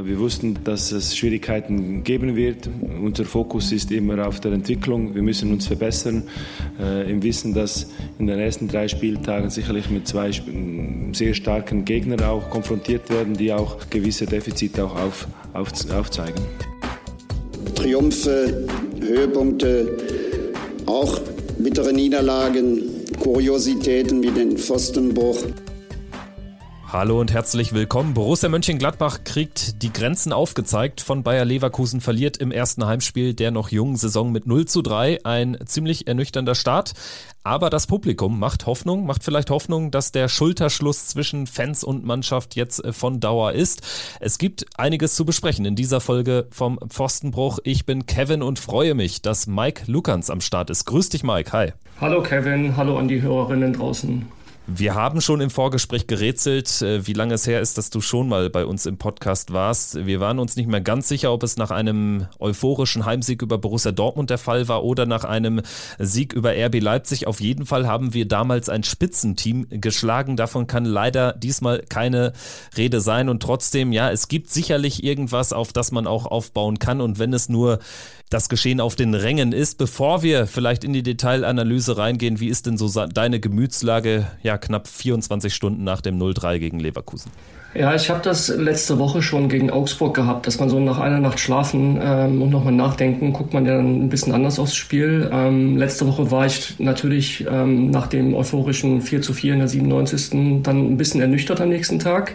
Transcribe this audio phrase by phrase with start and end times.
[0.00, 2.68] Wir wussten, dass es Schwierigkeiten geben wird.
[3.02, 5.14] Unser Fokus ist immer auf der Entwicklung.
[5.14, 6.22] Wir müssen uns verbessern.
[6.80, 10.30] Äh, Im Wissen, dass in den ersten drei Spieltagen sicherlich mit zwei
[11.12, 16.42] sehr starken Gegnern auch konfrontiert werden, die auch gewisse Defizite auch auf, auf, aufzeigen.
[17.74, 18.66] Triumphe,
[19.00, 19.98] Höhepunkte,
[20.86, 21.18] auch
[21.58, 22.80] bittere Niederlagen,
[23.20, 25.44] Kuriositäten wie den Pfostenbruch.
[26.92, 28.12] Hallo und herzlich willkommen.
[28.12, 31.00] Borussia Mönchengladbach kriegt die Grenzen aufgezeigt.
[31.00, 35.24] Von Bayer Leverkusen verliert im ersten Heimspiel der noch jungen Saison mit 0 zu 3.
[35.24, 36.92] Ein ziemlich ernüchternder Start.
[37.44, 42.56] Aber das Publikum macht Hoffnung, macht vielleicht Hoffnung, dass der Schulterschluss zwischen Fans und Mannschaft
[42.56, 43.80] jetzt äh, von Dauer ist.
[44.20, 47.58] Es gibt einiges zu besprechen in dieser Folge vom Pfostenbruch.
[47.64, 50.84] Ich bin Kevin und freue mich, dass Mike Lukans am Start ist.
[50.84, 51.52] Grüß dich, Mike.
[51.52, 51.72] Hi.
[52.02, 52.76] Hallo, Kevin.
[52.76, 54.41] Hallo an die Hörerinnen draußen.
[54.74, 58.28] Wir haben schon im Vorgespräch gerätselt, äh, wie lange es her ist, dass du schon
[58.28, 60.06] mal bei uns im Podcast warst.
[60.06, 63.92] Wir waren uns nicht mehr ganz sicher, ob es nach einem euphorischen Heimsieg über Borussia
[63.92, 65.60] Dortmund der Fall war oder nach einem
[65.98, 67.26] Sieg über RB Leipzig.
[67.26, 70.36] Auf jeden Fall haben wir damals ein Spitzenteam geschlagen.
[70.36, 72.32] Davon kann leider diesmal keine
[72.74, 73.28] Rede sein.
[73.28, 77.02] Und trotzdem, ja, es gibt sicherlich irgendwas, auf das man auch aufbauen kann.
[77.02, 77.78] Und wenn es nur
[78.32, 79.78] das Geschehen auf den Rängen ist.
[79.78, 84.88] Bevor wir vielleicht in die Detailanalyse reingehen, wie ist denn so deine Gemütslage ja knapp
[84.88, 87.30] 24 Stunden nach dem 0-3 gegen Leverkusen?
[87.74, 91.20] Ja, ich habe das letzte Woche schon gegen Augsburg gehabt, dass man so nach einer
[91.20, 95.30] Nacht schlafen ähm, und nochmal nachdenken, guckt man ja dann ein bisschen anders aufs Spiel.
[95.32, 99.68] Ähm, letzte Woche war ich natürlich ähm, nach dem euphorischen 4 zu 4 in der
[99.68, 100.62] 97.
[100.62, 102.34] dann ein bisschen ernüchtert am nächsten Tag.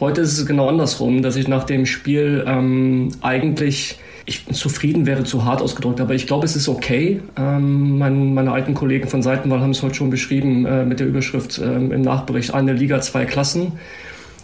[0.00, 5.24] Heute ist es genau andersrum, dass ich nach dem Spiel ähm, eigentlich ich zufrieden wäre
[5.24, 7.20] zu hart ausgedrückt, aber ich glaube, es ist okay.
[7.36, 11.06] Ähm, mein, meine alten Kollegen von Seitenwahl haben es heute schon beschrieben äh, mit der
[11.06, 13.72] Überschrift äh, im Nachbericht eine Liga, zwei Klassen.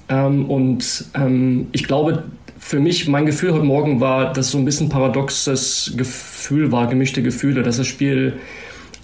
[0.08, 2.24] Ähm, und ähm, ich glaube,
[2.58, 7.22] für mich, mein Gefühl heute Morgen war, dass so ein bisschen paradoxes Gefühl war, gemischte
[7.22, 8.34] Gefühle, dass das Spiel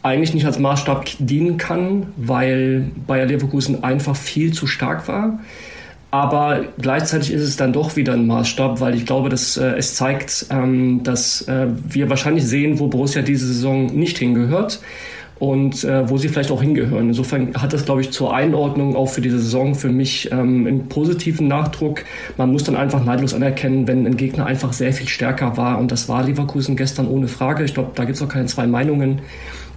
[0.02, 5.40] eigentlich nicht als Maßstab dienen kann, weil Bayer Leverkusen einfach viel zu stark war.
[6.10, 9.94] Aber gleichzeitig ist es dann doch wieder ein Maßstab, weil ich glaube, dass äh, es
[9.94, 14.80] zeigt, ähm, dass äh, wir wahrscheinlich sehen, wo Borussia diese Saison nicht hingehört
[15.38, 17.08] und äh, wo sie vielleicht auch hingehören.
[17.08, 20.88] Insofern hat das, glaube ich, zur Einordnung auch für diese Saison für mich ähm, einen
[20.88, 22.04] positiven Nachdruck.
[22.36, 25.92] Man muss dann einfach neidlos anerkennen, wenn ein Gegner einfach sehr viel stärker war und
[25.92, 27.64] das war Leverkusen gestern ohne Frage.
[27.64, 29.20] Ich glaube, da gibt es auch keine zwei Meinungen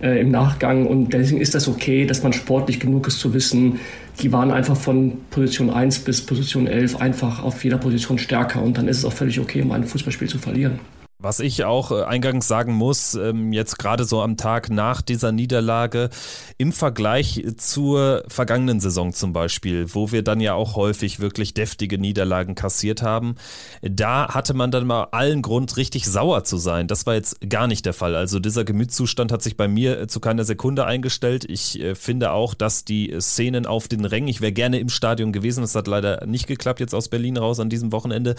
[0.02, 0.86] äh, im Nachgang.
[0.88, 3.80] Und deswegen ist das okay, dass man sportlich genug ist zu wissen,
[4.22, 8.62] die waren einfach von Position 1 bis Position 11 einfach auf jeder Position stärker.
[8.62, 10.80] Und dann ist es auch völlig okay, um ein Fußballspiel zu verlieren.
[11.22, 15.34] Was ich auch äh, eingangs sagen muss, ähm, jetzt gerade so am Tag nach dieser
[15.34, 16.12] Niederlage,
[16.58, 21.98] im Vergleich zur vergangenen Saison zum Beispiel, wo wir dann ja auch häufig wirklich deftige
[21.98, 23.36] Niederlagen kassiert haben,
[23.82, 26.88] da hatte man dann mal allen Grund, richtig sauer zu sein.
[26.88, 28.16] Das war jetzt gar nicht der Fall.
[28.16, 31.44] Also dieser Gemütszustand hat sich bei mir äh, zu keiner Sekunde eingestellt.
[31.50, 35.34] Ich äh, finde auch, dass die Szenen auf den Rängen, ich wäre gerne im Stadion
[35.34, 38.36] gewesen, das hat leider nicht geklappt jetzt aus Berlin raus an diesem Wochenende,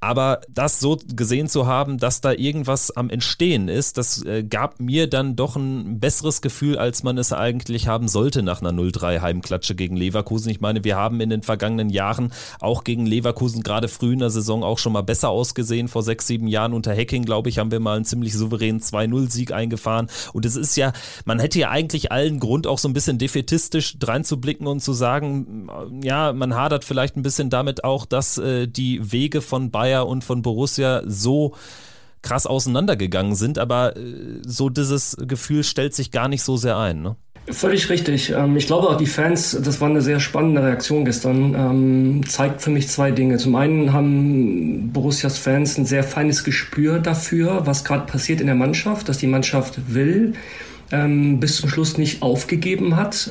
[0.00, 4.80] aber das so gesehen zu haben, dass da irgendwas am Entstehen ist, das äh, gab
[4.80, 9.20] mir dann doch ein besseres Gefühl, als man es eigentlich haben sollte nach einer 0-3
[9.20, 10.50] Heimklatsche gegen Leverkusen.
[10.50, 14.30] Ich meine, wir haben in den vergangenen Jahren auch gegen Leverkusen gerade früh in der
[14.30, 15.88] Saison auch schon mal besser ausgesehen.
[15.88, 19.52] Vor sechs, sieben Jahren unter Hacking, glaube ich, haben wir mal einen ziemlich souveränen 2-0-Sieg
[19.52, 20.08] eingefahren.
[20.32, 20.92] Und es ist ja,
[21.24, 25.68] man hätte ja eigentlich allen Grund, auch so ein bisschen defetistisch dreinzublicken und zu sagen,
[26.02, 30.24] ja, man hadert vielleicht ein bisschen damit auch, dass äh, die Wege von Bayer und
[30.24, 31.54] von Borussia so
[32.22, 37.02] krass auseinandergegangen sind, aber äh, so dieses Gefühl stellt sich gar nicht so sehr ein.
[37.02, 37.16] Ne?
[37.50, 38.30] Völlig richtig.
[38.30, 42.60] Ähm, ich glaube auch die Fans, das war eine sehr spannende Reaktion gestern, ähm, zeigt
[42.60, 43.38] für mich zwei Dinge.
[43.38, 48.56] Zum einen haben Borussias Fans ein sehr feines Gespür dafür, was gerade passiert in der
[48.56, 50.34] Mannschaft, dass die Mannschaft will,
[50.90, 53.30] ähm, bis zum Schluss nicht aufgegeben hat.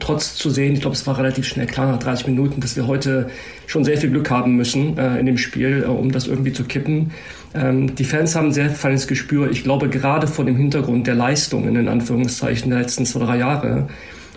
[0.00, 2.86] Trotz zu sehen, ich glaube, es war relativ schnell klar nach 30 Minuten, dass wir
[2.86, 3.28] heute
[3.66, 6.64] schon sehr viel Glück haben müssen äh, in dem Spiel, äh, um das irgendwie zu
[6.64, 7.12] kippen.
[7.54, 9.50] Ähm, die Fans haben ein sehr feines Gespür.
[9.50, 13.88] Ich glaube, gerade vor dem Hintergrund der Leistungen, in Anführungszeichen, der letzten zwei, drei Jahre,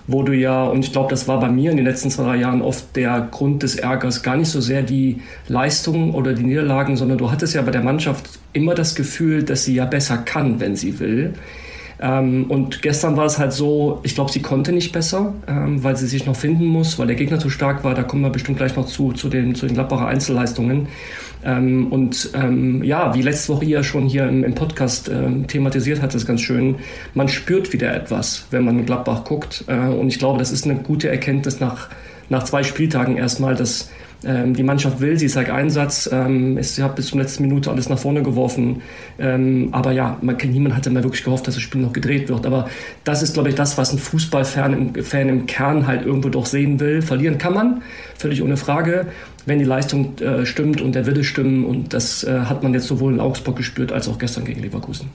[0.08, 2.36] wo du ja, und ich glaube, das war bei mir in den letzten zwei, drei
[2.38, 6.96] Jahren oft der Grund des Ärgers, gar nicht so sehr die Leistungen oder die Niederlagen,
[6.96, 10.60] sondern du hattest ja bei der Mannschaft immer das Gefühl, dass sie ja besser kann,
[10.60, 11.34] wenn sie will.
[12.00, 15.96] Ähm, und gestern war es halt so, ich glaube, sie konnte nicht besser, ähm, weil
[15.96, 17.96] sie sich noch finden muss, weil der Gegner zu stark war.
[17.96, 20.88] Da kommen wir bestimmt gleich noch zu, zu den, zu den Gladbacher Einzelleistungen.
[21.46, 26.02] Ähm, und ähm, ja, wie letzte Woche ihr schon hier im, im Podcast ähm, thematisiert
[26.02, 26.76] hat, ist ganz schön,
[27.14, 29.64] man spürt wieder etwas, wenn man Gladbach guckt.
[29.68, 31.90] Äh, und ich glaube, das ist eine gute Erkenntnis nach,
[32.30, 33.90] nach zwei Spieltagen erstmal, dass
[34.24, 36.10] Ähm, die Mannschaft will, sie zeigt Einsatz.
[36.12, 38.82] Ähm, sie hat bis zur letzten Minute alles nach vorne geworfen.
[39.20, 42.46] Ähm, aber ja, man, niemand hatte mal wirklich gehofft, dass das Spiel noch gedreht wird.
[42.48, 42.68] Aber
[43.04, 46.48] das ist, glaube ich, das, was ein Fußballfan im, Fan im Kern halt irgendwo doch
[46.48, 47.04] sehen will.
[47.04, 47.84] Verlieren kann man,
[48.18, 49.08] völlig ohne Frage,
[49.46, 51.66] wenn die Leistung äh, stimmt und der Wille stimmen.
[51.66, 55.10] Und das äh, hat man jetzt sowohl in Augsburg gespürt als auch gestern gegen Leverkusen.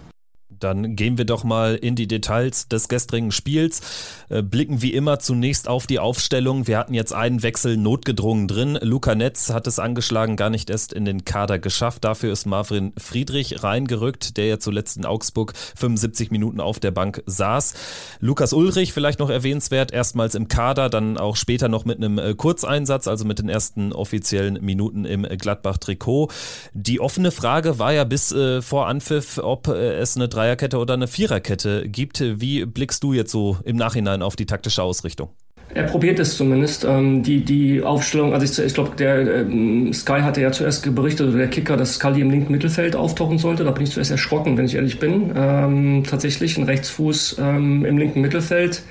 [0.61, 3.81] Dann gehen wir doch mal in die Details des gestrigen Spiels.
[4.29, 6.67] Äh, blicken wie immer zunächst auf die Aufstellung.
[6.67, 8.79] Wir hatten jetzt einen Wechsel notgedrungen drin.
[8.81, 12.05] Luca Netz hat es angeschlagen, gar nicht erst in den Kader geschafft.
[12.05, 17.23] Dafür ist Marvin Friedrich reingerückt, der ja zuletzt in Augsburg 75 Minuten auf der Bank
[17.27, 17.75] saß.
[18.21, 22.35] Lukas Ulrich vielleicht noch erwähnenswert, erstmals im Kader, dann auch später noch mit einem äh,
[22.35, 26.29] Kurzeinsatz, also mit den ersten offiziellen Minuten im Gladbach-Trikot.
[26.73, 30.95] Die offene Frage war ja bis äh, vor Anpfiff, ob es eine Dreier Dreierkette oder
[30.95, 32.21] eine Viererkette gibt.
[32.21, 35.31] Wie blickst du jetzt so im Nachhinein auf die taktische Ausrichtung?
[35.73, 36.85] Er probiert es zumindest.
[36.85, 41.29] Ähm, die, die Aufstellung, also ich, ich glaube, der ähm, Sky hatte ja zuerst berichtet,
[41.29, 43.63] oder der Kicker, dass Scully im linken Mittelfeld auftauchen sollte.
[43.63, 45.31] Da bin ich zuerst erschrocken, wenn ich ehrlich bin.
[45.37, 48.83] Ähm, tatsächlich ein Rechtsfuß ähm, im linken Mittelfeld.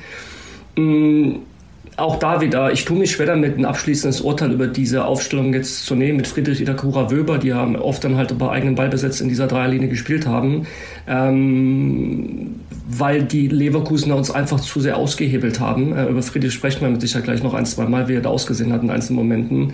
[1.99, 5.85] Auch da wieder, ich tue mich schwer damit, ein abschließendes Urteil über diese Aufstellung jetzt
[5.85, 9.27] zu nehmen mit Friedrich Itakura Wöber, die ja oft dann halt bei eigenem Ballbesitz in
[9.27, 10.65] dieser Dreierlinie gespielt haben,
[11.07, 12.55] ähm,
[12.87, 15.95] weil die Leverkusener uns einfach zu sehr ausgehebelt haben.
[15.95, 18.29] Äh, über Friedrich sprechen wir mit Sicherheit gleich noch ein, zwei Mal, wie er da
[18.29, 19.73] ausgesehen hat in einzelnen Momenten.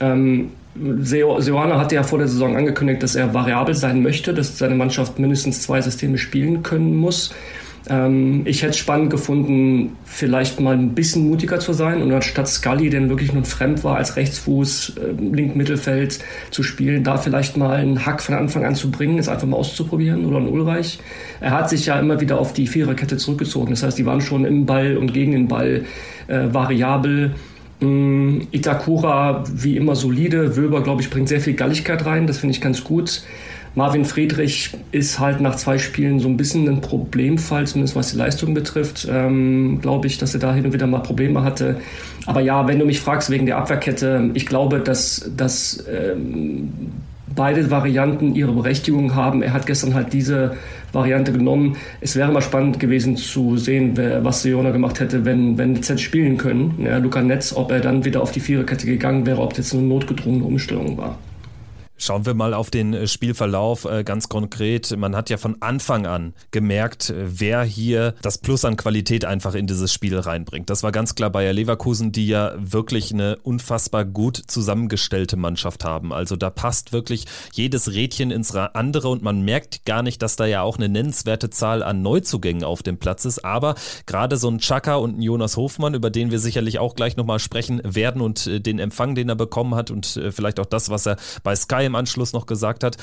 [0.00, 0.48] Ähm,
[0.98, 5.18] Seoane hatte ja vor der Saison angekündigt, dass er variabel sein möchte, dass seine Mannschaft
[5.18, 7.34] mindestens zwei Systeme spielen können muss.
[7.88, 12.48] Ähm, ich hätte es spannend gefunden, vielleicht mal ein bisschen mutiger zu sein und anstatt
[12.48, 16.18] Scully, der wirklich nur fremd war, als Rechtsfuß, äh, linken Mittelfeld
[16.50, 19.56] zu spielen, da vielleicht mal einen Hack von Anfang an zu bringen, es einfach mal
[19.56, 20.98] auszuprobieren oder einen Ulreich.
[21.40, 23.70] Er hat sich ja immer wieder auf die Viererkette zurückgezogen.
[23.70, 25.84] Das heißt, die waren schon im Ball und gegen den Ball
[26.26, 27.34] äh, variabel.
[27.80, 30.56] Mm, Itakura wie immer solide.
[30.56, 32.26] Wöber, glaube ich, bringt sehr viel Galligkeit rein.
[32.26, 33.22] Das finde ich ganz gut.
[33.76, 38.16] Marvin Friedrich ist halt nach zwei Spielen so ein bisschen ein Problemfall, zumindest was die
[38.16, 39.06] Leistung betrifft.
[39.08, 41.76] Ähm, glaube ich, dass er da hin und wieder mal Probleme hatte.
[42.24, 46.72] Aber ja, wenn du mich fragst wegen der Abwehrkette, ich glaube, dass, dass ähm,
[47.34, 49.42] beide Varianten ihre Berechtigung haben.
[49.42, 50.56] Er hat gestern halt diese
[50.94, 51.76] Variante genommen.
[52.00, 56.00] Es wäre mal spannend gewesen zu sehen, wer, was Seona gemacht hätte, wenn, wenn Z
[56.00, 56.78] spielen können.
[56.82, 59.82] Ja, Luca Netz, ob er dann wieder auf die Viererkette gegangen wäre, ob das eine
[59.82, 61.18] notgedrungene Umstellung war.
[61.98, 64.94] Schauen wir mal auf den äh, Spielverlauf äh, ganz konkret.
[64.96, 69.54] Man hat ja von Anfang an gemerkt, äh, wer hier das Plus an Qualität einfach
[69.54, 70.68] in dieses Spiel reinbringt.
[70.68, 76.12] Das war ganz klar Bayer Leverkusen, die ja wirklich eine unfassbar gut zusammengestellte Mannschaft haben.
[76.12, 80.44] Also da passt wirklich jedes Rädchen ins andere und man merkt gar nicht, dass da
[80.44, 83.44] ja auch eine nennenswerte Zahl an Neuzugängen auf dem Platz ist.
[83.44, 87.16] Aber gerade so ein Chaka und ein Jonas Hofmann, über den wir sicherlich auch gleich
[87.16, 91.06] nochmal sprechen werden und den Empfang, den er bekommen hat und vielleicht auch das, was
[91.06, 92.96] er bei Sky im Anschluss noch gesagt hat.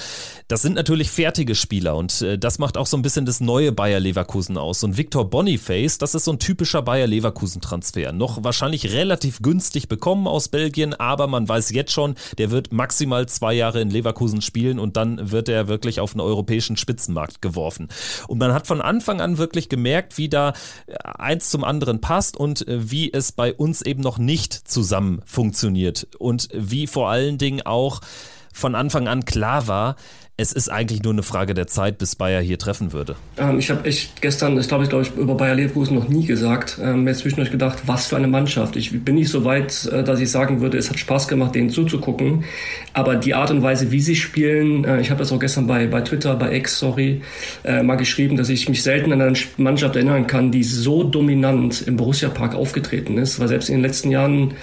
[0.47, 3.71] Das sind natürlich fertige Spieler und äh, das macht auch so ein bisschen das neue
[3.71, 4.83] Bayer Leverkusen aus.
[4.83, 8.12] Und Victor Boniface, das ist so ein typischer Bayer Leverkusen-Transfer.
[8.12, 13.27] Noch wahrscheinlich relativ günstig bekommen aus Belgien, aber man weiß jetzt schon, der wird maximal
[13.27, 17.88] zwei Jahre in Leverkusen spielen und dann wird er wirklich auf den europäischen Spitzenmarkt geworfen.
[18.27, 20.53] Und man hat von Anfang an wirklich gemerkt, wie da
[20.88, 25.21] äh, eins zum anderen passt und äh, wie es bei uns eben noch nicht zusammen
[25.25, 28.01] funktioniert und wie vor allen Dingen auch
[28.53, 29.95] von Anfang an klar war,
[30.35, 33.16] es ist eigentlich nur eine Frage der Zeit, bis Bayer hier treffen würde.
[33.37, 36.25] Ähm, ich habe echt gestern, das glaube ich, glaube ich, über Bayer Leverkusen noch nie
[36.25, 38.75] gesagt, ähm, mir zwischendurch gedacht, was für eine Mannschaft.
[38.75, 41.69] Ich bin nicht so weit, äh, dass ich sagen würde, es hat Spaß gemacht, denen
[41.69, 42.45] zuzugucken.
[42.94, 45.85] Aber die Art und Weise, wie sie spielen, äh, ich habe das auch gestern bei,
[45.85, 47.21] bei Twitter, bei X, sorry,
[47.63, 51.83] äh, mal geschrieben, dass ich mich selten an eine Mannschaft erinnern kann, die so dominant
[51.83, 53.40] im Borussia Park aufgetreten ist.
[53.40, 54.56] Weil selbst in den letzten Jahren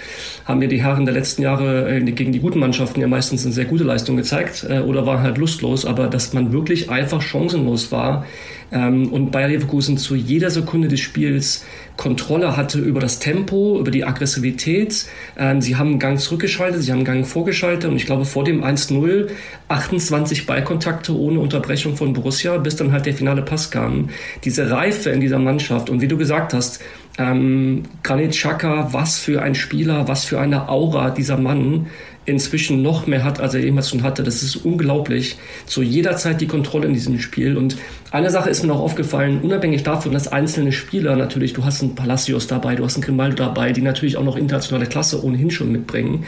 [0.43, 3.53] haben ja die Herren der letzten Jahre äh, gegen die guten Mannschaften ja meistens eine
[3.53, 7.21] sehr gute Leistung gezeigt äh, oder waren halt lustlos chancenlos, aber dass man wirklich einfach
[7.21, 8.25] chancenlos war
[8.71, 11.65] ähm, und Bayer Leverkusen zu jeder Sekunde des Spiels
[11.97, 15.05] Kontrolle hatte über das Tempo, über die Aggressivität.
[15.37, 18.43] Ähm, sie haben einen Gang zurückgeschaltet, sie haben einen Gang vorgeschaltet und ich glaube vor
[18.43, 19.29] dem 1-0
[19.67, 24.09] 28 Ballkontakte ohne Unterbrechung von Borussia, bis dann halt der finale Pass kam.
[24.43, 26.81] Diese Reife in dieser Mannschaft und wie du gesagt hast,
[27.17, 31.87] ähm, Granit Xhaka, was für ein Spieler, was für eine Aura dieser Mann
[32.25, 34.23] inzwischen noch mehr hat, als er jemals schon hatte.
[34.23, 35.37] Das ist unglaublich.
[35.65, 37.77] Zu jeder Zeit die Kontrolle in diesem Spiel und
[38.13, 41.95] Eine Sache ist mir noch aufgefallen, unabhängig davon, dass einzelne Spieler natürlich, du hast einen
[41.95, 45.71] Palacios dabei, du hast einen Grimaldo dabei, die natürlich auch noch internationale Klasse ohnehin schon
[45.71, 46.25] mitbringen.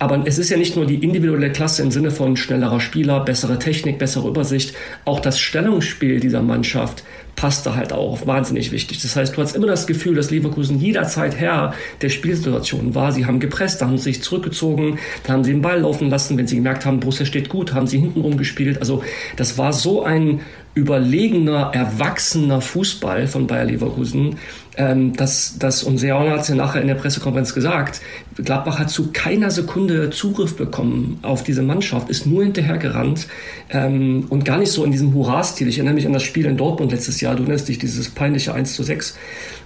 [0.00, 3.60] Aber es ist ja nicht nur die individuelle Klasse im Sinne von schnellerer Spieler, bessere
[3.60, 7.04] Technik, bessere Übersicht, auch das Stellungsspiel dieser Mannschaft
[7.40, 9.00] passte halt auch wahnsinnig wichtig.
[9.00, 13.12] Das heißt, du hast immer das Gefühl, dass Leverkusen jederzeit Herr der Spielsituation war.
[13.12, 16.36] Sie haben gepresst, da haben sie sich zurückgezogen, da haben sie den Ball laufen lassen.
[16.36, 18.76] Wenn sie gemerkt haben, Borussia steht gut, haben sie hintenrum gespielt.
[18.80, 19.02] Also
[19.36, 20.40] das war so ein
[20.74, 24.36] überlegener, erwachsener Fußball von Bayer Leverkusen,
[24.76, 28.00] ähm, dass, dass und Seon hat es ja nachher in der Pressekonferenz gesagt,
[28.36, 33.26] Gladbach hat zu keiner Sekunde Zugriff bekommen auf diese Mannschaft, ist nur hinterhergerannt
[33.70, 35.68] ähm, und gar nicht so in diesem Hurra-Stil.
[35.68, 38.54] Ich erinnere mich an das Spiel in Dortmund letztes Jahr, du erinnerst dich, dieses peinliche
[38.54, 39.16] 1 zu 6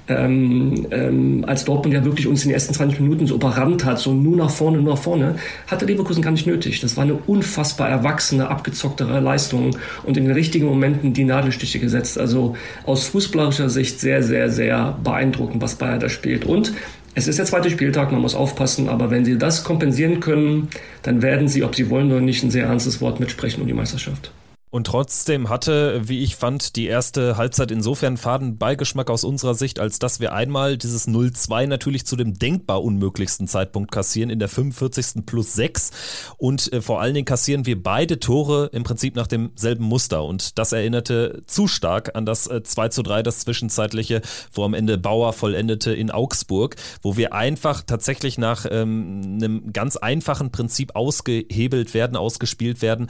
[0.06, 3.98] ähm, ähm, als Dortmund ja wirklich uns in den ersten 20 Minuten so überrannt hat,
[3.98, 6.80] so nur nach vorne, nur nach vorne, hatte Leverkusen gar nicht nötig.
[6.80, 12.18] Das war eine unfassbar erwachsene, abgezocktere Leistung und in den richtigen Momenten die Nadelstiche gesetzt.
[12.18, 16.44] Also aus fußballerischer Sicht sehr, sehr, sehr beeindruckend, was Bayern da spielt.
[16.44, 16.72] Und
[17.14, 20.68] es ist der zweite Spieltag, man muss aufpassen, aber wenn sie das kompensieren können,
[21.02, 23.74] dann werden sie, ob sie wollen oder nicht, ein sehr ernstes Wort mitsprechen um die
[23.74, 24.32] Meisterschaft.
[24.74, 29.78] Und trotzdem hatte, wie ich fand, die erste Halbzeit insofern faden Beigeschmack aus unserer Sicht,
[29.78, 34.48] als dass wir einmal dieses 0-2 natürlich zu dem denkbar unmöglichsten Zeitpunkt kassieren, in der
[34.48, 35.24] 45.
[35.26, 35.92] plus 6.
[36.38, 40.24] Und äh, vor allen Dingen kassieren wir beide Tore im Prinzip nach demselben Muster.
[40.24, 44.74] Und das erinnerte zu stark an das äh, 2 zu 3, das zwischenzeitliche, wo am
[44.74, 50.96] Ende Bauer vollendete in Augsburg, wo wir einfach tatsächlich nach ähm, einem ganz einfachen Prinzip
[50.96, 53.06] ausgehebelt werden, ausgespielt werden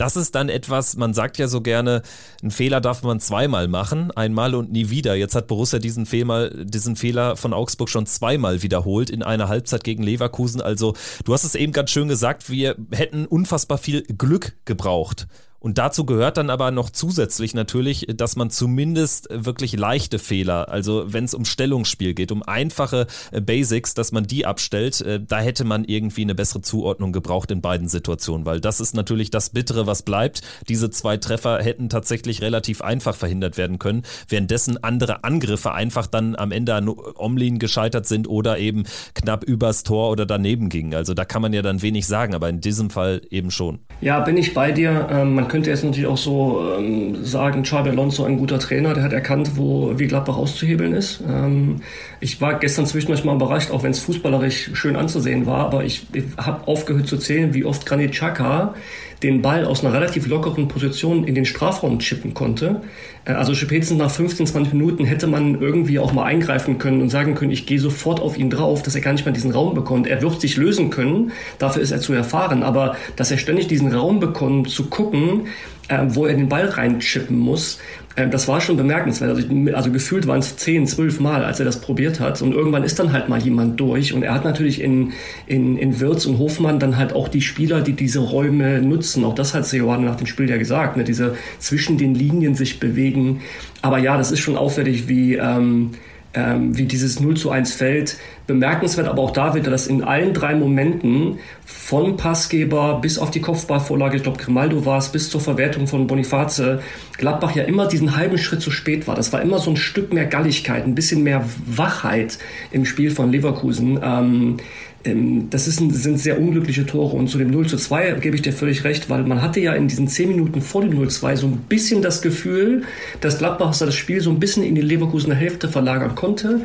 [0.00, 2.00] das ist dann etwas, man sagt ja so gerne,
[2.40, 5.14] einen Fehler darf man zweimal machen, einmal und nie wieder.
[5.14, 9.84] Jetzt hat Borussia diesen Fehler, diesen Fehler von Augsburg schon zweimal wiederholt in einer Halbzeit
[9.84, 10.62] gegen Leverkusen.
[10.62, 15.26] Also du hast es eben ganz schön gesagt, wir hätten unfassbar viel Glück gebraucht.
[15.60, 21.04] Und dazu gehört dann aber noch zusätzlich natürlich, dass man zumindest wirklich leichte Fehler, also
[21.12, 25.40] wenn es um Stellungsspiel geht, um einfache äh, Basics, dass man die abstellt, äh, da
[25.40, 29.50] hätte man irgendwie eine bessere Zuordnung gebraucht in beiden Situationen, weil das ist natürlich das
[29.50, 30.40] Bittere, was bleibt.
[30.68, 36.36] Diese zwei Treffer hätten tatsächlich relativ einfach verhindert werden können, währenddessen andere Angriffe einfach dann
[36.36, 40.94] am Ende an Omlin gescheitert sind oder eben knapp übers Tor oder daneben gingen.
[40.94, 43.80] Also da kann man ja dann wenig sagen, aber in diesem Fall eben schon.
[44.00, 45.08] Ja, bin ich bei dir.
[45.10, 49.02] Ähm, man könnte jetzt natürlich auch so ähm, sagen, Xabi Alonso ein guter Trainer, der
[49.02, 51.20] hat erkannt, wo wie Gladbach auszuhebeln ist.
[51.28, 51.82] Ähm,
[52.20, 56.06] ich war gestern zwischendurch mal überrascht, auch wenn es fußballerisch schön anzusehen war, aber ich,
[56.14, 58.74] ich habe aufgehört zu zählen, wie oft Granit Xhaka
[59.22, 62.82] den Ball aus einer relativ lockeren Position in den Strafraum chippen konnte.
[63.24, 67.10] Äh, also spätestens nach 15, 20 Minuten hätte man irgendwie auch mal eingreifen können und
[67.10, 69.74] sagen können, ich gehe sofort auf ihn drauf, dass er gar nicht mehr diesen Raum
[69.74, 70.06] bekommt.
[70.06, 73.92] Er wird sich lösen können, dafür ist er zu erfahren, aber dass er ständig diesen
[73.92, 75.48] Raum bekommt, zu gucken,
[75.88, 77.78] äh, wo er den Ball reinchippen muss,
[78.26, 79.30] das war schon bemerkenswert.
[79.30, 82.42] Also, also gefühlt waren es zehn, zwölf Mal, als er das probiert hat.
[82.42, 84.12] Und irgendwann ist dann halt mal jemand durch.
[84.12, 85.12] Und er hat natürlich in,
[85.46, 89.24] in, in Wirtz und Hofmann dann halt auch die Spieler, die diese Räume nutzen.
[89.24, 91.04] Auch das hat Seoane nach dem Spiel ja gesagt, ne?
[91.04, 93.40] diese zwischen den Linien sich bewegen.
[93.82, 95.34] Aber ja, das ist schon auffällig, wie...
[95.34, 95.90] Ähm,
[96.32, 98.16] ähm, wie dieses 0 zu 1 fällt.
[98.46, 103.40] Bemerkenswert aber auch da wieder, dass in allen drei Momenten von Passgeber bis auf die
[103.40, 106.80] Kopfballvorlage, ich glaube Grimaldo war es, bis zur Verwertung von Boniface,
[107.16, 109.14] Gladbach ja immer diesen halben Schritt zu spät war.
[109.14, 112.38] Das war immer so ein Stück mehr Galligkeit, ein bisschen mehr Wachheit
[112.70, 114.00] im Spiel von Leverkusen.
[114.02, 114.56] Ähm,
[115.02, 117.16] das ist sind sehr unglückliche Tore.
[117.16, 119.72] Und zu dem 0 zu 2 gebe ich dir völlig recht, weil man hatte ja
[119.72, 122.82] in diesen 10 Minuten vor dem 0 zu 2 so ein bisschen das Gefühl,
[123.20, 126.62] dass Gladbach das Spiel so ein bisschen in die Leverkusener Hälfte verlagern konnte.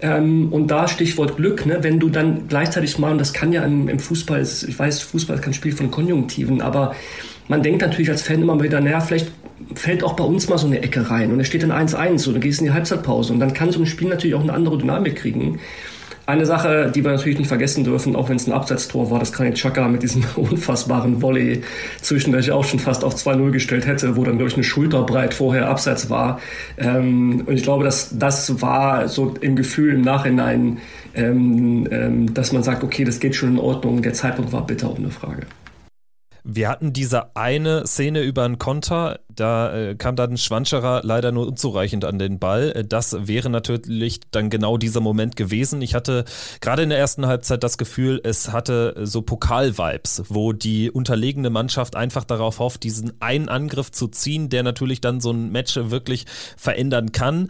[0.00, 3.64] Ähm, und da Stichwort Glück, ne, wenn du dann gleichzeitig mal, und das kann ja
[3.64, 6.94] im, im Fußball, ich weiß, Fußball ist kein Spiel von Konjunktiven, aber
[7.48, 9.32] man denkt natürlich als Fan immer wieder, naja, vielleicht
[9.74, 12.34] fällt auch bei uns mal so eine Ecke rein und es steht dann 1-1 und
[12.34, 14.52] dann gehst du in die Halbzeitpause und dann kann so ein Spiel natürlich auch eine
[14.52, 15.58] andere Dynamik kriegen.
[16.28, 19.32] Eine Sache, die wir natürlich nicht vergessen dürfen, auch wenn es ein Abseitstor war, das
[19.32, 21.62] Granit Xhaka mit diesem unfassbaren Volley
[22.02, 26.10] zwischendurch auch schon fast auf 2-0 gestellt hätte, wo dann durch eine Schulterbreit vorher Abseits
[26.10, 26.38] war.
[26.76, 30.80] Ähm, und ich glaube, dass das war so im Gefühl im Nachhinein,
[31.14, 34.92] ähm, ähm, dass man sagt, okay, das geht schon in Ordnung, der Zeitpunkt war bitter,
[34.92, 35.46] ohne Frage.
[36.44, 41.46] Wir hatten diese eine Szene über einen Konter, da äh, kam dann Schwanscherer leider nur
[41.46, 42.72] unzureichend an den Ball.
[42.74, 45.80] Äh, das wäre natürlich dann genau dieser Moment gewesen.
[45.82, 46.24] Ich hatte
[46.60, 51.96] gerade in der ersten Halbzeit das Gefühl, es hatte so Pokal-Vibes, wo die unterlegene Mannschaft
[51.96, 56.26] einfach darauf hofft, diesen einen Angriff zu ziehen, der natürlich dann so ein Match wirklich
[56.56, 57.48] verändern kann.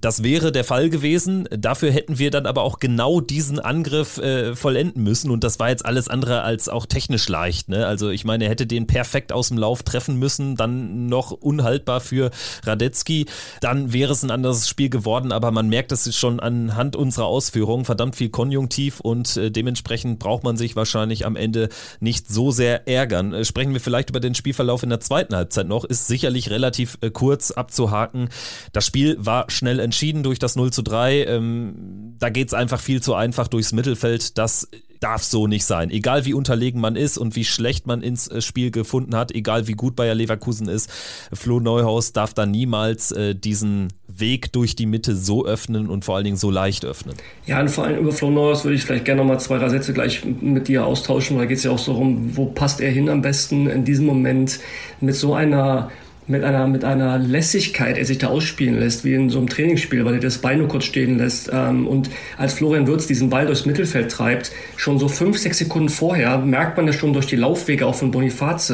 [0.00, 1.48] Das wäre der Fall gewesen.
[1.50, 5.30] Dafür hätten wir dann aber auch genau diesen Angriff äh, vollenden müssen.
[5.30, 7.68] Und das war jetzt alles andere als auch technisch leicht.
[7.68, 7.84] Ne?
[7.86, 11.40] Also ich meine, er hätte den perfekt aus dem Lauf treffen müssen, dann noch noch
[11.40, 12.30] unhaltbar für
[12.64, 13.26] Radetzky,
[13.60, 17.84] dann wäre es ein anderes Spiel geworden, aber man merkt es schon anhand unserer Ausführungen,
[17.84, 21.68] verdammt viel Konjunktiv und äh, dementsprechend braucht man sich wahrscheinlich am Ende
[22.00, 23.32] nicht so sehr ärgern.
[23.32, 26.98] Äh, sprechen wir vielleicht über den Spielverlauf in der zweiten Halbzeit noch, ist sicherlich relativ
[27.00, 28.28] äh, kurz abzuhaken.
[28.72, 31.24] Das Spiel war schnell entschieden durch das 0 zu 3.
[31.24, 34.38] Ähm, da geht es einfach viel zu einfach durchs Mittelfeld.
[34.38, 34.68] Das
[35.00, 35.90] darf so nicht sein.
[35.90, 39.68] Egal wie unterlegen man ist und wie schlecht man ins äh, Spiel gefunden hat, egal
[39.68, 40.90] wie gut Bayer Leverkusen ist,
[41.32, 46.16] Flo Neuhaus darf da niemals äh, diesen Weg durch die Mitte so öffnen und vor
[46.16, 47.14] allen Dingen so leicht öffnen.
[47.46, 49.92] Ja, und vor allem über Flo Neuhaus würde ich vielleicht gerne nochmal zwei, drei Sätze
[49.92, 53.08] gleich mit dir austauschen, da geht es ja auch so darum, wo passt er hin
[53.08, 54.60] am besten in diesem Moment
[55.00, 55.90] mit so einer
[56.28, 60.04] mit einer, mit einer Lässigkeit er sich da ausspielen lässt, wie in so einem Trainingsspiel,
[60.04, 61.50] weil er das Bein nur kurz stehen lässt.
[61.52, 65.88] Ähm, und als Florian Würz diesen Ball durchs Mittelfeld treibt, schon so fünf, sechs Sekunden
[65.88, 68.72] vorher, merkt man das schon durch die Laufwege auch von Boniface.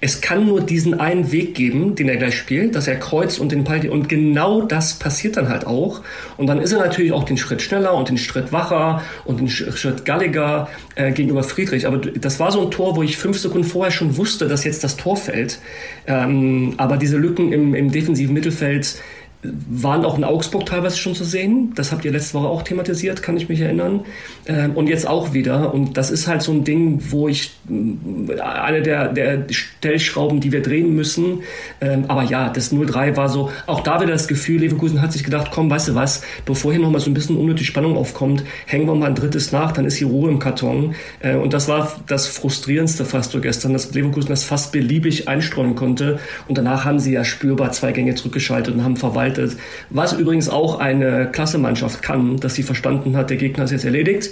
[0.00, 3.50] Es kann nur diesen einen Weg geben, den er gleich spielt, dass er kreuzt und
[3.50, 6.02] den Ball, und genau das passiert dann halt auch.
[6.36, 9.48] Und dann ist er natürlich auch den Schritt schneller und den Schritt wacher und den
[9.48, 11.86] Schritt galliger äh, gegenüber Friedrich.
[11.86, 14.84] Aber das war so ein Tor, wo ich fünf Sekunden vorher schon wusste, dass jetzt
[14.84, 15.60] das Tor fällt.
[16.06, 19.02] Ähm, aber diese Lücken im, im defensiven Mittelfeld
[19.42, 21.72] waren auch in Augsburg teilweise schon zu sehen.
[21.74, 24.04] Das habt ihr letzte Woche auch thematisiert, kann ich mich erinnern.
[24.46, 25.72] Ähm, und jetzt auch wieder.
[25.72, 30.52] Und das ist halt so ein Ding, wo ich äh, eine der, der Stellschrauben, die
[30.52, 31.40] wir drehen müssen.
[31.80, 35.24] Ähm, aber ja, das 0-3 war so, auch da wieder das Gefühl, Leverkusen hat sich
[35.24, 38.86] gedacht, komm, weißt du was, bevor hier nochmal so ein bisschen unnötig Spannung aufkommt, hängen
[38.86, 40.94] wir mal ein drittes nach, dann ist hier Ruhe im Karton.
[41.20, 45.76] Äh, und das war das Frustrierendste fast so gestern, dass Leverkusen das fast beliebig einstreuen
[45.76, 46.18] konnte.
[46.46, 49.58] Und danach haben sie ja spürbar zwei Gänge zurückgeschaltet und haben verwaltet gestaltet.
[49.90, 54.30] Was übrigens auch eine Klassemannschaft kann, dass sie verstanden hat, der Gegner ist jetzt erledigt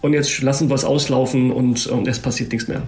[0.00, 2.82] und jetzt lassen wir es auslaufen und, und es passiert nichts mehr.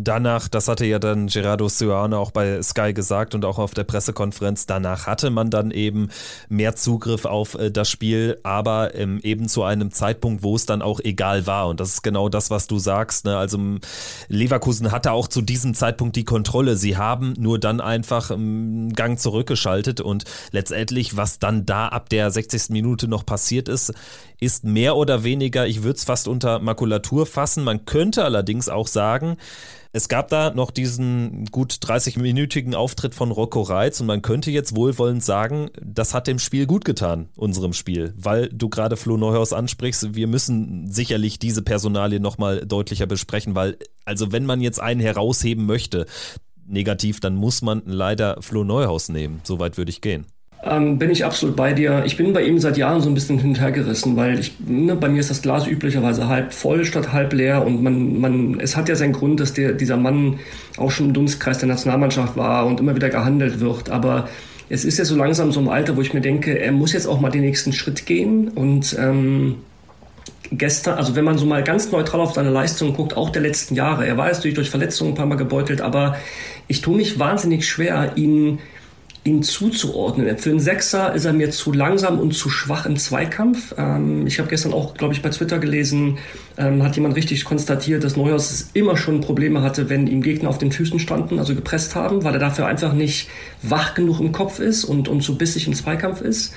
[0.00, 3.82] Danach, das hatte ja dann Gerardo Suane auch bei Sky gesagt und auch auf der
[3.82, 6.10] Pressekonferenz, danach hatte man dann eben
[6.48, 10.82] mehr Zugriff auf äh, das Spiel, aber ähm, eben zu einem Zeitpunkt, wo es dann
[10.82, 11.66] auch egal war.
[11.66, 13.24] Und das ist genau das, was du sagst.
[13.24, 13.36] Ne?
[13.36, 13.58] Also
[14.28, 16.76] Leverkusen hatte auch zu diesem Zeitpunkt die Kontrolle.
[16.76, 22.30] Sie haben nur dann einfach einen Gang zurückgeschaltet und letztendlich, was dann da ab der
[22.30, 22.70] 60.
[22.70, 23.92] Minute noch passiert ist,
[24.40, 27.64] ist mehr oder weniger, ich würde es fast unter Makulatur fassen.
[27.64, 29.36] Man könnte allerdings auch sagen,
[29.92, 34.76] es gab da noch diesen gut 30-minütigen Auftritt von Rocco Reitz und man könnte jetzt
[34.76, 39.52] wohlwollend sagen, das hat dem Spiel gut getan, unserem Spiel, weil du gerade Flo Neuhaus
[39.52, 40.14] ansprichst.
[40.14, 45.64] Wir müssen sicherlich diese Personalie nochmal deutlicher besprechen, weil, also wenn man jetzt einen herausheben
[45.64, 46.06] möchte,
[46.66, 49.40] negativ, dann muss man leider Flo Neuhaus nehmen.
[49.42, 50.26] Soweit würde ich gehen.
[50.64, 52.02] Ähm, bin ich absolut bei dir.
[52.04, 55.20] Ich bin bei ihm seit Jahren so ein bisschen hintergerissen, weil ich, ne, bei mir
[55.20, 58.96] ist das Glas üblicherweise halb voll statt halb leer und man, man, es hat ja
[58.96, 60.40] seinen Grund, dass der, dieser Mann
[60.76, 63.88] auch schon im Dunstkreis der Nationalmannschaft war und immer wieder gehandelt wird.
[63.90, 64.28] Aber
[64.68, 67.06] es ist ja so langsam so im Alter, wo ich mir denke, er muss jetzt
[67.06, 69.58] auch mal den nächsten Schritt gehen und ähm,
[70.50, 73.76] gestern, also wenn man so mal ganz neutral auf seine Leistung guckt, auch der letzten
[73.76, 76.16] Jahre, er war jetzt durch, durch Verletzungen ein paar Mal gebeutelt, aber
[76.66, 78.58] ich tue mich wahnsinnig schwer, ihn
[79.28, 80.38] ihn zuzuordnen.
[80.38, 83.74] Für einen Sechser ist er mir zu langsam und zu schwach im Zweikampf.
[83.76, 86.18] Ähm, ich habe gestern auch, glaube ich, bei Twitter gelesen,
[86.56, 90.58] ähm, hat jemand richtig konstatiert, dass Neuhaus immer schon Probleme hatte, wenn ihm Gegner auf
[90.58, 93.28] den Füßen standen, also gepresst haben, weil er dafür einfach nicht
[93.62, 96.54] wach genug im Kopf ist und, und so bissig im Zweikampf ist.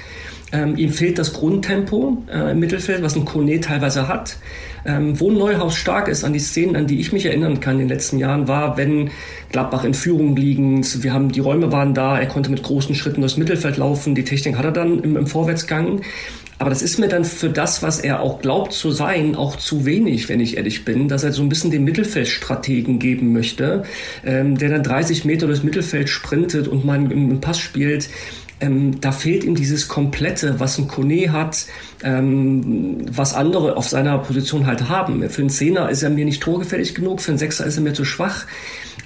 [0.52, 4.38] Ähm, ihm fehlt das Grundtempo äh, im Mittelfeld, was ein Kone teilweise hat.
[4.84, 7.82] Ähm, wo Neuhaus stark ist an die Szenen, an die ich mich erinnern kann in
[7.82, 9.12] den letzten Jahren, war, wenn
[9.52, 13.22] Gladbach in Führung liegend, wir haben, die Räume waren da, er konnte mit großen Schritten
[13.22, 16.02] durchs Mittelfeld laufen, die Technik hat er dann im, im Vorwärtsgang.
[16.58, 19.86] Aber das ist mir dann für das, was er auch glaubt zu sein, auch zu
[19.86, 23.84] wenig, wenn ich ehrlich bin, dass er so ein bisschen den Mittelfeldstrategen geben möchte,
[24.24, 28.10] ähm, der dann 30 Meter durchs Mittelfeld sprintet und mal einen Pass spielt
[28.62, 31.66] ähm, da fehlt ihm dieses Komplette, was ein Kone hat,
[32.04, 35.28] ähm, was andere auf seiner Position halt haben.
[35.30, 37.94] Für einen Zehner ist er mir nicht torgefällig genug, für einen Sechser ist er mir
[37.94, 38.46] zu schwach.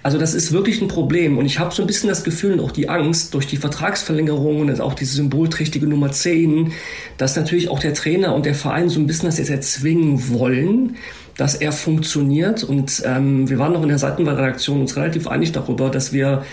[0.03, 2.59] Also das ist wirklich ein Problem und ich habe so ein bisschen das Gefühl und
[2.59, 6.73] auch die Angst durch die Vertragsverlängerung und auch diese symbolträchtige Nummer 10,
[7.17, 10.97] dass natürlich auch der Trainer und der Verein so ein bisschen das jetzt erzwingen wollen,
[11.37, 15.89] dass er funktioniert und ähm, wir waren noch in der Seitenredaktion uns relativ einig darüber,
[15.89, 16.45] dass wir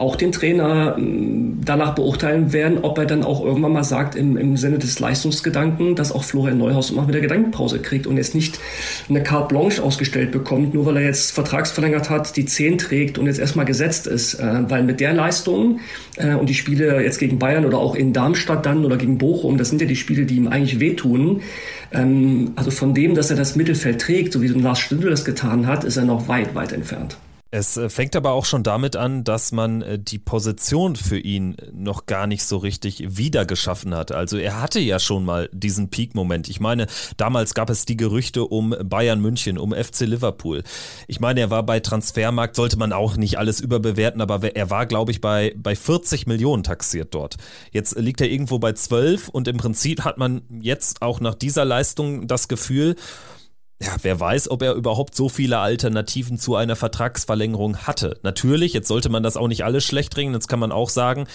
[0.00, 4.38] auch den Trainer ähm, danach beurteilen werden, ob er dann auch irgendwann mal sagt, im,
[4.38, 8.58] im Sinne des Leistungsgedanken, dass auch Florian Neuhaus immer wieder Gedankenpause kriegt und jetzt nicht
[9.10, 13.26] eine Carte Blanche ausgestellt bekommt, nur weil er jetzt vertragsverlängert hat, die 10 trägt und
[13.26, 14.34] jetzt erstmal gesetzt ist.
[14.34, 15.80] Äh, weil mit der Leistung
[16.16, 19.58] äh, und die Spiele jetzt gegen Bayern oder auch in Darmstadt dann oder gegen Bochum,
[19.58, 21.42] das sind ja die Spiele, die ihm eigentlich wehtun.
[21.92, 25.66] Ähm, also von dem, dass er das Mittelfeld trägt, so wie Lars Stündel das getan
[25.66, 27.18] hat, ist er noch weit, weit entfernt.
[27.52, 31.56] Es äh, fängt aber auch schon damit an, dass man äh, die Position für ihn
[31.72, 34.12] noch gar nicht so richtig wieder geschaffen hat.
[34.12, 36.48] Also er hatte ja schon mal diesen Peak-Moment.
[36.48, 36.86] Ich meine,
[37.16, 40.62] damals gab es die Gerüchte um Bayern München, um FC Liverpool.
[41.08, 44.86] Ich meine, er war bei Transfermarkt, sollte man auch nicht alles überbewerten, aber er war,
[44.86, 47.36] glaube ich, bei, bei 40 Millionen taxiert dort.
[47.72, 51.64] Jetzt liegt er irgendwo bei 12 und im Prinzip hat man jetzt auch nach dieser
[51.64, 52.94] Leistung das Gefühl,
[53.82, 58.18] ja, wer weiß, ob er überhaupt so viele Alternativen zu einer Vertragsverlängerung hatte.
[58.22, 61.26] Natürlich, jetzt sollte man das auch nicht alles schlecht bringen, jetzt kann man auch sagen,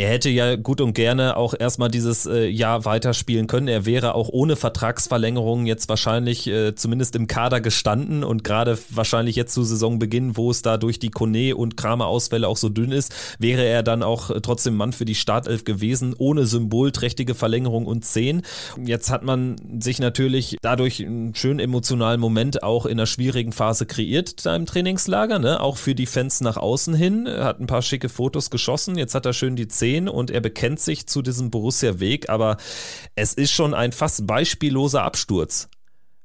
[0.00, 3.68] er hätte ja gut und gerne auch erstmal dieses äh, Jahr weiterspielen können.
[3.68, 9.36] Er wäre auch ohne Vertragsverlängerung jetzt wahrscheinlich äh, zumindest im Kader gestanden und gerade wahrscheinlich
[9.36, 12.92] jetzt zu Saisonbeginn, wo es da durch die Kone und Kramer Ausfälle auch so dünn
[12.92, 17.84] ist, wäre er dann auch äh, trotzdem Mann für die Startelf gewesen, ohne symbolträchtige Verlängerung
[17.84, 18.40] und 10.
[18.82, 23.84] Jetzt hat man sich natürlich dadurch einen schönen emotionalen Moment auch in einer schwierigen Phase
[23.84, 25.60] kreiert da im Trainingslager, ne?
[25.60, 29.26] auch für die Fans nach außen hin, hat ein paar schicke Fotos geschossen, jetzt hat
[29.26, 32.56] er schön die 10 10 und er bekennt sich zu diesem Borussia-Weg, aber
[33.16, 35.68] es ist schon ein fast beispielloser Absturz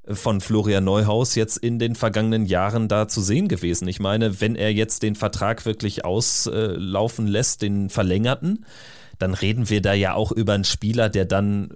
[0.07, 3.87] von Florian Neuhaus jetzt in den vergangenen Jahren da zu sehen gewesen.
[3.87, 8.65] Ich meine, wenn er jetzt den Vertrag wirklich auslaufen lässt, den verlängerten,
[9.17, 11.69] dann reden wir da ja auch über einen Spieler, der dann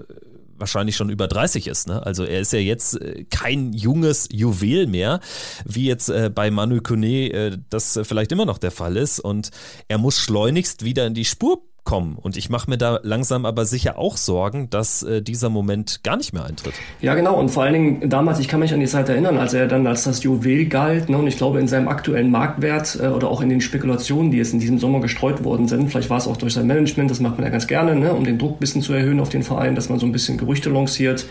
[0.60, 1.88] wahrscheinlich schon über 30 ist.
[1.88, 2.06] Ne?
[2.06, 5.19] Also er ist ja jetzt äh, kein junges Juwel mehr,
[5.65, 9.19] wie jetzt äh, bei Manu Kone äh, das vielleicht immer noch der Fall ist.
[9.19, 9.49] Und
[9.88, 12.18] er muss schleunigst wieder in die Spur kommen.
[12.22, 16.18] Und ich mache mir da langsam aber sicher auch Sorgen, dass äh, dieser Moment gar
[16.18, 16.74] nicht mehr eintritt.
[17.02, 17.39] Ja, genau.
[17.39, 19.88] Und vor allen Dingen damals, ich kann mich an die Zeit erinnern, als er dann
[19.88, 21.10] als das Juwel galt.
[21.10, 24.38] Ne, und ich glaube, in seinem aktuellen Marktwert äh, oder auch in den Spekulationen, die
[24.38, 27.20] jetzt in diesem Sommer gestreut worden sind, vielleicht war es auch durch sein Management, das
[27.20, 29.44] macht man ja ganz gerne, ne, um den Druck ein bisschen zu erhöhen auf den
[29.44, 31.26] Verein, dass man so ein bisschen Gerüchte lanciert,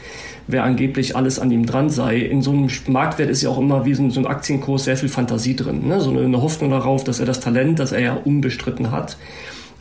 [0.48, 2.18] wer angeblich alles an ihm dran sei.
[2.18, 5.08] In so einem Marktwert ist ja auch immer wie so so ein Aktienkurs sehr viel
[5.08, 5.86] Fantasie drin.
[5.86, 6.00] Ne?
[6.00, 9.16] So eine, eine Hoffnung darauf, dass er das Talent, das er ja unbestritten hat,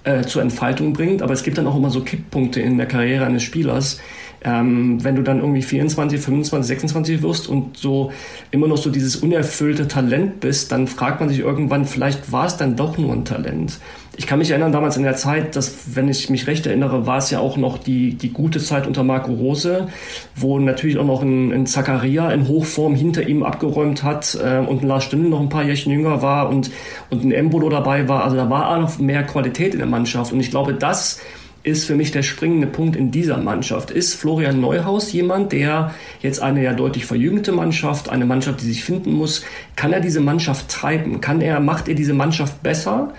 [0.04, 1.22] äh, zur Entfaltung bringt.
[1.22, 4.00] Aber es gibt dann auch immer so Kipppunkte in der Karriere eines Spielers.
[4.44, 8.12] Ähm, wenn du dann irgendwie 24, 25, 26 wirst und so
[8.52, 12.58] immer noch so dieses unerfüllte Talent bist, dann fragt man sich irgendwann, vielleicht war es
[12.58, 13.80] dann doch nur ein Talent
[14.18, 17.20] ich kann mich erinnern, damals in der Zeit, dass, wenn ich mich recht erinnere, war
[17.20, 19.88] es ja auch noch die, die gute Zeit unter Marco Rose,
[20.36, 24.82] wo natürlich auch noch ein, ein Zakaria in Hochform hinter ihm abgeräumt hat äh, und
[24.82, 26.72] ein Lars Stindl noch ein paar Jährchen jünger war und,
[27.12, 28.24] und ein Embolo dabei war.
[28.24, 30.34] Also da war auch noch mehr Qualität in der Mannschaft.
[30.34, 31.22] Und ich glaube, das
[31.68, 33.92] ist für mich der springende Punkt in dieser Mannschaft.
[33.92, 38.86] Ist Florian Neuhaus jemand, der jetzt eine ja deutlich verjüngte Mannschaft, eine Mannschaft, die sich
[38.86, 39.44] finden muss,
[39.76, 41.20] kann er diese Mannschaft treiben?
[41.20, 43.14] Kann er, macht er diese Mannschaft besser?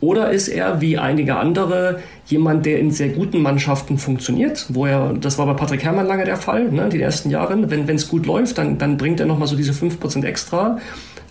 [0.00, 5.14] Oder ist er wie einige andere jemand, der in sehr guten Mannschaften funktioniert, wo er,
[5.14, 8.26] das war bei Patrick Herrmann lange der Fall, ne, die ersten Jahre, wenn es gut
[8.26, 10.78] läuft, dann, dann bringt er nochmal so diese 5% extra.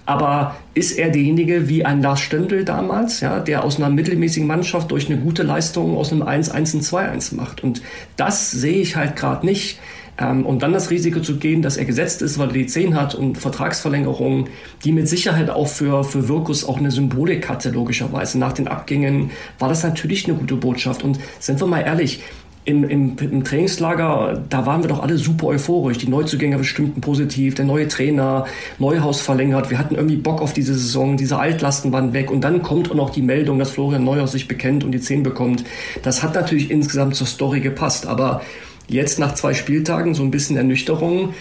[0.06, 4.92] Aber ist er derjenige wie ein Lars Stendel damals, ja, der aus einer mittelmäßigen Mannschaft
[4.92, 7.63] durch eine gute Leistung aus einem 1-1 ein 2-1 macht?
[7.63, 7.82] Und
[8.18, 9.80] das sehe ich halt gerade nicht.
[10.18, 12.96] Ähm, und dann das Risiko zu gehen, dass er gesetzt ist, weil er die 10
[12.96, 14.50] hat und Vertragsverlängerungen,
[14.84, 18.38] die mit Sicherheit auch für, für Wirkus auch eine Symbolik hatte, logischerweise.
[18.38, 21.04] Nach den Abgängen war das natürlich eine gute Botschaft.
[21.04, 22.22] Und sind wir mal ehrlich,
[22.65, 25.97] im, im, im Trainingslager, da waren wir doch alle super euphorisch.
[25.97, 28.45] Die Neuzugänge bestimmten positiv, der neue Trainer,
[28.80, 29.69] Neuhaus verlängert.
[29.69, 32.32] Wir hatten irgendwie Bock auf diese Saison, diese Altlasten waren weg.
[32.32, 35.23] Und dann kommt auch noch die Meldung, dass Florian Neuhaus sich bekennt und die 10
[35.23, 35.63] bekommt.
[36.04, 38.08] Das hat natürlich insgesamt zur Story gepasst.
[38.08, 38.41] Aber
[38.88, 41.34] Jetzt nach zwei Spieltagen so ein bisschen Ernüchterung.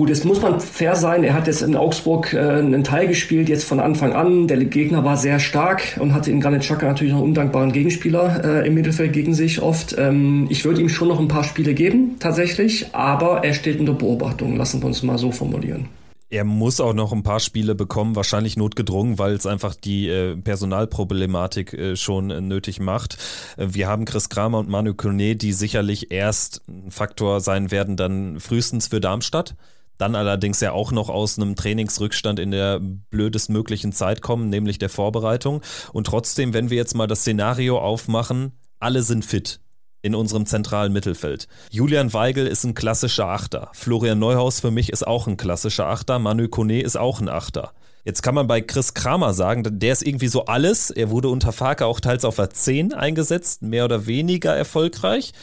[0.00, 1.24] Gut, jetzt muss man fair sein.
[1.24, 4.48] Er hat jetzt in Augsburg äh, einen Teil gespielt, jetzt von Anfang an.
[4.48, 8.66] Der Gegner war sehr stark und hatte in Granit Xhaka natürlich einen undankbaren Gegenspieler äh,
[8.66, 9.94] im Mittelfeld gegen sich oft.
[9.98, 13.92] Ähm, ich würde ihm schon noch ein paar Spiele geben, tatsächlich, aber er steht unter
[13.92, 14.56] Beobachtung.
[14.56, 15.90] Lassen wir uns mal so formulieren.
[16.30, 20.34] Er muss auch noch ein paar Spiele bekommen, wahrscheinlich notgedrungen, weil es einfach die äh,
[20.34, 23.18] Personalproblematik äh, schon äh, nötig macht.
[23.58, 27.98] Äh, wir haben Chris Kramer und Manu Kone, die sicherlich erst ein Faktor sein werden,
[27.98, 29.56] dann frühestens für Darmstadt.
[30.00, 34.88] Dann allerdings ja auch noch aus einem Trainingsrückstand in der blödestmöglichen Zeit kommen, nämlich der
[34.88, 35.60] Vorbereitung.
[35.92, 39.60] Und trotzdem, wenn wir jetzt mal das Szenario aufmachen, alle sind fit
[40.00, 41.48] in unserem zentralen Mittelfeld.
[41.70, 43.68] Julian Weigel ist ein klassischer Achter.
[43.74, 46.18] Florian Neuhaus für mich ist auch ein klassischer Achter.
[46.18, 47.74] Manu Kone ist auch ein Achter.
[48.02, 50.90] Jetzt kann man bei Chris Kramer sagen, der ist irgendwie so alles.
[50.90, 55.34] Er wurde unter Farke auch teils auf der 10 eingesetzt, mehr oder weniger erfolgreich.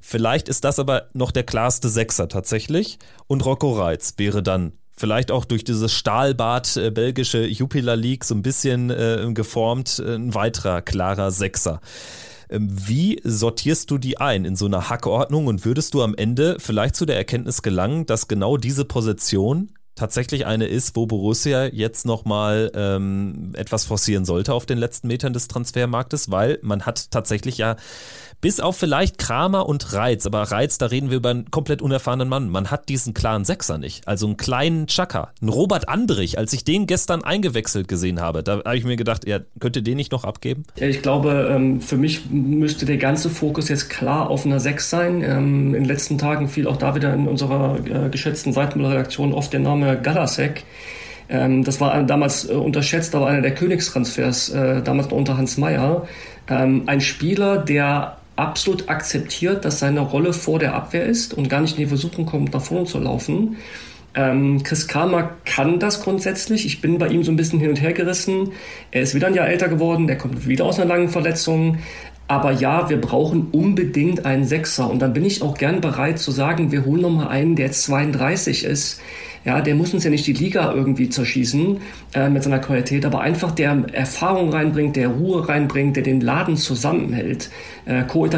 [0.00, 2.98] Vielleicht ist das aber noch der klarste Sechser tatsächlich.
[3.26, 8.34] Und Rocco Reitz wäre dann vielleicht auch durch dieses Stahlbad äh, belgische Jupiler League so
[8.34, 11.80] ein bisschen äh, geformt, äh, ein weiterer klarer Sechser.
[12.50, 16.56] Ähm, wie sortierst du die ein in so einer Hackordnung und würdest du am Ende
[16.58, 22.06] vielleicht zu der Erkenntnis gelangen, dass genau diese Position tatsächlich eine ist, wo Borussia jetzt
[22.06, 27.58] nochmal ähm, etwas forcieren sollte auf den letzten Metern des Transfermarktes, weil man hat tatsächlich
[27.58, 27.76] ja
[28.40, 30.26] bis auf vielleicht Kramer und Reiz.
[30.26, 32.48] Aber Reiz, da reden wir über einen komplett unerfahrenen Mann.
[32.48, 34.06] Man hat diesen klaren Sechser nicht.
[34.08, 35.32] Also einen kleinen Chaka.
[35.40, 39.24] Einen Robert Andrich, als ich den gestern eingewechselt gesehen habe, da habe ich mir gedacht,
[39.24, 40.64] er könnte den nicht noch abgeben?
[40.76, 45.22] Ich glaube, ähm, für mich müsste der ganze Fokus jetzt klar auf einer Sechs sein.
[45.22, 49.52] Ähm, in den letzten Tagen fiel auch da wieder in unserer äh, geschätzten Seitenredaktion oft
[49.52, 50.64] der Name Galasek
[51.32, 55.56] ähm, das war damals äh, unterschätzt, aber einer der Königstransfers, äh, damals noch unter Hans
[55.58, 56.08] Meyer.
[56.48, 61.76] ein Spieler, der absolut akzeptiert, dass seine Rolle vor der Abwehr ist und gar nicht
[61.76, 63.56] in die Versuchung kommt, nach vorne zu laufen.
[64.14, 66.66] Ähm, Chris Kramer kann das grundsätzlich.
[66.66, 68.52] Ich bin bei ihm so ein bisschen hin und her gerissen.
[68.90, 71.78] Er ist wieder ein Jahr älter geworden, der kommt wieder aus einer langen Verletzung.
[72.26, 74.90] Aber ja, wir brauchen unbedingt einen Sechser.
[74.90, 77.82] Und dann bin ich auch gern bereit zu sagen, wir holen nochmal einen, der jetzt
[77.84, 79.00] 32 ist
[79.44, 81.78] ja, der muss uns ja nicht die Liga irgendwie zerschießen
[82.14, 86.56] äh, mit seiner Qualität, aber einfach der Erfahrung reinbringt, der Ruhe reinbringt, der den Laden
[86.56, 87.50] zusammenhält.
[87.86, 88.28] Äh, Ko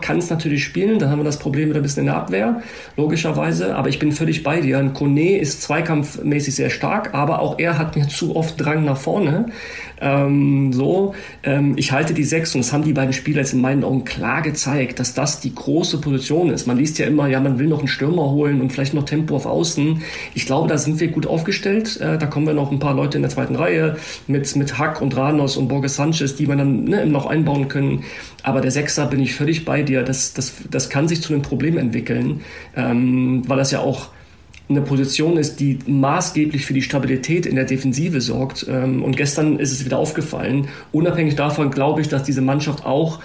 [0.00, 2.62] kann es natürlich spielen, dann haben wir das Problem wieder ein bisschen in der Abwehr,
[2.96, 4.82] logischerweise, aber ich bin völlig bei dir.
[4.94, 9.46] Kone ist zweikampfmäßig sehr stark, aber auch er hat mir zu oft Drang nach vorne.
[10.00, 13.60] Ähm, so, ähm, ich halte die sechs und das haben die beiden Spieler jetzt in
[13.60, 16.66] meinen Augen klar gezeigt, dass das die große Position ist.
[16.66, 19.36] Man liest ja immer, ja, man will noch einen Stürmer holen und vielleicht noch Tempo
[19.36, 20.02] auf Außen.
[20.34, 21.98] Ich glaube, da sind wir gut aufgestellt.
[21.98, 25.00] Äh, da kommen wir noch ein paar Leute in der zweiten Reihe mit, mit Hack
[25.00, 28.04] und Ranos und Borges Sanchez, die wir dann ne, noch einbauen können.
[28.42, 30.02] Aber der Sechser bin ich völlig bei dir.
[30.02, 32.42] Das, das, das kann sich zu einem Problem entwickeln,
[32.76, 34.08] ähm, weil das ja auch
[34.68, 38.66] eine Position ist, die maßgeblich für die Stabilität in der Defensive sorgt.
[38.68, 40.68] Ähm, und gestern ist es wieder aufgefallen.
[40.92, 43.20] Unabhängig davon glaube ich, dass diese Mannschaft auch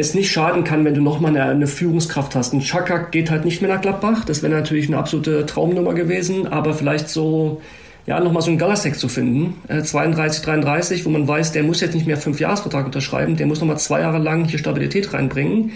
[0.00, 2.52] es nicht schaden kann, wenn du nochmal eine, eine Führungskraft hast.
[2.52, 4.24] Ein Chaka geht halt nicht mehr nach Gladbach.
[4.24, 6.46] Das wäre natürlich eine absolute Traumnummer gewesen.
[6.46, 7.60] Aber vielleicht so,
[8.06, 9.54] ja, nochmal so ein Galasek zu finden.
[9.68, 13.36] Äh, 32, 33, wo man weiß, der muss jetzt nicht mehr fünf Jahresvertrag unterschreiben.
[13.36, 15.72] Der muss nochmal zwei Jahre lang hier Stabilität reinbringen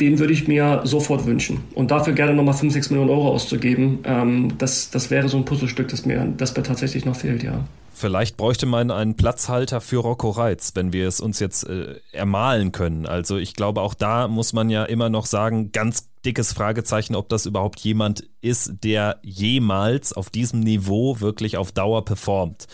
[0.00, 1.64] den würde ich mir sofort wünschen.
[1.74, 5.44] Und dafür gerne nochmal 5, 6 Millionen Euro auszugeben, ähm, das, das wäre so ein
[5.44, 7.64] Puzzlestück, das mir, das mir tatsächlich noch fehlt, ja.
[7.98, 12.70] Vielleicht bräuchte man einen Platzhalter für Rocco Reitz, wenn wir es uns jetzt äh, ermalen
[12.70, 13.06] können.
[13.06, 17.30] Also ich glaube, auch da muss man ja immer noch sagen, ganz dickes Fragezeichen, ob
[17.30, 22.66] das überhaupt jemand ist, der jemals auf diesem Niveau wirklich auf Dauer performt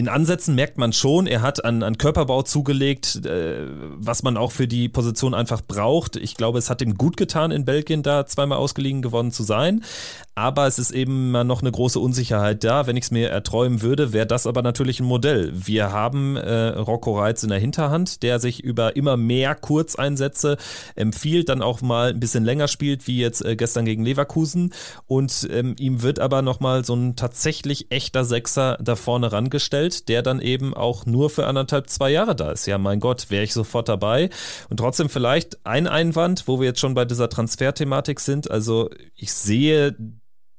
[0.00, 4.52] in Ansätzen merkt man schon, er hat an, an Körperbau zugelegt, äh, was man auch
[4.52, 6.16] für die Position einfach braucht.
[6.16, 9.82] Ich glaube, es hat ihm gut getan, in Belgien da zweimal ausgeliehen gewonnen zu sein
[10.40, 12.86] aber es ist eben noch eine große Unsicherheit da.
[12.86, 15.52] Wenn ich es mir erträumen würde, wäre das aber natürlich ein Modell.
[15.52, 20.56] Wir haben äh, Rocco Reitz in der Hinterhand, der sich über immer mehr Kurzeinsätze
[20.94, 24.72] empfiehlt, dann auch mal ein bisschen länger spielt, wie jetzt äh, gestern gegen Leverkusen.
[25.06, 30.22] Und ähm, ihm wird aber nochmal so ein tatsächlich echter Sechser da vorne rangestellt, der
[30.22, 32.64] dann eben auch nur für anderthalb, zwei Jahre da ist.
[32.64, 34.30] Ja, mein Gott, wäre ich sofort dabei.
[34.70, 38.50] Und trotzdem vielleicht ein Einwand, wo wir jetzt schon bei dieser Transferthematik sind.
[38.50, 39.94] Also ich sehe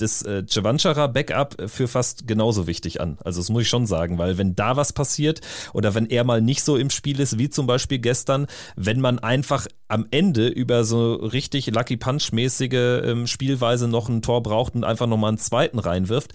[0.01, 3.17] das äh, Cevanchara Backup für fast genauso wichtig an.
[3.23, 5.41] Also das muss ich schon sagen, weil wenn da was passiert
[5.73, 9.19] oder wenn er mal nicht so im Spiel ist, wie zum Beispiel gestern, wenn man
[9.19, 14.83] einfach am Ende über so richtig Lucky Punch-mäßige ähm, Spielweise noch ein Tor braucht und
[14.83, 16.33] einfach nochmal einen zweiten reinwirft,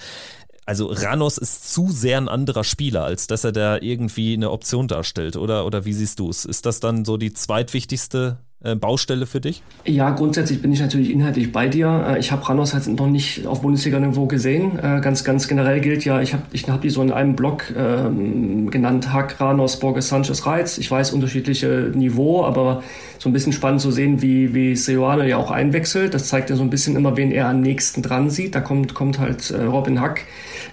[0.66, 4.88] also Ranos ist zu sehr ein anderer Spieler, als dass er da irgendwie eine Option
[4.88, 5.64] darstellt, oder?
[5.64, 6.44] Oder wie siehst du es?
[6.44, 9.62] Ist das dann so die zweitwichtigste äh, Baustelle für dich?
[9.84, 12.06] Ja, grundsätzlich bin ich natürlich inhaltlich bei dir.
[12.08, 14.78] Äh, ich habe Ranos halt noch nicht auf Bundesliga-Niveau gesehen.
[14.78, 17.72] Äh, ganz, ganz generell gilt ja, ich habe ich hab die so in einem Blog
[17.76, 20.78] ähm, genannt, Hack, Ranos, Borges, Sanchez, Reiz.
[20.78, 22.82] Ich weiß unterschiedliche Niveau, aber
[23.18, 26.14] so ein bisschen spannend zu sehen, wie, wie Seoane ja auch einwechselt.
[26.14, 28.54] Das zeigt ja so ein bisschen immer, wen er am nächsten dran sieht.
[28.54, 30.22] Da kommt, kommt halt Robin Hack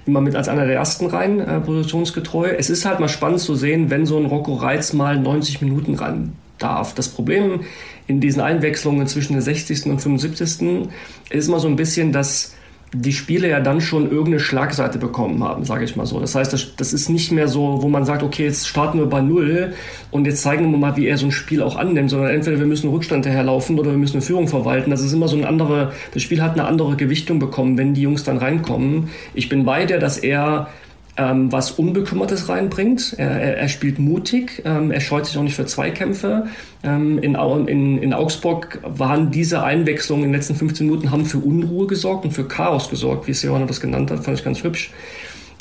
[0.06, 2.49] immer mit als einer der ersten rein, äh, positionsgetreu.
[2.58, 5.95] Es ist halt mal spannend zu sehen, wenn so ein Rocco Reiz mal 90 Minuten
[5.95, 6.93] ran darf.
[6.95, 7.62] Das Problem
[8.08, 9.86] in diesen Einwechslungen zwischen der 60.
[9.86, 10.89] und 75.
[11.30, 12.54] ist immer so ein bisschen, dass
[12.95, 16.19] die Spiele ja dann schon irgendeine Schlagseite bekommen haben, sage ich mal so.
[16.19, 19.08] Das heißt, das, das, ist nicht mehr so, wo man sagt, okay, jetzt starten wir
[19.08, 19.73] bei Null
[20.12, 22.67] und jetzt zeigen wir mal, wie er so ein Spiel auch annimmt, sondern entweder wir
[22.67, 24.91] müssen Rückstand daherlaufen oder wir müssen eine Führung verwalten.
[24.91, 28.02] Das ist immer so ein andere, das Spiel hat eine andere Gewichtung bekommen, wenn die
[28.04, 29.10] Jungs dann reinkommen.
[29.34, 30.67] Ich bin bei dir, dass er
[31.15, 33.15] ähm, was Unbekümmertes reinbringt.
[33.17, 36.47] Er, er, er spielt mutig, ähm, er scheut sich auch nicht für Zweikämpfe.
[36.84, 41.38] Ähm, in, in, in, Augsburg waren diese Einwechslungen in den letzten 15 Minuten haben für
[41.38, 44.91] Unruhe gesorgt und für Chaos gesorgt, wie Seoane das genannt hat, fand ich ganz hübsch.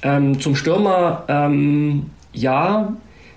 [0.02, 2.94] Ähm, zum Stürmer, ähm, ja,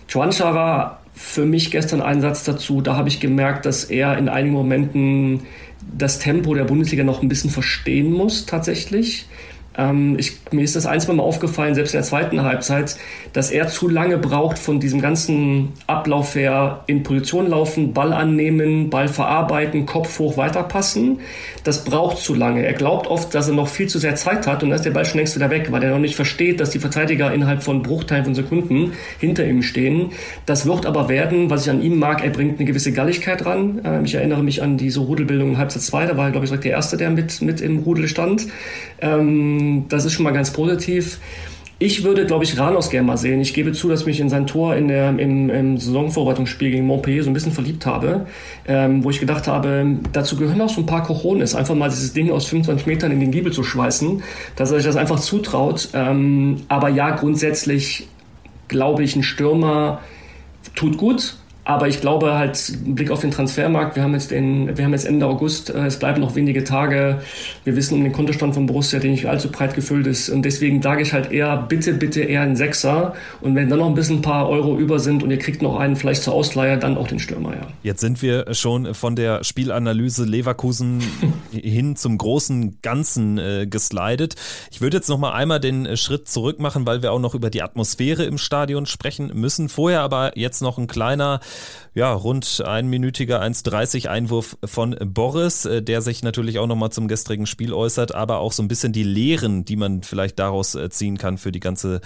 [0.07, 2.81] Chuanchara für mich gestern ein Satz dazu.
[2.81, 5.41] Da habe ich gemerkt, dass er in einigen Momenten
[5.97, 9.27] das Tempo der Bundesliga noch ein bisschen verstehen muss, tatsächlich.
[9.77, 12.97] Ähm, ich, mir ist das ein, zwei Mal aufgefallen, selbst in der zweiten Halbzeit,
[13.33, 18.89] dass er zu lange braucht von diesem ganzen Ablauf her in Position laufen, Ball annehmen,
[18.89, 21.19] Ball verarbeiten, Kopf hoch weiterpassen.
[21.63, 22.65] Das braucht zu lange.
[22.65, 24.91] Er glaubt oft, dass er noch viel zu sehr Zeit hat und dann ist der
[24.91, 27.81] Ball schon längst wieder weg, weil er noch nicht versteht, dass die Verteidiger innerhalb von
[27.81, 30.11] Bruchteilen von Sekunden hinter ihm stehen.
[30.45, 33.81] Das wird aber werden, was ich an ihm mag, er bringt eine gewisse Galligkeit ran.
[33.83, 36.51] Ähm, ich erinnere mich an diese Rudelbildung in Halbzeit 2, da war er, glaube ich,
[36.55, 38.47] der Erste, der mit, mit im Rudel stand.
[39.01, 41.19] Ähm, das ist schon mal ganz positiv.
[41.77, 43.41] Ich würde, glaube ich, Ranos gerne mal sehen.
[43.41, 46.87] Ich gebe zu, dass ich mich in sein Tor in der, im, im Saisonvorbereitungsspiel gegen
[46.87, 48.27] Montpellier so ein bisschen verliebt habe,
[48.65, 52.13] ähm, wo ich gedacht habe, dazu gehören auch so ein paar Cojones, einfach mal dieses
[52.13, 54.23] Ding aus 25 Metern in den Giebel zu schweißen,
[54.55, 55.89] dass er sich das einfach zutraut.
[55.93, 58.07] Ähm, aber ja, grundsätzlich
[58.67, 60.01] glaube ich, ein Stürmer
[60.75, 61.37] tut gut.
[61.65, 65.05] Aber ich glaube halt, Blick auf den Transfermarkt, wir haben jetzt den, wir haben jetzt
[65.05, 67.21] Ende August, äh, es bleiben noch wenige Tage.
[67.63, 70.29] Wir wissen um den Kontostand von Borussia, der nicht allzu breit gefüllt ist.
[70.29, 73.15] Und deswegen sage ich halt eher, bitte, bitte eher einen Sechser.
[73.41, 75.79] Und wenn dann noch ein bisschen ein paar Euro über sind und ihr kriegt noch
[75.79, 77.67] einen vielleicht zur Ausleihe, dann auch den Stürmer, ja.
[77.81, 81.01] Jetzt sind wir schon von der Spielanalyse Leverkusen
[81.51, 84.35] hin zum großen Ganzen äh, geslidet.
[84.69, 87.33] Ich würde jetzt noch mal einmal den äh, Schritt zurück machen, weil wir auch noch
[87.33, 89.67] über die Atmosphäre im Stadion sprechen müssen.
[89.67, 91.39] Vorher aber jetzt noch ein kleiner
[91.93, 97.45] ja, rund einminütiger 1,30 Einwurf von Boris, äh, der sich natürlich auch nochmal zum gestrigen
[97.45, 101.17] Spiel äußert, aber auch so ein bisschen die Lehren, die man vielleicht daraus äh, ziehen
[101.17, 102.01] kann für die ganze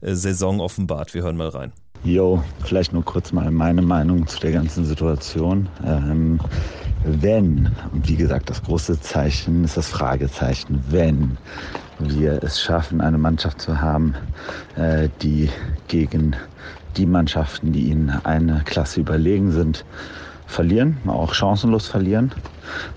[0.00, 1.14] äh, Saison offenbart.
[1.14, 1.72] Wir hören mal rein.
[2.04, 5.68] Jo, vielleicht nur kurz mal meine Meinung zu der ganzen Situation.
[5.84, 6.38] Ähm,
[7.04, 11.36] wenn, und wie gesagt, das große Zeichen ist das Fragezeichen, wenn
[11.98, 14.14] wir es schaffen, eine Mannschaft zu haben,
[14.76, 15.50] äh, die
[15.88, 16.36] gegen
[16.98, 19.84] die Mannschaften, die ihnen eine Klasse überlegen sind,
[20.46, 22.32] verlieren, auch chancenlos verlieren.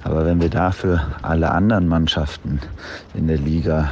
[0.03, 2.59] Aber wenn wir dafür alle anderen Mannschaften
[3.13, 3.91] in der Liga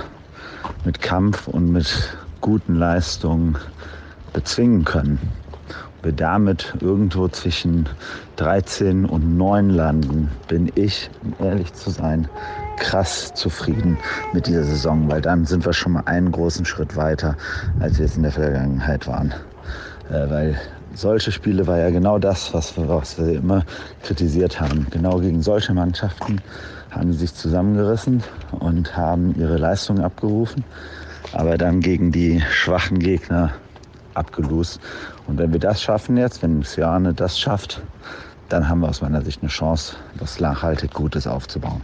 [0.84, 3.58] mit Kampf und mit guten Leistungen
[4.34, 5.19] bezwingen können,
[6.02, 7.88] wir damit irgendwo zwischen
[8.38, 12.30] 13 und 9 landen, bin ich, um ehrlich zu sein,
[12.78, 13.98] krass zufrieden
[14.32, 17.36] mit dieser Saison, weil dann sind wir schon mal einen großen Schritt weiter,
[17.82, 19.34] als wir es in der Vergangenheit waren.
[20.10, 20.62] Äh, weil
[20.95, 23.63] solche Spiele war ja genau das, was wir, was wir immer
[24.04, 24.88] kritisiert haben.
[24.89, 26.41] Genau gegen solche Mannschaften
[26.91, 30.63] haben sie sich zusammengerissen und haben ihre Leistungen abgerufen,
[31.34, 33.54] aber dann gegen die schwachen Gegner
[34.15, 34.80] abgelost.
[35.28, 37.82] Und wenn wir das schaffen jetzt, wenn Siane das schafft,
[38.50, 41.82] dann haben wir aus meiner Sicht eine Chance, was nachhaltig Gutes aufzubauen.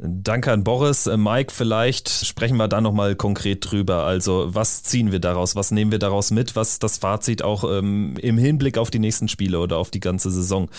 [0.00, 1.08] Danke an Boris.
[1.08, 4.04] Äh, Mike, vielleicht sprechen wir da nochmal konkret drüber.
[4.04, 5.56] Also, was ziehen wir daraus?
[5.56, 6.54] Was nehmen wir daraus mit?
[6.54, 10.00] Was ist das Fazit auch ähm, im Hinblick auf die nächsten Spiele oder auf die
[10.00, 10.70] ganze Saison?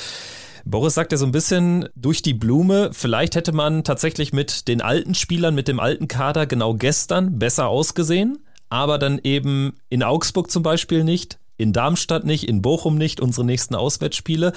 [0.64, 4.82] Boris sagt ja so ein bisschen durch die Blume, vielleicht hätte man tatsächlich mit den
[4.82, 10.52] alten Spielern, mit dem alten Kader genau gestern besser ausgesehen, aber dann eben in Augsburg
[10.52, 14.54] zum Beispiel nicht, in Darmstadt nicht, in Bochum nicht, unsere nächsten Auswärtsspiele.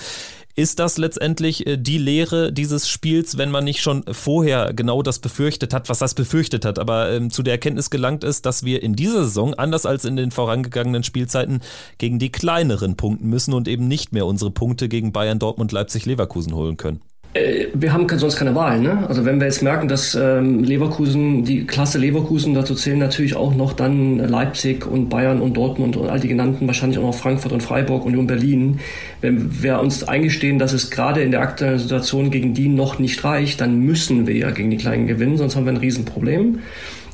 [0.55, 5.19] Ist das letztendlich äh, die Lehre dieses Spiels, wenn man nicht schon vorher genau das
[5.19, 8.83] befürchtet hat, was das befürchtet hat, aber ähm, zu der Erkenntnis gelangt ist, dass wir
[8.83, 11.63] in dieser Saison, anders als in den vorangegangenen Spielzeiten,
[11.97, 16.05] gegen die kleineren punkten müssen und eben nicht mehr unsere Punkte gegen Bayern, Dortmund, Leipzig,
[16.05, 17.01] Leverkusen holen können?
[17.35, 18.81] Äh, wir haben sonst keine Wahl.
[18.81, 19.05] Ne?
[19.09, 23.55] Also wenn wir jetzt merken, dass ähm, Leverkusen, die Klasse Leverkusen, dazu zählen natürlich auch
[23.55, 27.53] noch dann Leipzig und Bayern und Dortmund und all die genannten, wahrscheinlich auch noch Frankfurt
[27.53, 28.81] und Freiburg, Union Berlin.
[29.21, 33.25] Wenn wir uns eingestehen, dass es gerade in der aktuellen Situation gegen die noch nicht
[33.25, 36.59] reicht, dann müssen wir ja gegen die Kleinen gewinnen, sonst haben wir ein Riesenproblem.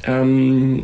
[0.05, 0.83] Ähm,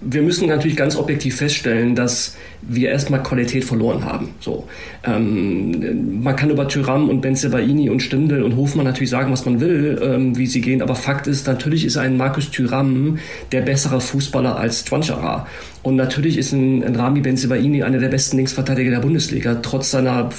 [0.00, 4.28] wir müssen natürlich ganz objektiv feststellen, dass wir erstmal Qualität verloren haben.
[4.40, 4.68] So,
[5.06, 9.60] ähm, man kann über Tyram und Benzebaini und Stindl und Hofmann natürlich sagen, was man
[9.60, 13.18] will, ähm, wie sie gehen, aber Fakt ist, natürlich ist ein Markus Tyram
[13.52, 15.46] der bessere Fußballer als Twanchara.
[15.84, 20.30] Und natürlich ist ein, ein Rami Benzebaini einer der besten Linksverteidiger der Bundesliga, trotz seiner,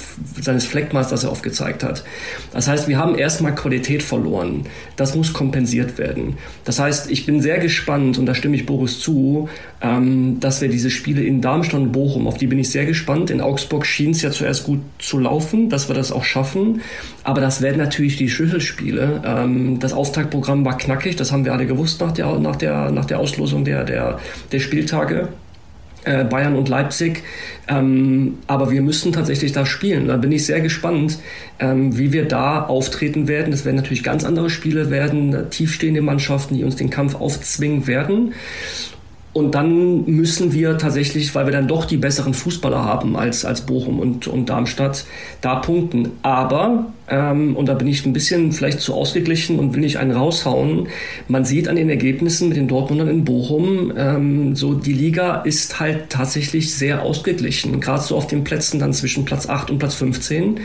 [0.41, 2.03] seines Fleckmaß, das er aufgezeigt hat.
[2.51, 4.63] Das heißt, wir haben erstmal Qualität verloren.
[4.95, 6.37] Das muss kompensiert werden.
[6.63, 9.47] Das heißt, ich bin sehr gespannt, und da stimme ich Boris zu,
[9.85, 13.29] ähm, dass wir diese Spiele in Darmstadt und Bochum, auf die bin ich sehr gespannt.
[13.29, 16.81] In Augsburg schien es ja zuerst gut zu laufen, dass wir das auch schaffen.
[17.23, 19.21] Aber das werden natürlich die Schlüsselspiele.
[19.23, 23.05] Ähm, das Auftaktprogramm war knackig, das haben wir alle gewusst nach der, nach der, nach
[23.05, 24.19] der Auslosung der, der,
[24.51, 25.27] der Spieltage.
[26.03, 27.23] Äh, Bayern und Leipzig.
[27.67, 30.07] Ähm, aber wir müssen tatsächlich da spielen.
[30.07, 31.17] Da bin ich sehr gespannt,
[31.59, 33.49] ähm, wie wir da auftreten werden.
[33.49, 38.33] Das werden natürlich ganz andere Spiele werden, tiefstehende Mannschaften, die uns den Kampf aufzwingen werden.
[39.35, 43.65] Und dann müssen wir tatsächlich, weil wir dann doch die besseren Fußballer haben als, als
[43.65, 45.03] Bochum und, und Darmstadt,
[45.41, 46.11] da punkten.
[46.21, 50.11] Aber ähm, und da bin ich ein bisschen vielleicht zu ausgeglichen und will nicht einen
[50.11, 50.87] raushauen.
[51.27, 55.79] Man sieht an den Ergebnissen mit den Dortmundern in Bochum, ähm, so die Liga ist
[55.79, 59.95] halt tatsächlich sehr ausgeglichen, gerade so auf den Plätzen dann zwischen Platz 8 und Platz
[59.95, 60.59] 15,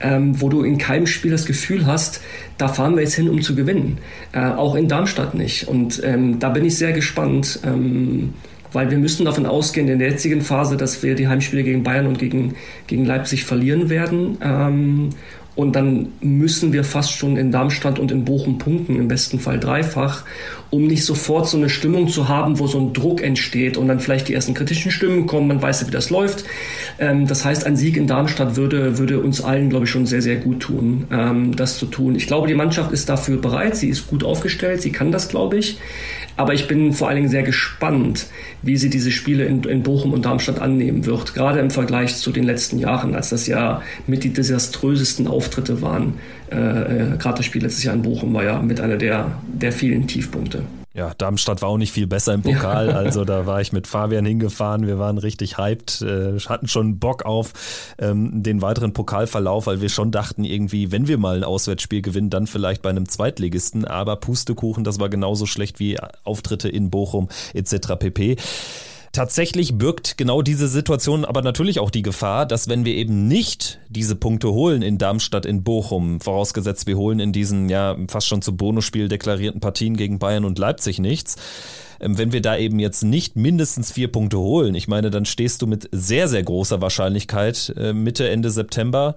[0.00, 2.20] ähm, wo du in keinem Spiel das Gefühl hast,
[2.58, 3.98] da fahren wir jetzt hin, um zu gewinnen.
[4.32, 5.68] Äh, auch in Darmstadt nicht.
[5.68, 7.60] Und ähm, da bin ich sehr gespannt.
[7.64, 8.34] Ähm,
[8.72, 12.06] weil wir müssen davon ausgehen in der jetzigen Phase, dass wir die Heimspiele gegen Bayern
[12.06, 14.36] und gegen, gegen Leipzig verlieren werden.
[14.42, 15.10] Ähm,
[15.56, 19.58] und dann müssen wir fast schon in Darmstadt und in Bochum punkten, im besten Fall
[19.58, 20.22] dreifach,
[20.70, 23.98] um nicht sofort so eine Stimmung zu haben, wo so ein Druck entsteht und dann
[23.98, 26.44] vielleicht die ersten kritischen Stimmen kommen, man weiß ja, wie das läuft.
[26.98, 30.20] Ähm, das heißt, ein Sieg in Darmstadt würde, würde uns allen, glaube ich, schon sehr,
[30.20, 32.14] sehr gut tun, ähm, das zu tun.
[32.16, 35.56] Ich glaube, die Mannschaft ist dafür bereit, sie ist gut aufgestellt, sie kann das, glaube
[35.56, 35.78] ich.
[36.36, 38.26] Aber ich bin vor allen Dingen sehr gespannt,
[38.62, 41.34] wie sie diese Spiele in, in Bochum und Darmstadt annehmen wird.
[41.34, 46.14] Gerade im Vergleich zu den letzten Jahren, als das ja mit die desaströsesten Auftritte waren.
[46.50, 49.72] Äh, äh, Gerade das Spiel letztes Jahr in Bochum war ja mit einer der, der
[49.72, 50.62] vielen Tiefpunkte.
[50.96, 52.86] Ja, Darmstadt war auch nicht viel besser im Pokal.
[52.96, 54.86] Also da war ich mit Fabian hingefahren.
[54.86, 57.52] Wir waren richtig hyped, äh, hatten schon Bock auf
[57.98, 62.30] ähm, den weiteren Pokalverlauf, weil wir schon dachten, irgendwie, wenn wir mal ein Auswärtsspiel gewinnen,
[62.30, 63.84] dann vielleicht bei einem Zweitligisten.
[63.84, 67.96] Aber Pustekuchen, das war genauso schlecht wie Auftritte in Bochum etc.
[67.98, 68.36] pp.
[69.16, 73.80] Tatsächlich birgt genau diese Situation aber natürlich auch die Gefahr, dass wenn wir eben nicht
[73.88, 78.42] diese Punkte holen in Darmstadt, in Bochum, vorausgesetzt wir holen in diesen ja fast schon
[78.42, 81.36] zu Bonusspiel deklarierten Partien gegen Bayern und Leipzig nichts,
[81.98, 85.62] ähm, wenn wir da eben jetzt nicht mindestens vier Punkte holen, ich meine, dann stehst
[85.62, 89.14] du mit sehr, sehr großer Wahrscheinlichkeit äh, Mitte, Ende September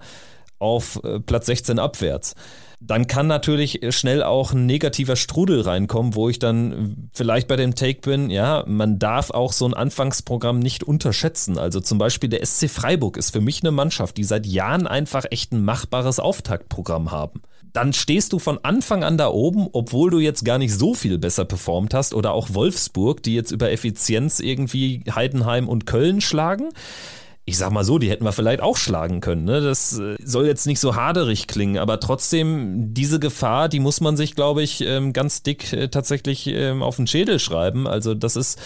[0.58, 2.34] auf äh, Platz 16 abwärts
[2.82, 7.74] dann kann natürlich schnell auch ein negativer Strudel reinkommen, wo ich dann vielleicht bei dem
[7.74, 11.58] Take bin, ja, man darf auch so ein Anfangsprogramm nicht unterschätzen.
[11.58, 15.26] Also zum Beispiel der SC Freiburg ist für mich eine Mannschaft, die seit Jahren einfach
[15.30, 17.42] echt ein machbares Auftaktprogramm haben.
[17.74, 21.18] Dann stehst du von Anfang an da oben, obwohl du jetzt gar nicht so viel
[21.18, 26.70] besser performt hast oder auch Wolfsburg, die jetzt über Effizienz irgendwie Heidenheim und Köln schlagen
[27.50, 29.44] ich sag mal so, die hätten wir vielleicht auch schlagen können.
[29.44, 29.60] Ne?
[29.60, 34.16] Das äh, soll jetzt nicht so haderig klingen, aber trotzdem, diese Gefahr, die muss man
[34.16, 37.88] sich, glaube ich, ähm, ganz dick äh, tatsächlich ähm, auf den Schädel schreiben.
[37.88, 38.60] Also das ist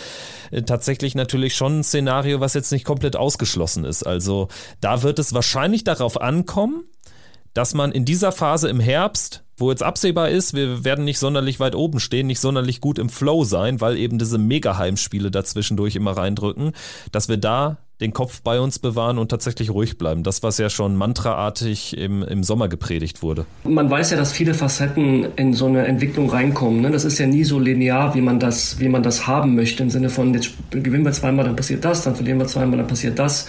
[0.50, 4.02] äh, tatsächlich natürlich schon ein Szenario, was jetzt nicht komplett ausgeschlossen ist.
[4.02, 4.48] Also
[4.82, 6.84] da wird es wahrscheinlich darauf ankommen,
[7.54, 11.58] dass man in dieser Phase im Herbst, wo jetzt absehbar ist, wir werden nicht sonderlich
[11.58, 16.16] weit oben stehen, nicht sonderlich gut im Flow sein, weil eben diese Mega-Heimspiele dazwischendurch immer
[16.16, 16.72] reindrücken,
[17.12, 20.24] dass wir da den Kopf bei uns bewahren und tatsächlich ruhig bleiben.
[20.24, 23.46] Das, was ja schon mantraartig im, im Sommer gepredigt wurde.
[23.62, 26.80] Man weiß ja, dass viele Facetten in so eine Entwicklung reinkommen.
[26.80, 26.90] Ne?
[26.90, 29.84] Das ist ja nie so linear, wie man, das, wie man das haben möchte.
[29.84, 32.88] Im Sinne von, jetzt gewinnen wir zweimal, dann passiert das, dann verlieren wir zweimal, dann
[32.88, 33.48] passiert das.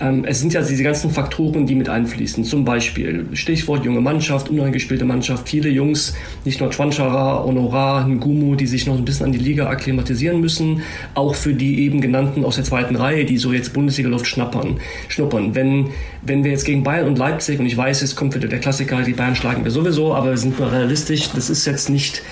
[0.00, 2.42] Ähm, es sind ja diese ganzen Faktoren, die mit einfließen.
[2.42, 5.48] Zum Beispiel Stichwort junge Mannschaft, unangespielte Mannschaft.
[5.48, 6.14] Viele Jungs,
[6.44, 10.82] nicht nur Chwanchara, Honorar, Ngumu, die sich noch ein bisschen an die Liga akklimatisieren müssen.
[11.14, 14.80] Auch für die eben genannten aus der zweiten Reihe, die so jetzt Bund Bundesliga-Luft schnuppern.
[15.08, 15.54] schnuppern.
[15.54, 15.90] Wenn,
[16.22, 19.02] wenn wir jetzt gegen Bayern und Leipzig, und ich weiß, es kommt wieder der Klassiker,
[19.02, 22.22] die Bayern schlagen wir sowieso, aber wir sind mal realistisch, das ist jetzt nicht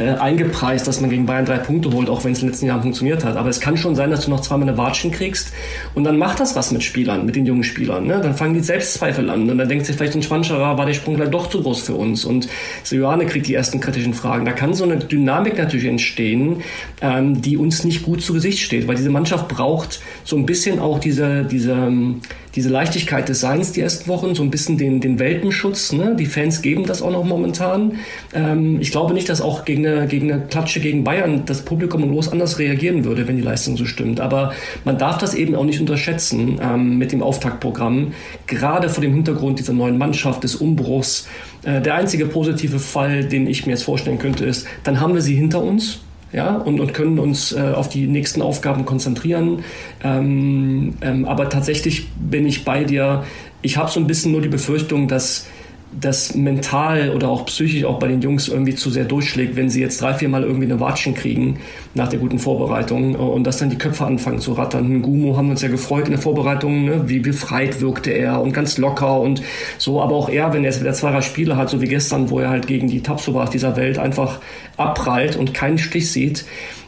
[0.00, 2.66] äh, eingepreist, dass man gegen Bayern drei Punkte holt, auch wenn es in den letzten
[2.66, 3.36] Jahren funktioniert hat.
[3.36, 5.52] Aber es kann schon sein, dass du noch zweimal eine Watschen kriegst
[5.94, 8.06] und dann macht das was mit Spielern, mit den jungen Spielern.
[8.06, 8.18] Ne?
[8.22, 11.16] Dann fangen die Selbstzweifel an und dann denkt sich vielleicht ein Schwanscherer, war der Sprung
[11.16, 12.48] gleich doch zu groß für uns und
[12.90, 14.46] Johanne kriegt die ersten kritischen Fragen.
[14.46, 16.62] Da kann so eine Dynamik natürlich entstehen,
[17.02, 20.78] ähm, die uns nicht gut zu Gesicht steht, weil diese Mannschaft braucht so ein bisschen
[20.78, 22.22] auch diese, diese, ähm,
[22.54, 25.92] diese Leichtigkeit des Seins die ersten Wochen, so ein bisschen den, den Welpenschutz.
[25.92, 26.16] Ne?
[26.18, 27.98] Die Fans geben das auch noch momentan.
[28.34, 32.10] Ähm, ich glaube nicht, dass auch gegen eine, gegen eine Klatsche gegen Bayern das Publikum
[32.10, 34.20] los anders reagieren würde, wenn die Leistung so stimmt.
[34.20, 34.52] Aber
[34.84, 38.12] man darf das eben auch nicht unterschätzen ähm, mit dem Auftaktprogramm,
[38.46, 41.28] gerade vor dem Hintergrund dieser neuen Mannschaft, des Umbruchs.
[41.62, 45.22] Äh, der einzige positive Fall, den ich mir jetzt vorstellen könnte, ist, dann haben wir
[45.22, 46.00] sie hinter uns
[46.32, 49.64] ja, und, und können uns äh, auf die nächsten Aufgaben konzentrieren.
[50.02, 53.24] Ähm, ähm, aber tatsächlich bin ich bei dir.
[53.62, 55.46] Ich habe so ein bisschen nur die Befürchtung, dass
[55.92, 59.80] das mental oder auch psychisch auch bei den Jungs irgendwie zu sehr durchschlägt, wenn sie
[59.80, 61.58] jetzt drei, vier Mal irgendwie eine Watschen kriegen
[61.94, 65.02] nach der guten Vorbereitung und dass dann die Köpfe anfangen zu rattern.
[65.02, 67.08] Gumo haben uns ja gefreut in der Vorbereitung, ne?
[67.08, 69.42] wie befreit wirkte er und ganz locker und
[69.78, 72.38] so, aber auch er, wenn er jetzt wieder zwei Spiele hat, so wie gestern, wo
[72.38, 74.38] er halt gegen die Tapsobas dieser Welt einfach
[74.76, 76.44] abprallt und keinen Stich sieht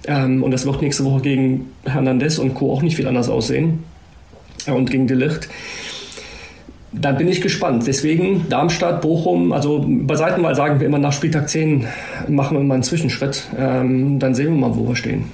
[0.07, 2.73] ähm, und das wird nächste Woche gegen Hernandez und Co.
[2.73, 3.85] auch nicht viel anders aussehen
[4.67, 5.49] und gegen Delicht.
[6.93, 7.87] Dann bin ich gespannt.
[7.87, 11.87] Deswegen Darmstadt, Bochum, also bei Seitenwahl sagen wir immer nach Spieltag 10
[12.29, 13.49] machen wir mal einen Zwischenschritt.
[13.59, 15.25] Ähm, dann sehen wir mal, wo wir stehen.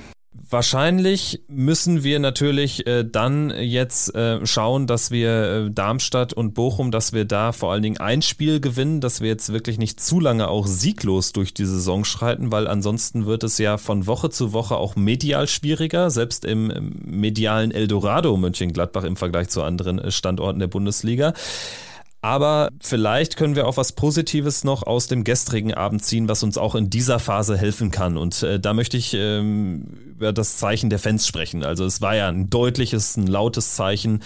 [0.51, 6.90] Wahrscheinlich müssen wir natürlich äh, dann jetzt äh, schauen, dass wir äh, Darmstadt und Bochum,
[6.90, 10.20] dass wir da vor allen Dingen ein Spiel gewinnen, dass wir jetzt wirklich nicht zu
[10.20, 14.55] lange auch sieglos durch die Saison schreiten, weil ansonsten wird es ja von Woche zu
[14.55, 20.11] Woche auch medial schwieriger, selbst im, im medialen Eldorado Mönchengladbach im Vergleich zu anderen äh,
[20.11, 21.34] Standorten der Bundesliga.
[22.21, 26.59] Aber vielleicht können wir auch was Positives noch aus dem gestrigen Abend ziehen, was uns
[26.59, 28.16] auch in dieser Phase helfen kann.
[28.16, 31.62] Und äh, da möchte ich ähm, über das Zeichen der Fans sprechen.
[31.62, 34.23] Also es war ja ein deutliches, ein lautes Zeichen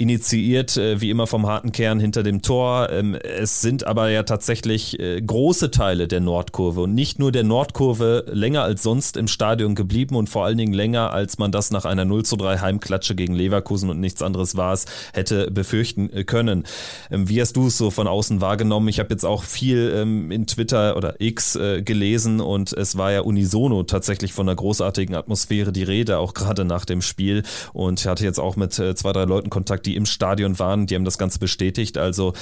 [0.00, 2.88] initiiert, äh, wie immer vom harten Kern hinter dem Tor.
[2.90, 7.44] Ähm, es sind aber ja tatsächlich äh, große Teile der Nordkurve und nicht nur der
[7.44, 11.70] Nordkurve länger als sonst im Stadion geblieben und vor allen Dingen länger, als man das
[11.70, 16.10] nach einer 0 zu 3 Heimklatsche gegen Leverkusen und nichts anderes war es, hätte befürchten
[16.14, 16.64] äh, können.
[17.10, 18.88] Ähm, wie hast du es so von außen wahrgenommen?
[18.88, 23.20] Ich habe jetzt auch viel ähm, in Twitter oder X gelesen und es war ja
[23.20, 27.42] unisono tatsächlich von einer großartigen Atmosphäre die Rede, auch gerade nach dem Spiel.
[27.72, 30.94] Und ich hatte jetzt auch mit zwei, drei Leuten Kontakt, die im Stadion waren, die
[30.94, 31.98] haben das Ganze bestätigt.
[31.98, 32.32] Also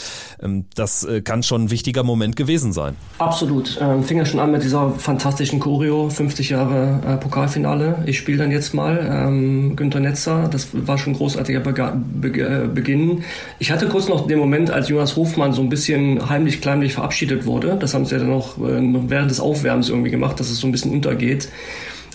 [0.42, 2.94] ähm, das äh, kann schon ein wichtiger Moment gewesen sein.
[3.18, 3.78] Absolut.
[3.80, 8.02] Ähm, fing ja schon an mit dieser fantastischen Choreo, 50 Jahre äh, Pokalfinale.
[8.06, 10.48] Ich spiele dann jetzt mal ähm, Günter Netzer.
[10.48, 13.24] Das war schon ein großartiger äh, Beginn.
[13.58, 17.46] Ich hatte kurz noch den Moment, als Jonas Hofmann so ein bisschen heimlich, kleinlich verabschiedet
[17.46, 17.78] wurde.
[17.80, 20.66] Das haben sie ja dann auch äh, während des Aufwärms irgendwie gemacht, dass es so
[20.66, 21.48] ein bisschen untergeht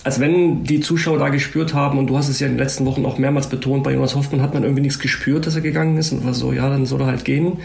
[0.04, 2.84] als wenn die Zuschauer da gespürt haben, und du hast es ja in den letzten
[2.84, 5.96] Wochen auch mehrmals betont, bei Jonas Hoffmann hat man irgendwie nichts gespürt, dass er gegangen
[5.96, 7.58] ist und war so, ja, dann soll er halt gehen.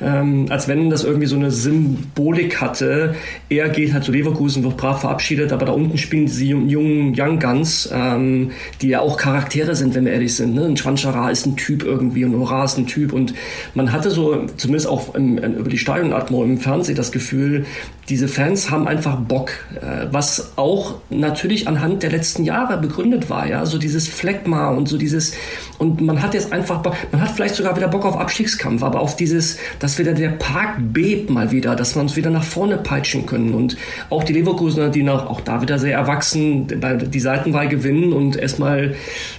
[0.00, 3.14] Ähm, als wenn das irgendwie so eine Symbolik hatte.
[3.48, 7.38] Er geht halt zu Leverkusen, wird brav verabschiedet, aber da unten spielen diese jungen Young
[7.38, 8.50] Guns, ähm,
[8.82, 10.54] die ja auch Charaktere sind, wenn wir ehrlich sind.
[10.54, 10.66] Ne?
[10.66, 13.34] Ein Schwanschara ist ein Typ irgendwie und Ora ist ein Typ und
[13.74, 17.64] man hatte so, zumindest auch im, über die Stadionatmo im Fernsehen das Gefühl,
[18.08, 23.46] diese Fans haben einfach Bock, äh, was auch natürlich anhand der letzten Jahre begründet war,
[23.46, 25.34] ja, so dieses Phlegma und so dieses,
[25.78, 29.16] und man hat jetzt einfach, man hat vielleicht sogar wieder Bock auf Abstiegskampf, aber auf
[29.16, 33.26] dieses, dass wieder der Park bebt mal wieder, dass wir uns wieder nach vorne peitschen
[33.26, 33.76] können und
[34.10, 38.94] auch die Leverkusener, die noch, auch da wieder sehr erwachsen die Seitenwahl gewinnen und erstmal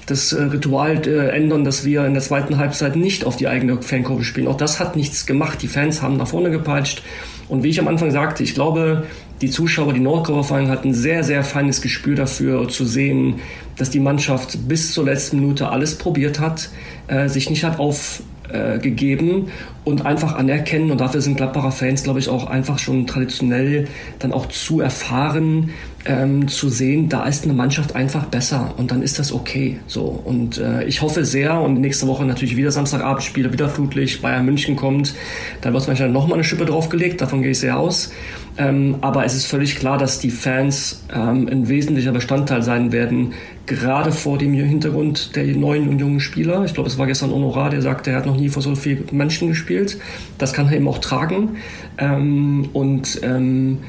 [0.06, 3.82] das äh, Ritual äh, ändern, dass wir in der zweiten Halbzeit nicht auf die eigene
[3.82, 4.48] Fankurve spielen.
[4.48, 5.62] Auch das hat nichts gemacht.
[5.62, 7.04] Die Fans haben nach vorne gepeitscht.
[7.50, 9.04] Und wie ich am Anfang sagte, ich glaube,
[9.42, 13.36] die Zuschauer, die Nordkurve hatten ein sehr, sehr feines Gespür dafür zu sehen,
[13.78, 16.70] dass die Mannschaft bis zur letzten Minute alles probiert hat,
[17.08, 19.50] äh, sich nicht hat aufgegeben
[19.84, 20.92] und einfach anerkennen.
[20.92, 23.88] Und dafür sind Gladbacher Fans, glaube ich, auch einfach schon traditionell
[24.20, 25.70] dann auch zu erfahren,
[26.08, 29.80] ähm, zu sehen, da ist eine Mannschaft einfach besser und dann ist das okay.
[29.88, 34.46] So und äh, ich hoffe sehr und nächste Woche natürlich wieder Samstagabendspiele, wieder Flutlicht, Bayern
[34.46, 35.14] München kommt,
[35.62, 38.12] da wird wahrscheinlich noch mal eine Schippe draufgelegt, davon gehe ich sehr aus.
[38.58, 43.34] Ähm, aber es ist völlig klar, dass die Fans ähm, ein wesentlicher Bestandteil sein werden,
[43.68, 46.64] gerade vor dem Hintergrund der neuen und jungen Spieler.
[46.66, 49.06] Ich glaube, es war gestern Honorar, der sagte, er hat noch nie vor so vielen
[49.12, 50.00] Menschen gespielt.
[50.40, 51.58] Das kann er eben auch tragen.
[52.00, 53.80] Ähm, und ähm,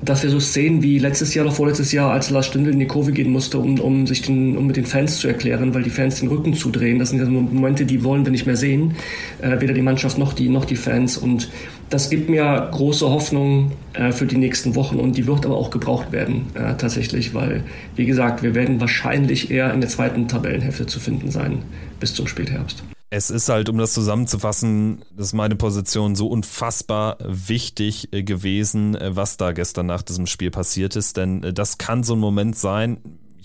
[0.00, 2.86] dass wir so Szenen wie letztes Jahr oder vorletztes Jahr, als Lars Stindl in die
[2.86, 5.90] Kurve gehen musste, um, um sich den, um mit den Fans zu erklären, weil die
[5.90, 6.98] Fans den Rücken zudrehen.
[6.98, 8.94] Das sind ja Momente, die wollen wir nicht mehr sehen.
[9.40, 11.18] Äh, weder die Mannschaft noch die, noch die Fans.
[11.18, 11.50] Und
[11.90, 15.70] das gibt mir große Hoffnung äh, für die nächsten Wochen und die wird aber auch
[15.70, 17.64] gebraucht werden, äh, tatsächlich, weil,
[17.96, 21.62] wie gesagt, wir werden wahrscheinlich eher in der zweiten Tabellenhälfte zu finden sein
[21.98, 22.84] bis zum Spätherbst.
[23.10, 28.94] Es ist halt, um das zusammenzufassen, das ist meine Position so unfassbar wichtig äh, gewesen,
[28.96, 31.16] äh, was da gestern nach diesem Spiel passiert ist.
[31.16, 32.98] Denn äh, das kann so ein Moment sein,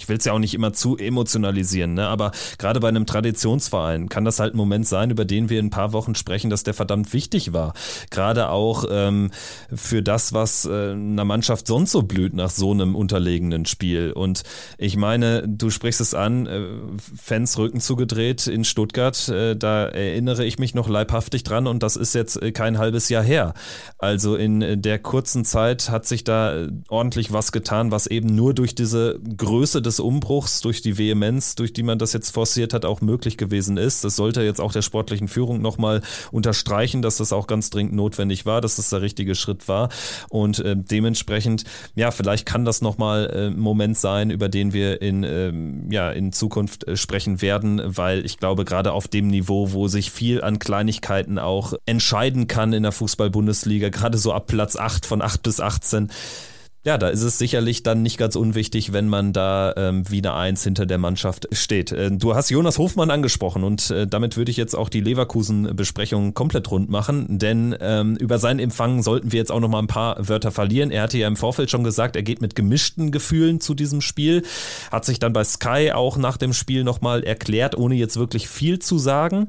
[0.03, 2.07] ich will es ja auch nicht immer zu emotionalisieren, ne?
[2.07, 5.67] aber gerade bei einem Traditionsverein kann das halt ein Moment sein, über den wir in
[5.67, 7.73] ein paar Wochen sprechen, dass der verdammt wichtig war.
[8.09, 9.31] Gerade auch ähm,
[9.73, 14.11] für das, was äh, einer Mannschaft sonst so blüht nach so einem unterlegenen Spiel.
[14.11, 14.43] Und
[14.77, 16.61] ich meine, du sprichst es an, äh,
[17.15, 21.95] Fans Rücken zugedreht in Stuttgart, äh, da erinnere ich mich noch leibhaftig dran und das
[21.95, 23.53] ist jetzt äh, kein halbes Jahr her.
[23.99, 28.35] Also in äh, der kurzen Zeit hat sich da äh, ordentlich was getan, was eben
[28.35, 32.73] nur durch diese Größe des Umbruchs, durch die Vehemenz, durch die man das jetzt forciert
[32.73, 34.03] hat, auch möglich gewesen ist.
[34.03, 38.45] Das sollte jetzt auch der sportlichen Führung nochmal unterstreichen, dass das auch ganz dringend notwendig
[38.45, 39.89] war, dass das der richtige Schritt war.
[40.29, 41.63] Und äh, dementsprechend,
[41.95, 45.53] ja, vielleicht kann das nochmal äh, ein Moment sein, über den wir in, äh,
[45.93, 50.11] ja, in Zukunft äh, sprechen werden, weil ich glaube, gerade auf dem Niveau, wo sich
[50.11, 55.21] viel an Kleinigkeiten auch entscheiden kann in der Fußball-Bundesliga, gerade so ab Platz 8 von
[55.21, 56.09] 8 bis 18,
[56.85, 60.33] ja, da ist es sicherlich dann nicht ganz unwichtig, wenn man da ähm, wie eine
[60.33, 61.93] Eins hinter der Mannschaft steht.
[61.93, 66.33] Äh, du hast Jonas Hofmann angesprochen und äh, damit würde ich jetzt auch die Leverkusen-Besprechung
[66.33, 69.87] komplett rund machen, denn ähm, über seinen Empfang sollten wir jetzt auch noch mal ein
[69.87, 70.91] paar Wörter verlieren.
[70.91, 74.43] Er hatte ja im Vorfeld schon gesagt, er geht mit gemischten Gefühlen zu diesem Spiel,
[74.91, 78.49] hat sich dann bei Sky auch nach dem Spiel noch mal erklärt, ohne jetzt wirklich
[78.49, 79.47] viel zu sagen.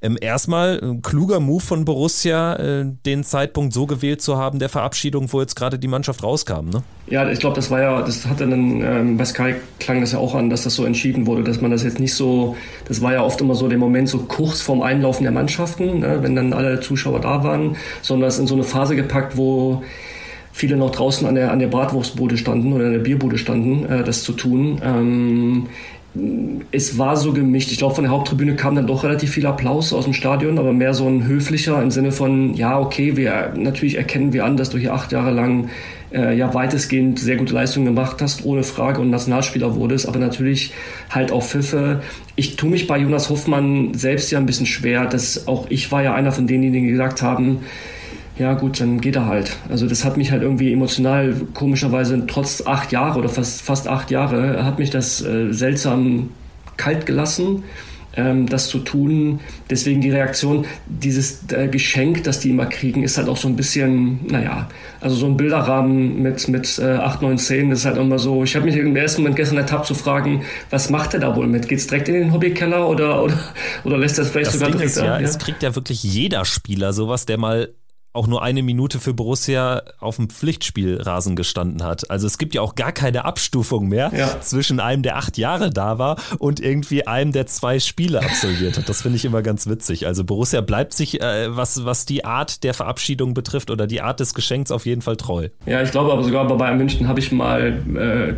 [0.00, 4.68] Ähm, erstmal ein kluger Move von Borussia, äh, den Zeitpunkt so gewählt zu haben der
[4.68, 6.82] Verabschiedung, wo jetzt gerade die Mannschaft rauskam ne?
[7.06, 10.18] Ja, ich glaube, das war ja, das hatte dann, ähm, bei Sky klang das ja
[10.18, 12.56] auch an, dass das so entschieden wurde, dass man das jetzt nicht so,
[12.88, 16.18] das war ja oft immer so der Moment so kurz vorm Einlaufen der Mannschaften, ne,
[16.22, 19.82] wenn dann alle Zuschauer da waren, sondern es in so eine Phase gepackt, wo
[20.52, 24.04] viele noch draußen an der, an der Bratwurstbude standen oder an der Bierbude standen, äh,
[24.04, 24.80] das zu tun.
[24.84, 25.66] Ähm,
[26.72, 27.72] es war so gemischt.
[27.72, 30.72] Ich glaube, von der Haupttribüne kam dann doch relativ viel Applaus aus dem Stadion, aber
[30.72, 34.68] mehr so ein höflicher im Sinne von, ja, okay, wir natürlich erkennen wir an, dass
[34.68, 35.70] du hier acht Jahre lang
[36.12, 40.72] äh, ja weitestgehend sehr gute Leistungen gemacht hast, ohne Frage und Nationalspieler wurdest, aber natürlich
[41.10, 42.02] halt auch Pfiffe.
[42.36, 46.02] Ich tue mich bei Jonas Hoffmann selbst ja ein bisschen schwer, dass auch ich war
[46.02, 47.60] ja einer von denen, die gesagt haben,
[48.38, 49.56] ja gut, dann geht er halt.
[49.68, 54.10] Also das hat mich halt irgendwie emotional, komischerweise trotz acht Jahre oder fast, fast acht
[54.10, 56.30] Jahre, hat mich das äh, seltsam
[56.76, 57.64] kalt gelassen
[58.14, 59.40] das zu tun.
[59.70, 63.56] Deswegen die Reaktion, dieses äh, Geschenk, das die immer kriegen, ist halt auch so ein
[63.56, 64.68] bisschen, naja,
[65.00, 68.44] also so ein Bilderrahmen mit, mit äh, 8, 9, 10 ist halt immer so.
[68.44, 71.46] Ich habe mich im ersten Moment gestern ertappt zu fragen, was macht er da wohl
[71.46, 71.68] mit?
[71.68, 73.38] Geht's direkt in den Hobbykeller oder, oder,
[73.84, 75.62] oder lässt er es vielleicht das sogar Ding direkt ist ja, an, ja, es kriegt
[75.62, 77.70] ja wirklich jeder Spieler sowas, der mal
[78.12, 82.10] auch nur eine Minute für Borussia auf dem Pflichtspielrasen gestanden hat.
[82.10, 84.40] Also es gibt ja auch gar keine Abstufung mehr ja.
[84.40, 88.88] zwischen einem, der acht Jahre da war und irgendwie einem, der zwei Spiele absolviert hat.
[88.88, 90.06] Das finde ich immer ganz witzig.
[90.06, 94.20] Also Borussia bleibt sich, äh, was, was die Art der Verabschiedung betrifft oder die Art
[94.20, 95.48] des Geschenks auf jeden Fall treu.
[95.66, 97.82] Ja, ich glaube aber sogar bei Bayern München habe ich mal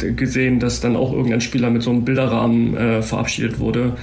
[0.00, 3.94] äh, gesehen, dass dann auch irgendein Spieler mit so einem Bilderrahmen äh, verabschiedet wurde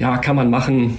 [0.00, 0.96] ja, kann man machen.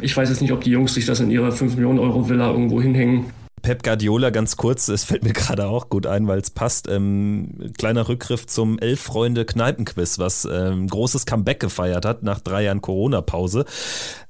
[0.00, 2.50] Ich weiß jetzt nicht, ob die Jungs sich das in ihrer 5 Millionen Euro Villa
[2.50, 3.26] irgendwo hinhängen.
[3.60, 6.88] Pep Guardiola ganz kurz, es fällt mir gerade auch gut ein, weil es passt.
[6.88, 13.66] Ähm, kleiner Rückgriff zum Elf-Freunde-Kneipenquiz, was ähm, großes Comeback gefeiert hat nach drei Jahren Corona-Pause.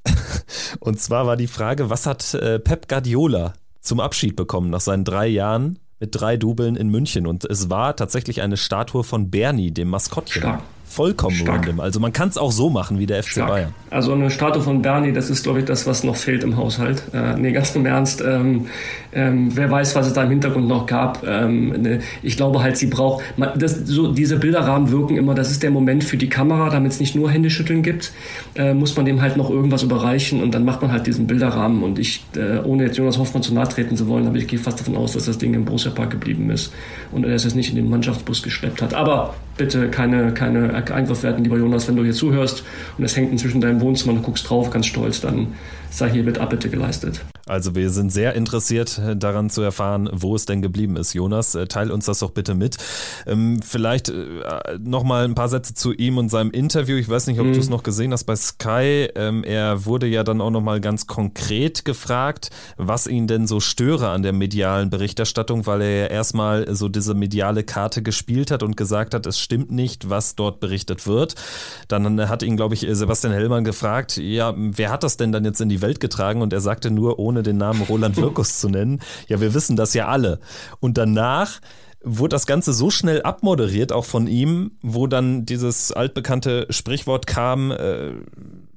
[0.81, 5.05] Und zwar war die Frage, was hat äh, Pep Guardiola zum Abschied bekommen nach seinen
[5.05, 7.29] drei Jahren mit drei Dubeln in München?
[7.29, 10.43] Und es war tatsächlich eine Statue von Bernie, dem Maskottchen.
[10.43, 11.61] Stark vollkommen Stark.
[11.61, 11.81] random.
[11.81, 13.49] Also man kann es auch so machen wie der FC Stark.
[13.49, 13.75] Bayern.
[13.91, 17.03] Also eine Statue von Bernie, das ist, glaube ich, das, was noch fehlt im Haushalt.
[17.13, 18.23] Äh, nee, ganz im Ernst.
[18.27, 18.67] Ähm,
[19.13, 21.27] ähm, wer weiß, was es da im Hintergrund noch gab.
[21.27, 23.25] Ähm, ne, ich glaube halt, sie braucht.
[23.57, 27.01] Das, so, diese Bilderrahmen wirken immer, das ist der Moment für die Kamera, damit es
[27.01, 28.13] nicht nur Händeschütteln gibt,
[28.55, 31.83] äh, muss man dem halt noch irgendwas überreichen und dann macht man halt diesen Bilderrahmen.
[31.83, 34.59] Und ich, äh, ohne jetzt Jonas Hoffmann zu nahe treten zu wollen, aber ich gehe
[34.59, 36.73] fast davon aus, dass das Ding im Borussia Park geblieben ist
[37.13, 38.95] und er es jetzt nicht in den Mannschaftsbus geschleppt hat.
[38.95, 42.65] Aber bitte keine, keine Eingriff werden, lieber Jonas, wenn du hier zuhörst
[42.97, 45.49] und es hängt inzwischen in deinem Wohnzimmer und du guckst drauf, ganz stolz, dann
[45.91, 47.21] sei hier mit Abbitte geleistet.
[47.49, 51.15] Also wir sind sehr interessiert äh, daran zu erfahren, wo es denn geblieben ist.
[51.15, 52.77] Jonas, äh, teil uns das doch bitte mit.
[53.27, 56.97] Ähm, vielleicht äh, nochmal ein paar Sätze zu ihm und seinem Interview.
[56.97, 57.55] Ich weiß nicht, ob mhm.
[57.55, 59.09] du es noch gesehen hast bei Sky.
[59.15, 64.11] Ähm, er wurde ja dann auch nochmal ganz konkret gefragt, was ihn denn so störe
[64.11, 68.77] an der medialen Berichterstattung, weil er ja erstmal so diese mediale Karte gespielt hat und
[68.77, 71.35] gesagt hat, es stimmt nicht, was dort berichtet wird.
[71.89, 75.61] Dann hat ihn, glaube ich, Sebastian Hellmann gefragt, ja, wer hat das denn dann jetzt
[75.61, 76.43] in die Welt getragen?
[76.43, 79.01] Und er sagte nur, ohne ohne den Namen Roland Wirkus zu nennen.
[79.29, 80.41] Ja, wir wissen das ja alle.
[80.81, 81.61] Und danach
[82.03, 87.71] wurde das Ganze so schnell abmoderiert, auch von ihm, wo dann dieses altbekannte Sprichwort kam,
[87.71, 88.13] äh,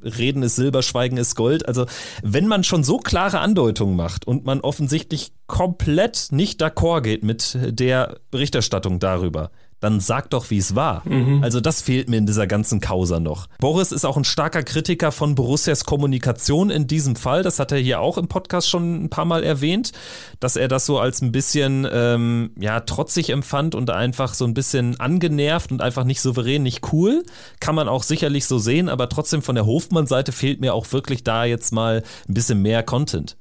[0.03, 1.67] Reden ist Silber, Schweigen ist Gold.
[1.67, 1.85] Also
[2.23, 7.57] wenn man schon so klare Andeutungen macht und man offensichtlich komplett nicht d'accord geht mit
[7.61, 9.51] der Berichterstattung darüber,
[9.81, 11.01] dann sag doch, wie es war.
[11.05, 11.43] Mhm.
[11.43, 13.47] Also das fehlt mir in dieser ganzen Causa noch.
[13.59, 17.43] Boris ist auch ein starker Kritiker von Borussias Kommunikation in diesem Fall.
[17.43, 19.91] Das hat er hier auch im Podcast schon ein paar Mal erwähnt,
[20.39, 24.53] dass er das so als ein bisschen ähm, ja trotzig empfand und einfach so ein
[24.53, 27.23] bisschen angenervt und einfach nicht souverän, nicht cool.
[27.59, 31.23] Kann man auch sicherlich so sehen, aber trotzdem von der Hofmann-Seite fehlt mir auch wirklich
[31.23, 33.35] da jetzt mal ein bisschen mehr Content.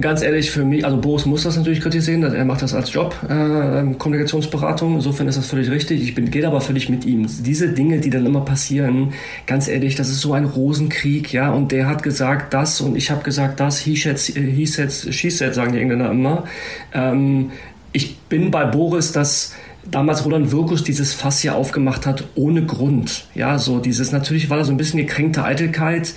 [0.00, 3.14] Ganz ehrlich, für mich, also Boris muss das natürlich kritisieren, er macht das als Job,
[3.28, 6.02] äh, Kommunikationsberatung, insofern ist das völlig richtig.
[6.02, 7.26] Ich bin, geht aber völlig mit ihm.
[7.26, 9.14] Diese Dinge, die dann immer passieren,
[9.46, 13.10] ganz ehrlich, das ist so ein Rosenkrieg, ja, und der hat gesagt das und ich
[13.10, 16.44] habe gesagt das, he said, he said, she said, sagen die Engländer immer.
[16.92, 17.50] Ähm,
[17.92, 19.54] ich bin bei Boris, dass
[19.84, 23.24] damals Roland Wirkus dieses Fass hier aufgemacht hat, ohne Grund.
[23.34, 26.14] Ja, so dieses, natürlich war da so ein bisschen gekränkte Eitelkeit.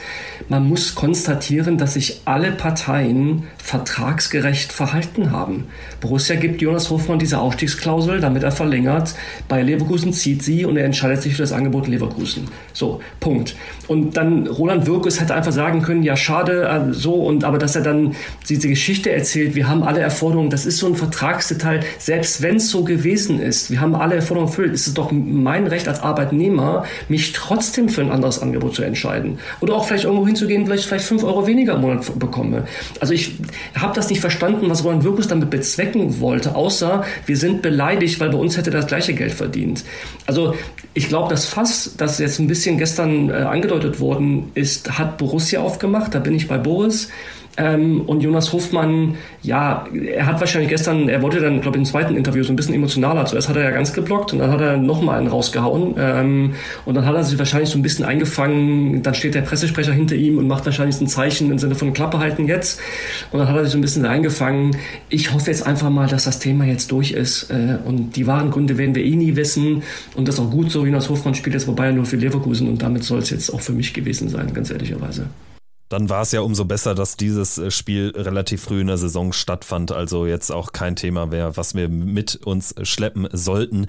[0.49, 5.65] Man muss konstatieren, dass sich alle Parteien vertragsgerecht verhalten haben.
[5.99, 9.15] Borussia gibt Jonas Hofmann diese Ausstiegsklausel, damit er verlängert.
[9.47, 12.47] Bei Leverkusen zieht sie und er entscheidet sich für das Angebot Leverkusen.
[12.73, 13.55] So, Punkt.
[13.87, 17.75] Und dann Roland Wirkus hätte einfach sagen können, ja, schade, äh, so, und aber dass
[17.75, 18.15] er dann
[18.47, 22.69] diese Geschichte erzählt, wir haben alle Erforderungen, das ist so ein Vertragsdetail, selbst wenn es
[22.69, 26.85] so gewesen ist wir haben alle Forderungen erfüllt, ist es doch mein Recht als Arbeitnehmer,
[27.09, 29.39] mich trotzdem für ein anderes Angebot zu entscheiden.
[29.61, 32.65] Oder auch vielleicht irgendwo hinzugehen, vielleicht vielleicht fünf Euro weniger im Monat bekomme.
[32.99, 33.35] Also ich
[33.75, 38.29] habe das nicht verstanden, was Roland Wirkus damit bezwecken wollte, außer wir sind beleidigt, weil
[38.29, 39.83] bei uns hätte das gleiche Geld verdient.
[40.25, 40.55] Also
[40.93, 45.61] ich glaube, das Fass, das jetzt ein bisschen gestern äh, angedeutet worden ist, hat Borussia
[45.61, 46.13] aufgemacht.
[46.13, 47.09] Da bin ich bei Boris.
[47.57, 51.85] Ähm, und Jonas Hofmann, ja, er hat wahrscheinlich gestern, er wollte dann, glaube ich, im
[51.85, 53.25] zweiten Interview so ein bisschen emotionaler.
[53.25, 55.95] Zuerst hat er ja ganz geblockt und dann hat er nochmal einen rausgehauen.
[55.97, 56.53] Ähm,
[56.85, 59.03] und dann hat er sich wahrscheinlich so ein bisschen eingefangen.
[59.03, 62.19] Dann steht der Pressesprecher hinter ihm und macht wahrscheinlich ein Zeichen im Sinne von Klappe
[62.19, 62.79] halten jetzt.
[63.31, 64.75] Und dann hat er sich so ein bisschen eingefangen.
[65.09, 67.51] Ich hoffe jetzt einfach mal, dass das Thema jetzt durch ist.
[67.51, 69.83] Äh, und die wahren Gründe werden wir eh nie wissen.
[70.15, 70.85] Und das ist auch gut so.
[70.85, 73.73] Jonas Hofmann spielt jetzt vorbei nur für Leverkusen und damit soll es jetzt auch für
[73.73, 75.27] mich gewesen sein, ganz ehrlicherweise.
[75.93, 79.31] Dann war es ja umso besser, dass dieses äh, Spiel relativ früh in der Saison
[79.31, 79.91] stattfand.
[79.91, 83.85] Also jetzt auch kein Thema mehr, was wir mit uns schleppen sollten.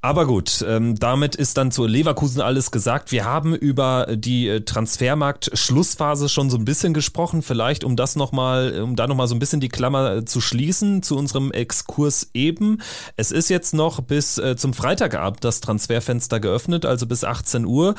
[0.00, 3.12] Aber gut, ähm, damit ist dann zu Leverkusen alles gesagt.
[3.12, 7.42] Wir haben über die äh, Transfermarkt-Schlussphase schon so ein bisschen gesprochen.
[7.42, 11.04] Vielleicht, um das nochmal, um da nochmal so ein bisschen die Klammer äh, zu schließen
[11.04, 12.80] zu unserem Exkurs eben.
[13.14, 17.94] Es ist jetzt noch bis äh, zum Freitagabend das Transferfenster geöffnet, also bis 18 Uhr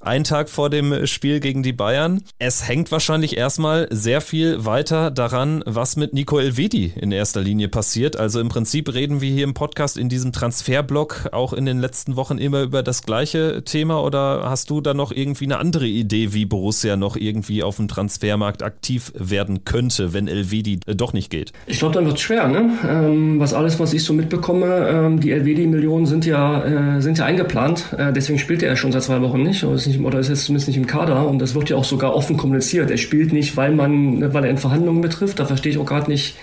[0.00, 2.22] ein Tag vor dem Spiel gegen die Bayern.
[2.38, 7.68] Es hängt wahrscheinlich erstmal sehr viel weiter daran, was mit Nico Elvedi in erster Linie
[7.68, 8.16] passiert.
[8.16, 12.16] Also im Prinzip reden wir hier im Podcast in diesem Transferblock auch in den letzten
[12.16, 16.32] Wochen immer über das gleiche Thema oder hast du da noch irgendwie eine andere Idee,
[16.32, 21.30] wie Borussia noch irgendwie auf dem Transfermarkt aktiv werden könnte, wenn Elvedi äh, doch nicht
[21.30, 21.52] geht?
[21.66, 22.70] Ich glaube, dann wird es schwer, ne?
[22.86, 27.24] Ähm, was alles, was ich so mitbekomme, ähm, die Elvedi-Millionen sind ja, äh, sind ja
[27.24, 27.86] eingeplant.
[27.96, 30.76] Äh, deswegen spielt er schon seit zwei Wochen nicht nicht, oder ist jetzt zumindest nicht
[30.76, 32.90] im Kader und das wird ja auch sogar offen kommuniziert.
[32.90, 35.38] Er spielt nicht, weil man, weil er in Verhandlungen betrifft.
[35.38, 36.36] Da verstehe ich auch gerade nicht,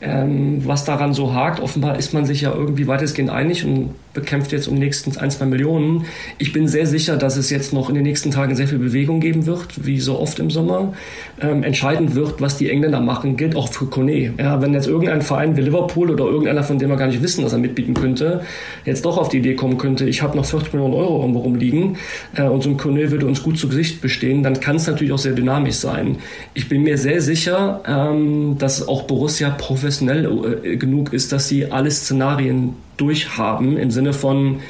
[0.00, 1.60] ähm, was daran so hakt.
[1.60, 5.46] Offenbar ist man sich ja irgendwie weitestgehend einig und bekämpft jetzt um nächstens ein, zwei
[5.46, 6.04] Millionen.
[6.38, 9.20] Ich bin sehr sicher, dass es jetzt noch in den nächsten Tagen sehr viel Bewegung
[9.20, 10.92] geben wird, wie so oft im Sommer.
[11.40, 14.34] Ähm, entscheidend wird, was die Engländer machen, gilt auch für Kone.
[14.38, 17.42] Ja, wenn jetzt irgendein Verein wie Liverpool oder irgendeiner, von dem wir gar nicht wissen,
[17.42, 18.42] dass er mitbieten könnte,
[18.84, 21.96] jetzt doch auf die Idee kommen könnte, ich habe noch 40 Millionen Euro irgendwo rumliegen
[22.36, 25.12] äh, und so ein Kone würde uns gut zu Gesicht bestehen, dann kann es natürlich
[25.12, 26.16] auch sehr dynamisch sein.
[26.54, 30.28] Ich bin mir sehr sicher, ähm, dass auch Borussia professionell
[30.62, 34.60] äh, genug ist, dass sie alle Szenarien durchhaben, im Sinne von,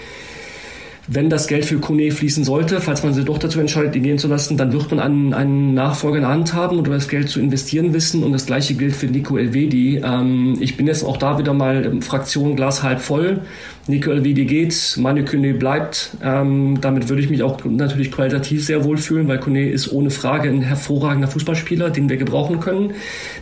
[1.09, 4.19] wenn das Geld für Kone fließen sollte, falls man sich doch dazu entscheidet, ihn gehen
[4.19, 7.29] zu lassen, dann wird man einen, einen Nachfolger in der Hand haben oder das Geld
[7.29, 8.23] zu investieren wissen.
[8.23, 10.01] Und das gleiche gilt für Nico Elvedi.
[10.05, 13.41] Ähm, ich bin jetzt auch da wieder mal Fraktion Glas halb voll.
[13.89, 16.17] Nico Elvedi geht, meine Kone bleibt.
[16.23, 20.51] Ähm, damit würde ich mich auch natürlich qualitativ sehr wohlfühlen, weil Kone ist ohne Frage
[20.51, 22.93] ein hervorragender Fußballspieler, den wir gebrauchen können.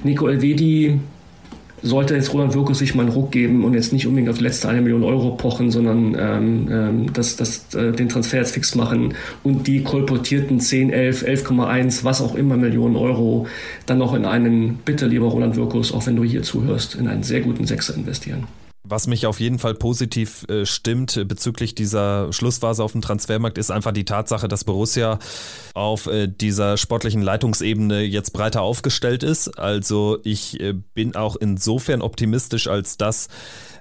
[0.03, 0.99] Nico Elvedi
[1.83, 4.45] sollte jetzt Roland Wirkus sich mal einen Ruck geben und jetzt nicht unbedingt auf die
[4.45, 8.75] letzte eine Million Euro pochen, sondern ähm, ähm, das, das, äh, den Transfer jetzt fix
[8.75, 13.47] machen und die kolportierten 10, 11, 11,1, was auch immer Millionen Euro
[13.87, 17.23] dann noch in einen, bitte lieber Roland Wirkus, auch wenn du hier zuhörst, in einen
[17.23, 18.45] sehr guten Sechser investieren.
[18.91, 23.71] Was mich auf jeden Fall positiv äh, stimmt bezüglich dieser Schlussphase auf dem Transfermarkt ist
[23.71, 25.21] einfach die Tatsache, dass Borussia
[25.75, 29.57] auf äh, dieser sportlichen Leitungsebene jetzt breiter aufgestellt ist.
[29.57, 33.29] Also ich äh, bin auch insofern optimistisch, als dass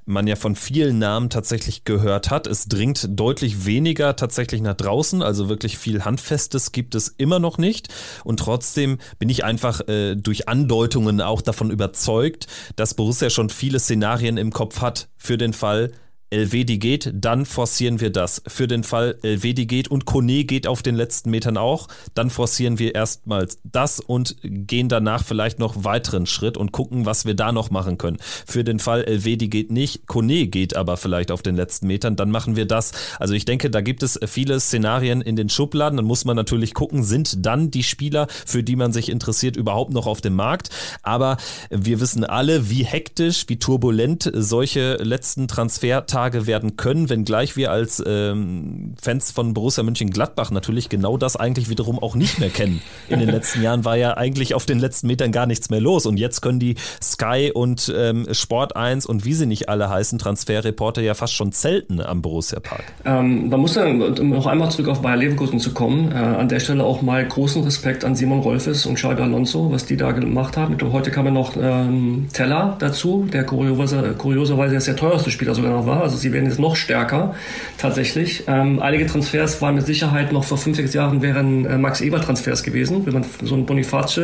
[0.10, 2.47] man ja von vielen Namen tatsächlich gehört hat.
[2.47, 7.57] Es dringt deutlich weniger tatsächlich nach draußen, also wirklich viel Handfestes gibt es immer noch
[7.57, 7.88] nicht.
[8.24, 13.80] Und trotzdem bin ich einfach äh, durch Andeutungen auch davon überzeugt, dass Borussia schon viele
[13.80, 15.91] Szenarien im Kopf hat für den Fall,
[16.30, 18.41] Elvedi geht, dann forcieren wir das.
[18.47, 22.80] Für den Fall Elvedi geht und Kone geht auf den letzten Metern auch, dann forcieren
[22.80, 27.51] wir erstmals das und gehen danach vielleicht noch weiteren Schritt und gucken, was wir da
[27.51, 28.17] noch machen können.
[28.45, 32.30] Für den Fall Elvedi geht nicht, Kone geht aber vielleicht auf den letzten Metern, dann
[32.30, 32.91] machen wir das.
[33.19, 35.97] Also ich denke, da gibt es viele Szenarien in den Schubladen.
[35.97, 39.93] Dann muss man natürlich gucken, sind dann die Spieler, für die man sich interessiert, überhaupt
[39.93, 40.69] noch auf dem Markt.
[41.01, 41.38] Aber
[41.69, 47.72] wir wissen alle, wie hektisch, wie turbulent solche letzten Transfertage Tage werden können, wenngleich wir
[47.72, 52.82] als ähm, Fans von Borussia Mönchengladbach natürlich genau das eigentlich wiederum auch nicht mehr kennen.
[53.07, 56.05] In den letzten Jahren war ja eigentlich auf den letzten Metern gar nichts mehr los
[56.05, 60.20] und jetzt können die Sky und ähm, Sport 1 und wie sie nicht alle heißen,
[60.20, 62.84] Transferreporter ja fast schon zelten am Borussia Park.
[63.05, 66.49] Ähm, man muss dann, um noch einmal zurück auf Bayer Leverkusen zu kommen, äh, an
[66.49, 70.11] der Stelle auch mal großen Respekt an Simon Rolfes und Xabi Alonso, was die da
[70.11, 70.76] gemacht haben.
[70.91, 75.86] Heute kam ja noch ähm, Teller dazu, der kurioserweise, kurioserweise der teuerste Spieler sogar noch
[75.86, 76.09] war.
[76.10, 77.36] Also sie werden jetzt noch stärker
[77.78, 78.45] tatsächlich.
[78.47, 82.20] Ähm, einige Transfers waren mit Sicherheit noch vor fünf, sechs Jahren wären äh, Max Eber
[82.20, 84.22] Transfers gewesen, wenn man so ein Boniface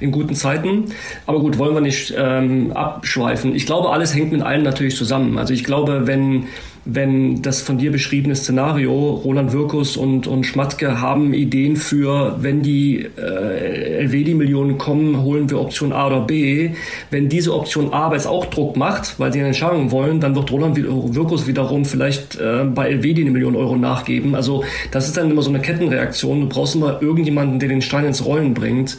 [0.00, 0.86] in guten Zeiten.
[1.26, 3.54] Aber gut, wollen wir nicht ähm, abschweifen.
[3.54, 5.36] Ich glaube, alles hängt mit allem natürlich zusammen.
[5.36, 6.46] Also ich glaube, wenn
[6.90, 12.62] wenn das von dir beschriebene Szenario, Roland Wirkus und, und Schmatke haben Ideen für, wenn
[12.62, 16.70] die äh, LWD-Millionen kommen, holen wir Option A oder B.
[17.10, 20.50] Wenn diese Option A jetzt auch Druck macht, weil sie eine Entscheidung wollen, dann wird
[20.50, 24.34] Roland Wirkus wiederum vielleicht äh, bei LWD eine Million Euro nachgeben.
[24.34, 26.40] Also das ist dann immer so eine Kettenreaktion.
[26.40, 28.96] Du brauchst immer irgendjemanden, der den Stein ins Rollen bringt.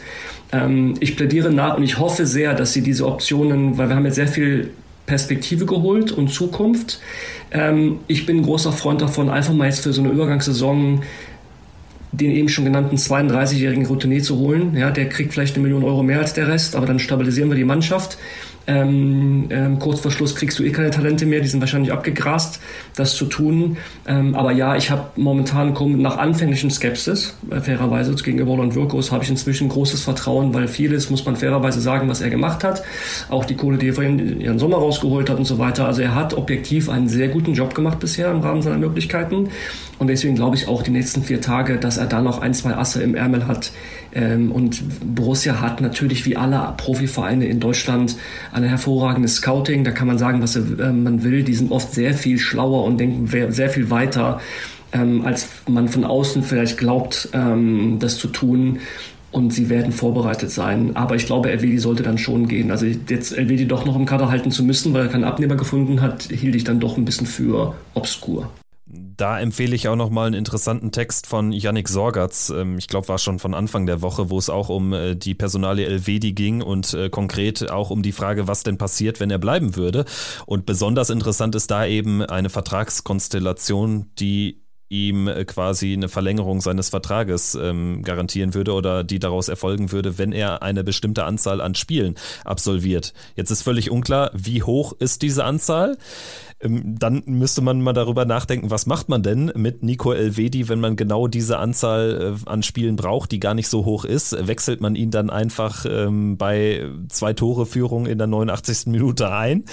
[0.52, 4.06] Ähm, ich plädiere nach und ich hoffe sehr, dass sie diese Optionen, weil wir haben
[4.06, 4.70] jetzt sehr viel
[5.10, 7.02] Perspektive geholt und Zukunft.
[7.52, 11.02] Ähm, ich bin ein großer Freund davon, einfach mal jetzt für so eine Übergangssaison
[12.12, 14.76] den eben schon genannten 32-jährigen Routinier zu holen.
[14.76, 17.56] Ja, der kriegt vielleicht eine Million Euro mehr als der Rest, aber dann stabilisieren wir
[17.56, 18.18] die Mannschaft.
[18.70, 22.60] Ähm, ähm, kurz vor Schluss kriegst du eh keine Talente mehr, die sind wahrscheinlich abgegrast,
[22.96, 23.78] das zu tun.
[24.08, 29.24] Ähm, aber ja, ich habe momentan nach anfänglichen Skepsis, äh, fairerweise gegenüber Roland Wirkus, habe
[29.24, 32.84] ich inzwischen großes Vertrauen, weil vieles muss man fairerweise sagen, was er gemacht hat.
[33.30, 35.88] Auch die Kohle, die er vorhin ihren Sommer rausgeholt hat und so weiter.
[35.88, 39.50] Also er hat objektiv einen sehr guten Job gemacht bisher im Rahmen seiner Möglichkeiten.
[39.98, 42.76] Und deswegen glaube ich auch die nächsten vier Tage, dass er da noch ein, zwei
[42.76, 43.72] Asse im Ärmel hat.
[44.14, 44.82] Ähm, und
[45.16, 48.16] Borussia hat natürlich wie alle Profivereine in Deutschland
[48.60, 49.84] eine hervorragende Scouting.
[49.84, 51.44] Da kann man sagen, was äh, man will.
[51.44, 54.40] Die sind oft sehr viel schlauer und denken sehr viel weiter,
[54.92, 58.80] ähm, als man von außen vielleicht glaubt, ähm, das zu tun
[59.32, 60.96] und sie werden vorbereitet sein.
[60.96, 62.72] Aber ich glaube, Elvedi sollte dann schon gehen.
[62.72, 66.02] Also jetzt Elvedi doch noch im Kader halten zu müssen, weil er keinen Abnehmer gefunden
[66.02, 68.50] hat, hielt ich dann doch ein bisschen für obskur.
[69.20, 72.54] Da empfehle ich auch nochmal einen interessanten Text von Yannick Sorgatz.
[72.56, 75.36] Ähm, ich glaube, war schon von Anfang der Woche, wo es auch um äh, die
[75.36, 79.38] Personalie Elvedi ging und äh, konkret auch um die Frage, was denn passiert, wenn er
[79.38, 80.06] bleiben würde.
[80.46, 86.90] Und besonders interessant ist da eben eine Vertragskonstellation, die ihm äh, quasi eine Verlängerung seines
[86.90, 91.76] Vertrages ähm, garantieren würde oder die daraus erfolgen würde, wenn er eine bestimmte Anzahl an
[91.76, 93.14] Spielen absolviert.
[93.36, 95.98] Jetzt ist völlig unklar, wie hoch ist diese Anzahl.
[96.62, 100.80] Ähm, dann müsste man mal darüber nachdenken, was macht man denn mit Nico Elvedi, wenn
[100.80, 104.36] man genau diese Anzahl äh, an Spielen braucht, die gar nicht so hoch ist?
[104.48, 108.88] Wechselt man ihn dann einfach ähm, bei zwei Tore Führung in der 89.
[108.88, 109.66] Minute ein,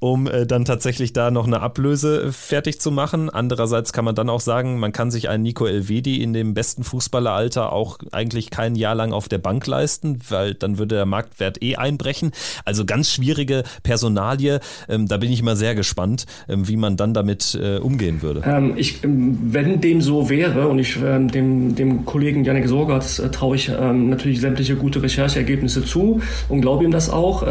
[0.00, 3.30] um äh, dann tatsächlich da noch eine Ablöse fertig zu machen?
[3.30, 6.84] Andererseits kann man dann auch sagen, man kann sich einen Nico Elvedi in dem besten
[6.84, 11.62] Fußballeralter auch eigentlich kein Jahr lang auf der Bank leisten, weil dann würde der Marktwert
[11.62, 12.32] eh einbrechen.
[12.64, 14.60] Also ganz schwierige Personalie.
[14.88, 16.26] Ähm, da bin ich mal sehr gespannt.
[16.48, 18.42] Ähm, wie man dann damit äh, umgehen würde.
[18.46, 23.18] Ähm, ich, ähm, wenn dem so wäre und ich ähm, dem, dem Kollegen Janik Sorgatz
[23.18, 27.46] äh, traue ich natürlich sämtliche gute Rechercheergebnisse zu und glaube ihm das auch,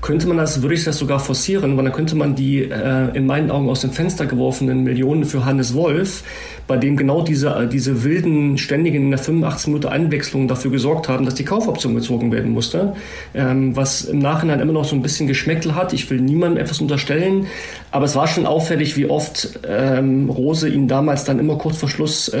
[0.00, 3.26] könnte man das, würde ich das sogar forcieren, weil dann könnte man die äh, in
[3.26, 6.22] meinen Augen aus dem Fenster geworfenen Millionen für Hannes Wolf
[6.66, 11.24] bei dem genau diese, diese wilden, ständigen in der 85 Minute Einwechslung dafür gesorgt haben,
[11.24, 12.94] dass die Kaufoption gezogen werden musste.
[13.32, 15.92] Was im Nachhinein immer noch so ein bisschen Geschmäckle hat.
[15.92, 17.46] Ich will niemandem etwas unterstellen,
[17.90, 21.88] aber es war schon auffällig, wie oft ähm, Rose ihn damals dann immer kurz vor
[21.88, 22.38] Schluss äh,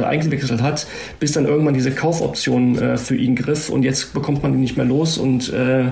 [0.00, 0.86] äh eingewechselt hat,
[1.20, 4.76] bis dann irgendwann diese Kaufoption äh, für ihn griff und jetzt bekommt man ihn nicht
[4.76, 5.84] mehr los und äh,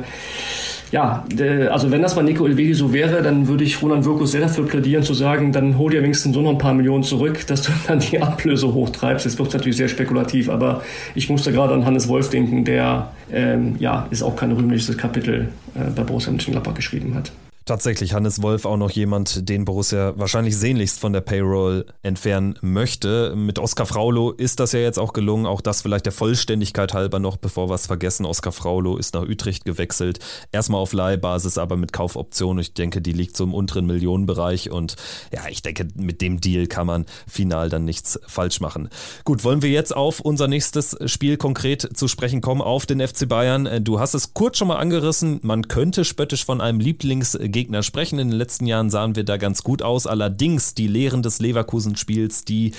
[0.92, 1.24] ja,
[1.70, 4.66] also wenn das bei Nico Elvedi so wäre, dann würde ich Roland Wirkus sehr dafür
[4.66, 7.72] plädieren zu sagen, dann hol dir wenigstens so noch ein paar Millionen zurück, dass du
[7.88, 9.26] dann die Ablöse hochtreibst.
[9.26, 10.82] Das wird natürlich sehr spekulativ, aber
[11.14, 15.48] ich musste gerade an Hannes Wolf denken, der ähm, ja, ist auch kein rühmliches Kapitel
[15.74, 17.32] äh, bei Borussia Mönchengladbach geschrieben hat.
[17.69, 23.35] Tatsächlich Hannes Wolf auch noch jemand, den Borussia wahrscheinlich sehnlichst von der Payroll entfernen möchte.
[23.35, 25.47] Mit Oskar Fraulo ist das ja jetzt auch gelungen.
[25.47, 28.25] Auch das vielleicht der Vollständigkeit halber noch, bevor wir es vergessen.
[28.25, 30.21] Oskar Fraulo ist nach Utrecht gewechselt.
[30.53, 32.61] Erstmal auf Leihbasis, aber mit Kaufoption.
[32.61, 34.71] Ich denke, die liegt so im unteren Millionenbereich.
[34.71, 34.95] Und
[35.33, 38.91] ja, ich denke, mit dem Deal kann man final dann nichts falsch machen.
[39.25, 43.29] Gut, wollen wir jetzt auf unser nächstes Spiel konkret zu sprechen kommen, auf den FC
[43.29, 43.83] Bayern.
[43.83, 45.41] Du hast es kurz schon mal angerissen.
[45.43, 48.18] Man könnte spöttisch von einem Lieblings Gegner sprechen.
[48.18, 50.07] In den letzten Jahren sahen wir da ganz gut aus.
[50.07, 52.72] Allerdings die Lehren des Leverkusen-Spiels, die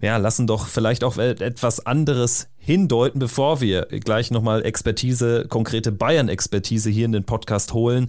[0.00, 6.90] ja, lassen doch vielleicht auch etwas anderes hindeuten, bevor wir gleich nochmal Expertise, konkrete Bayern-Expertise
[6.90, 8.08] hier in den Podcast holen.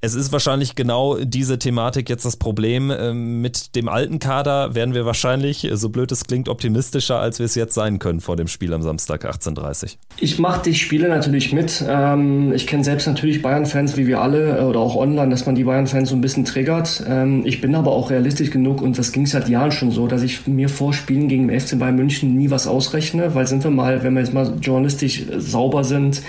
[0.00, 2.90] Es ist wahrscheinlich genau diese Thematik jetzt das Problem.
[2.90, 7.46] Ähm, mit dem alten Kader werden wir wahrscheinlich, so blöd es klingt, optimistischer, als wir
[7.46, 11.52] es jetzt sein können vor dem Spiel am Samstag 18.30 Ich mache die Spiele natürlich
[11.52, 11.84] mit.
[11.86, 15.54] Ähm, ich kenne selbst natürlich Bayern-Fans, wie wir alle, äh, oder auch online, dass man
[15.54, 17.04] die Bayern-Fans so ein bisschen triggert.
[17.06, 20.22] Ähm, ich bin aber auch realistisch genug und das ging seit Jahren schon so, dass
[20.22, 23.70] ich mir vor Spielen gegen den FC Bayern München nie was ausrechne, weil sind wir
[23.70, 26.22] mal, wenn wir jetzt mal journalistisch sauber sind,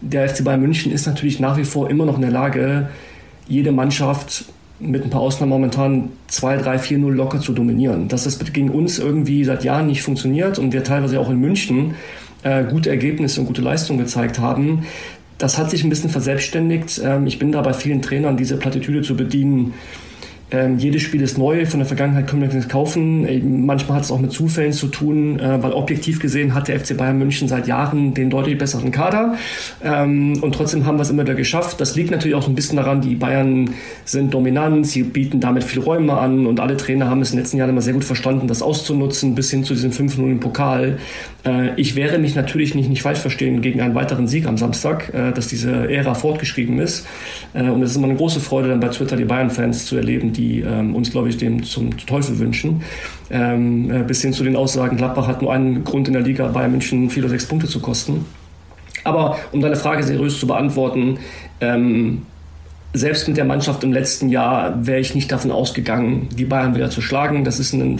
[0.00, 2.88] der FC Bayern München ist natürlich nach wie vor immer noch in der Lage,
[3.46, 4.46] jede Mannschaft
[4.80, 8.08] mit ein paar Ausnahmen momentan 2, 3, 4, 0 locker zu dominieren.
[8.08, 11.94] Dass das gegen uns irgendwie seit Jahren nicht funktioniert und wir teilweise auch in München
[12.42, 14.84] äh, gute Ergebnisse und gute Leistungen gezeigt haben,
[15.38, 17.00] das hat sich ein bisschen verselbstständigt.
[17.04, 19.74] Ähm, ich bin da bei vielen Trainern, diese Plattitüde zu bedienen,
[20.52, 23.26] ähm, jedes Spiel ist neu, von der Vergangenheit können wir nichts kaufen.
[23.26, 26.78] Ähm, manchmal hat es auch mit Zufällen zu tun, äh, weil objektiv gesehen hat der
[26.78, 29.36] FC Bayern München seit Jahren den deutlich besseren Kader.
[29.82, 31.80] Ähm, und trotzdem haben wir es immer wieder geschafft.
[31.80, 33.70] Das liegt natürlich auch so ein bisschen daran, die Bayern
[34.04, 37.44] sind dominant, sie bieten damit viele Räume an und alle Trainer haben es in den
[37.44, 40.98] letzten Jahren immer sehr gut verstanden, das auszunutzen, bis hin zu diesem 5-0 im Pokal.
[41.44, 45.12] Äh, ich wäre mich natürlich nicht, nicht falsch verstehen gegen einen weiteren Sieg am Samstag,
[45.14, 47.06] äh, dass diese Ära fortgeschrieben ist.
[47.54, 50.32] Äh, und es ist immer eine große Freude, dann bei Twitter die Bayern-Fans zu erleben,
[50.32, 52.82] die ähm, uns, glaube ich, dem zum Teufel wünschen.
[53.30, 56.48] Ähm, äh, bis hin zu den Aussagen, Gladbach hat nur einen Grund in der Liga,
[56.48, 58.24] Bayern München vier oder sechs Punkte zu kosten.
[59.04, 61.18] Aber um deine Frage seriös zu beantworten,
[61.60, 62.22] ähm,
[62.94, 66.90] selbst mit der Mannschaft im letzten Jahr wäre ich nicht davon ausgegangen, die Bayern wieder
[66.90, 67.42] zu schlagen.
[67.42, 67.98] Das ist ein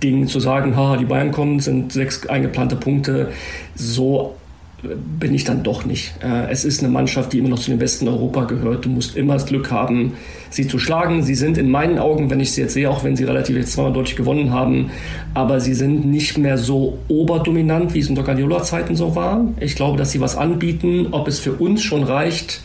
[0.00, 3.32] Fan-Ding zu sagen, haha, die Bayern kommen, sind sechs eingeplante Punkte.
[3.74, 4.34] So
[4.82, 6.14] bin ich dann doch nicht.
[6.22, 8.86] Äh, es ist eine Mannschaft, die immer noch zu den Besten Europa gehört.
[8.86, 10.14] Du musst immer das Glück haben,
[10.48, 11.22] sie zu schlagen.
[11.22, 13.72] Sie sind in meinen Augen, wenn ich sie jetzt sehe, auch wenn sie relativ jetzt
[13.72, 14.90] zweimal deutlich gewonnen haben,
[15.34, 19.44] aber sie sind nicht mehr so oberdominant, wie es unter Guardiola-Zeiten so war.
[19.60, 21.08] Ich glaube, dass sie was anbieten.
[21.10, 22.62] Ob es für uns schon reicht,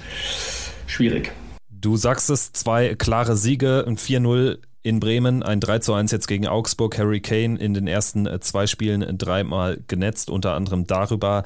[0.88, 1.34] schwierig.
[1.70, 6.28] Du sagst es, zwei klare Siege, ein 4-0 in Bremen, ein 3 zu 1 jetzt
[6.28, 6.96] gegen Augsburg.
[7.00, 10.30] Harry Kane in den ersten äh, zwei Spielen dreimal genetzt.
[10.30, 11.44] Unter anderem darüber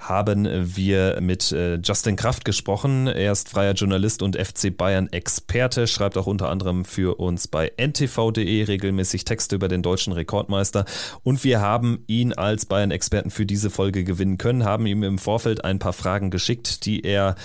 [0.00, 3.06] haben wir mit äh, Justin Kraft gesprochen.
[3.06, 7.70] Er ist freier Journalist und FC Bayern Experte, schreibt auch unter anderem für uns bei
[7.76, 10.84] ntv.de regelmäßig Texte über den deutschen Rekordmeister.
[11.22, 15.18] Und wir haben ihn als Bayern Experten für diese Folge gewinnen können, haben ihm im
[15.18, 17.36] Vorfeld ein paar Fragen geschickt, die er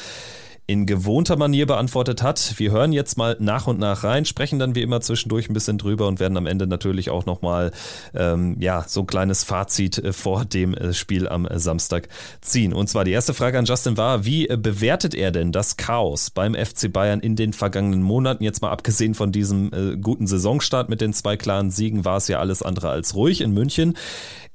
[0.68, 2.56] in gewohnter Manier beantwortet hat.
[2.58, 5.78] Wir hören jetzt mal nach und nach rein, sprechen dann wie immer zwischendurch ein bisschen
[5.78, 7.72] drüber und werden am Ende natürlich auch nochmal
[8.16, 12.08] ähm, ja, so ein kleines Fazit äh, vor dem äh, Spiel am Samstag
[12.42, 12.74] ziehen.
[12.74, 16.32] Und zwar die erste Frage an Justin war, wie äh, bewertet er denn das Chaos
[16.32, 18.44] beim FC Bayern in den vergangenen Monaten?
[18.44, 22.28] Jetzt mal abgesehen von diesem äh, guten Saisonstart mit den zwei klaren Siegen war es
[22.28, 23.96] ja alles andere als ruhig in München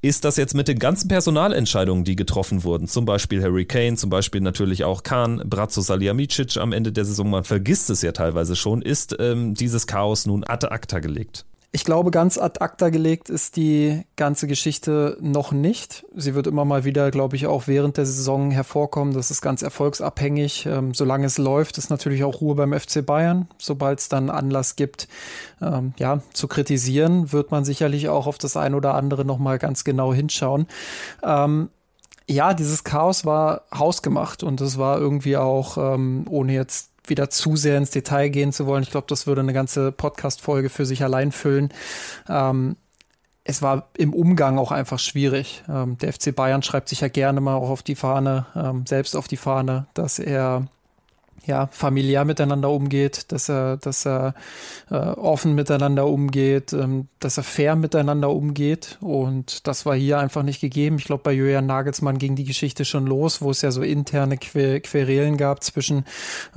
[0.02, 4.08] ist das jetzt mit den ganzen Personalentscheidungen, die getroffen wurden, zum Beispiel Harry Kane, zum
[4.08, 8.56] Beispiel natürlich auch Kahn, Brazzo Salihamidzic am Ende der Saison, man vergisst es ja teilweise
[8.56, 11.44] schon, ist ähm, dieses Chaos nun ad acta gelegt?
[11.72, 16.04] Ich glaube, ganz ad acta gelegt ist die ganze Geschichte noch nicht.
[16.16, 19.14] Sie wird immer mal wieder, glaube ich, auch während der Saison hervorkommen.
[19.14, 20.66] Das ist ganz erfolgsabhängig.
[20.66, 23.46] Ähm, solange es läuft, ist natürlich auch Ruhe beim FC Bayern.
[23.58, 25.06] Sobald es dann Anlass gibt,
[25.62, 29.84] ähm, ja, zu kritisieren, wird man sicherlich auch auf das ein oder andere nochmal ganz
[29.84, 30.66] genau hinschauen.
[31.22, 31.68] Ähm,
[32.30, 37.56] ja, dieses Chaos war hausgemacht und es war irgendwie auch, ähm, ohne jetzt wieder zu
[37.56, 38.84] sehr ins Detail gehen zu wollen.
[38.84, 41.70] Ich glaube, das würde eine ganze Podcast-Folge für sich allein füllen.
[42.28, 42.76] Ähm,
[43.42, 45.64] es war im Umgang auch einfach schwierig.
[45.68, 49.16] Ähm, der FC Bayern schreibt sich ja gerne mal auch auf die Fahne, ähm, selbst
[49.16, 50.68] auf die Fahne, dass er
[51.46, 54.34] ja, familiär miteinander umgeht, dass er, dass er
[54.90, 58.98] äh, offen miteinander umgeht, ähm, dass er fair miteinander umgeht.
[59.00, 60.96] Und das war hier einfach nicht gegeben.
[60.98, 64.36] Ich glaube, bei Julian Nagelsmann ging die Geschichte schon los, wo es ja so interne
[64.36, 66.04] que Querelen gab zwischen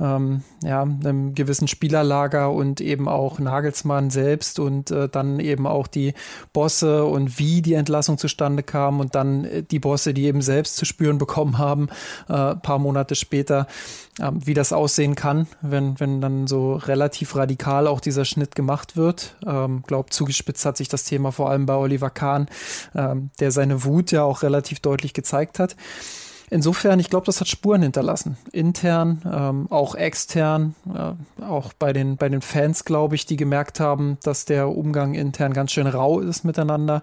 [0.00, 5.86] ähm, ja, einem gewissen Spielerlager und eben auch Nagelsmann selbst und äh, dann eben auch
[5.86, 6.14] die
[6.52, 10.76] Bosse und wie die Entlassung zustande kam und dann äh, die Bosse, die eben selbst
[10.76, 11.88] zu spüren bekommen haben,
[12.28, 13.66] äh, paar Monate später
[14.20, 18.96] ähm, wie das aussehen kann, wenn, wenn dann so relativ radikal auch dieser Schnitt gemacht
[18.96, 19.36] wird.
[19.46, 22.48] Ähm, glaub, zugespitzt hat sich das Thema vor allem bei Oliver Kahn,
[22.94, 25.76] ähm, der seine Wut ja auch relativ deutlich gezeigt hat.
[26.54, 28.36] Insofern, ich glaube, das hat Spuren hinterlassen.
[28.52, 33.80] Intern, ähm, auch extern, äh, auch bei den, bei den Fans, glaube ich, die gemerkt
[33.80, 37.02] haben, dass der Umgang intern ganz schön rau ist miteinander.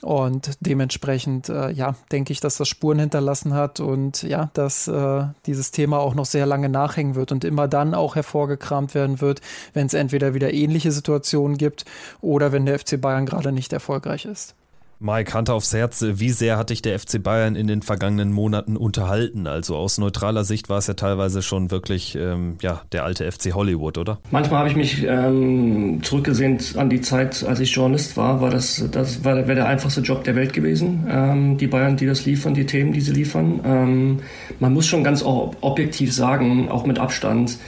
[0.00, 5.24] Und dementsprechend, äh, ja, denke ich, dass das Spuren hinterlassen hat und ja, dass äh,
[5.46, 9.40] dieses Thema auch noch sehr lange nachhängen wird und immer dann auch hervorgekramt werden wird,
[9.72, 11.84] wenn es entweder wieder ähnliche Situationen gibt
[12.20, 14.54] oder wenn der FC Bayern gerade nicht erfolgreich ist.
[15.00, 18.76] Mike, Hand aufs Herz, wie sehr hat dich der FC Bayern in den vergangenen Monaten
[18.76, 19.46] unterhalten?
[19.46, 23.54] Also aus neutraler Sicht war es ja teilweise schon wirklich ähm, ja, der alte FC
[23.54, 24.18] Hollywood, oder?
[24.30, 28.84] Manchmal habe ich mich ähm, zurückgesehen an die Zeit, als ich Journalist war, war das,
[28.90, 31.06] das wäre der einfachste Job der Welt gewesen.
[31.10, 33.60] Ähm, die Bayern, die das liefern, die Themen, die sie liefern.
[33.64, 34.20] Ähm,
[34.60, 37.58] man muss schon ganz objektiv sagen, auch mit Abstand,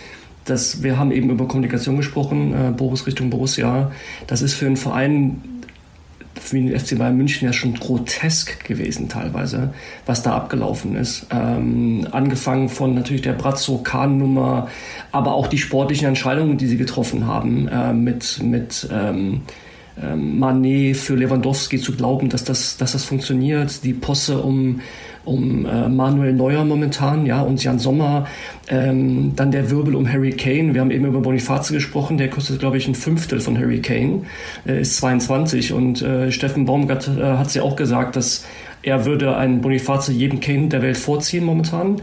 [0.46, 3.90] dass wir haben eben über Kommunikation gesprochen, äh, Boris Richtung Borussia.
[4.26, 5.42] Das ist für einen Verein
[6.46, 9.74] für den FC Bayern München ja schon grotesk gewesen teilweise,
[10.06, 11.26] was da abgelaufen ist.
[11.30, 14.68] Ähm, angefangen von natürlich der Brazzo-Kahn-Nummer,
[15.12, 19.42] aber auch die sportlichen Entscheidungen, die sie getroffen haben, äh, mit, mit ähm,
[20.00, 24.80] ähm, Manet für Lewandowski zu glauben, dass das, dass das funktioniert, die Posse um
[25.26, 28.26] um äh, Manuel Neuer momentan, ja, und Jan Sommer,
[28.68, 30.72] ähm, dann der Wirbel um Harry Kane.
[30.72, 34.22] Wir haben eben über Boniface gesprochen, der kostet, glaube ich, ein Fünftel von Harry Kane,
[34.66, 38.46] äh, ist 22 und äh, Steffen Baumgart äh, hat ja auch gesagt, dass
[38.82, 41.96] er würde einen Boniface jedem Kane der Welt vorziehen momentan.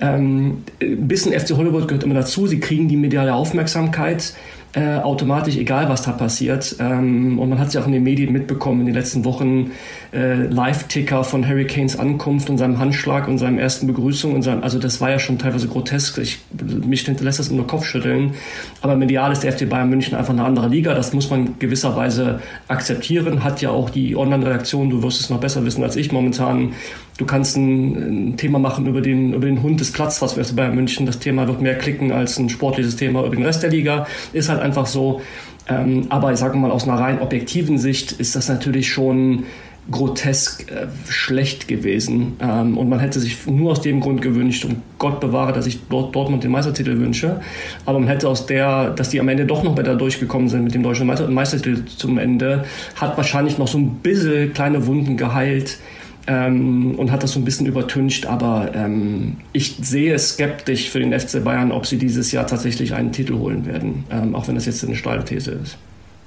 [0.00, 2.46] Ähm, ein bisschen FC Hollywood gehört immer dazu.
[2.46, 4.34] Sie kriegen die mediale Aufmerksamkeit
[4.74, 6.76] äh, automatisch, egal was da passiert.
[6.80, 9.72] Ähm, und man hat es ja auch in den Medien mitbekommen in den letzten Wochen,
[10.14, 14.34] äh, Live-Ticker von Harry Kanes Ankunft und seinem Handschlag und seinem ersten Begrüßung.
[14.34, 16.18] Und seinem, also das war ja schon teilweise grotesk.
[16.18, 16.38] Ich,
[16.86, 18.32] mich hinterlässt das nur Kopfschütteln.
[18.80, 20.94] Aber medial ist der FC Bayern München einfach eine andere Liga.
[20.94, 23.44] Das muss man gewisserweise akzeptieren.
[23.44, 26.72] Hat ja auch die Online-Redaktion, du wirst es noch besser wissen als ich momentan,
[27.18, 30.44] Du kannst ein, ein, Thema machen über den, über den Hund des Platz, was wir
[30.56, 31.04] bei München.
[31.04, 34.06] Das Thema wird mehr klicken als ein sportliches Thema über den Rest der Liga.
[34.32, 35.20] Ist halt einfach so.
[35.68, 39.44] Ähm, aber ich sage mal, aus einer rein objektiven Sicht ist das natürlich schon
[39.90, 42.36] grotesk äh, schlecht gewesen.
[42.40, 45.80] Ähm, und man hätte sich nur aus dem Grund gewünscht, und Gott bewahre, dass ich
[45.88, 47.40] dort Dortmund den Meistertitel wünsche.
[47.84, 50.74] Aber man hätte aus der, dass die am Ende doch noch weiter durchgekommen sind mit
[50.74, 52.64] dem deutschen Meistertitel zum Ende,
[52.96, 55.78] hat wahrscheinlich noch so ein bisschen kleine Wunden geheilt
[56.26, 58.26] ähm, und hat das so ein bisschen übertüncht.
[58.26, 63.12] Aber ähm, ich sehe skeptisch für den FC Bayern, ob sie dieses Jahr tatsächlich einen
[63.12, 65.78] Titel holen werden, ähm, auch wenn das jetzt eine steile These ist.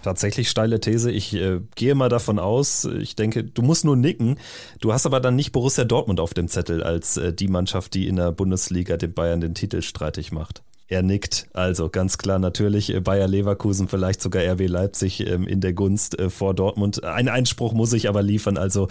[0.06, 1.12] Tatsächlich steile These.
[1.12, 4.38] Ich äh, gehe mal davon aus, ich denke, du musst nur nicken.
[4.80, 8.08] Du hast aber dann nicht Borussia Dortmund auf dem Zettel als äh, die Mannschaft, die
[8.08, 10.62] in der Bundesliga den Bayern den Titel streitig macht.
[10.88, 11.48] Er nickt.
[11.54, 16.20] Also ganz klar natürlich äh, Bayer Leverkusen, vielleicht sogar RB Leipzig ähm, in der Gunst
[16.20, 17.04] äh, vor Dortmund.
[17.04, 18.58] Ein Einspruch muss ich aber liefern.
[18.58, 18.88] Also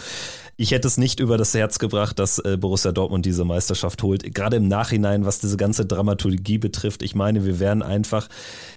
[0.56, 4.34] ich hätte es nicht über das Herz gebracht, dass äh, Borussia Dortmund diese Meisterschaft holt.
[4.34, 7.02] Gerade im Nachhinein, was diese ganze Dramaturgie betrifft.
[7.02, 8.28] Ich meine, wir wären einfach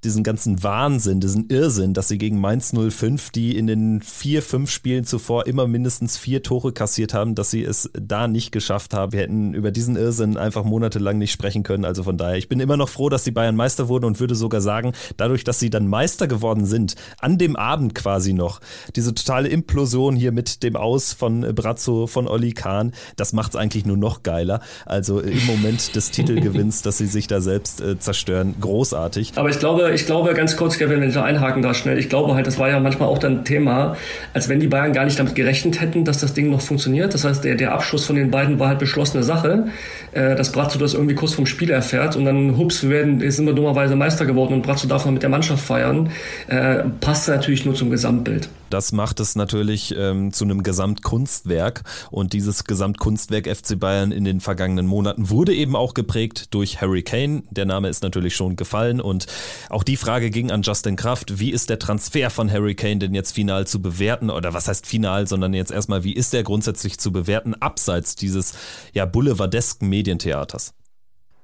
[0.04, 4.72] diesen ganzen Wahnsinn, diesen Irrsinn, dass sie gegen Mainz 05, die in den vier, fünf
[4.72, 9.12] Spielen zuvor immer mindestens vier Tore kassiert haben, dass sie es da nicht geschafft haben.
[9.12, 11.86] Wir hätten über diesen Irrsinn einfach monatelang nicht sprechen können.
[11.86, 14.34] Also von daher, ich bin immer noch froh, dass die Bayern Meister wurden und würde
[14.34, 18.62] sogar sagen, dadurch, dass sie dann Meister geworden sind, an dem Abend quasi noch,
[18.96, 23.56] diese totale Implosion hier mit dem Aus von Brazzo, von Olli Kahn, das macht es
[23.58, 24.62] eigentlich nur noch geiler.
[24.86, 29.34] Also im Moment des Titelgewinns, dass sie sich da selbst äh, zerstören, großartig.
[29.36, 32.08] Aber ich glaube, ich glaube ganz kurz, Kevin, wenn ich da einhaken darf schnell, ich
[32.08, 33.98] glaube halt, das war ja manchmal auch dann Thema,
[34.34, 37.14] als wenn die Bayern gar nicht damit gerechnet hätten, dass das Ding noch funktioniert.
[37.14, 39.68] Das heißt, der, der Abschluss von den beiden war halt beschlossene Sache,
[40.14, 43.36] äh, dass Brazzo das irgendwie kurz vom Spiel erfährt und dann, hups, wir werden, jetzt
[43.36, 46.12] sind wir dummerweise Meister geworden und Brazzo darf noch mit der Mannschaft feiern,
[46.48, 48.48] äh, passt natürlich nur zum Gesamtbild.
[48.70, 54.42] Das macht es natürlich ähm, zu einem Gesamtkunstwerk und dieses Gesamtkunstwerk FC Bayern in den
[54.42, 57.44] vergangenen Monaten wurde eben auch geprägt durch Harry Kane.
[57.50, 59.28] Der Name ist natürlich schon gefallen und
[59.70, 63.14] auch die Frage ging an Justin Kraft, wie ist der Transfer von Harry Kane denn
[63.14, 67.00] jetzt final zu bewerten oder was heißt final, sondern jetzt erstmal, wie ist der grundsätzlich
[67.00, 68.54] zu bewerten abseits dieses
[68.94, 70.74] ja boulevardesken Medientheaters?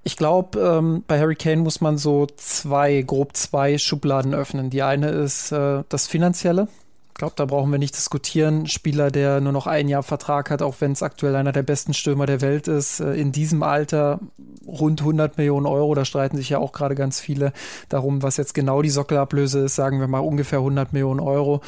[0.06, 4.70] Ich glaube, ähm, bei Harry Kane muss man so zwei, grob zwei Schubladen öffnen.
[4.70, 6.68] Die eine ist äh, das Finanzielle.
[7.14, 8.66] Ich glaube, da brauchen wir nicht diskutieren.
[8.66, 11.94] Spieler, der nur noch ein Jahr Vertrag hat, auch wenn es aktuell einer der besten
[11.94, 14.20] Stürmer der Welt ist, äh, in diesem Alter
[14.66, 15.94] rund 100 Millionen Euro.
[15.94, 17.54] Da streiten sich ja auch gerade ganz viele
[17.88, 19.76] darum, was jetzt genau die Sockelablöse ist.
[19.76, 21.62] Sagen wir mal ungefähr 100 Millionen Euro.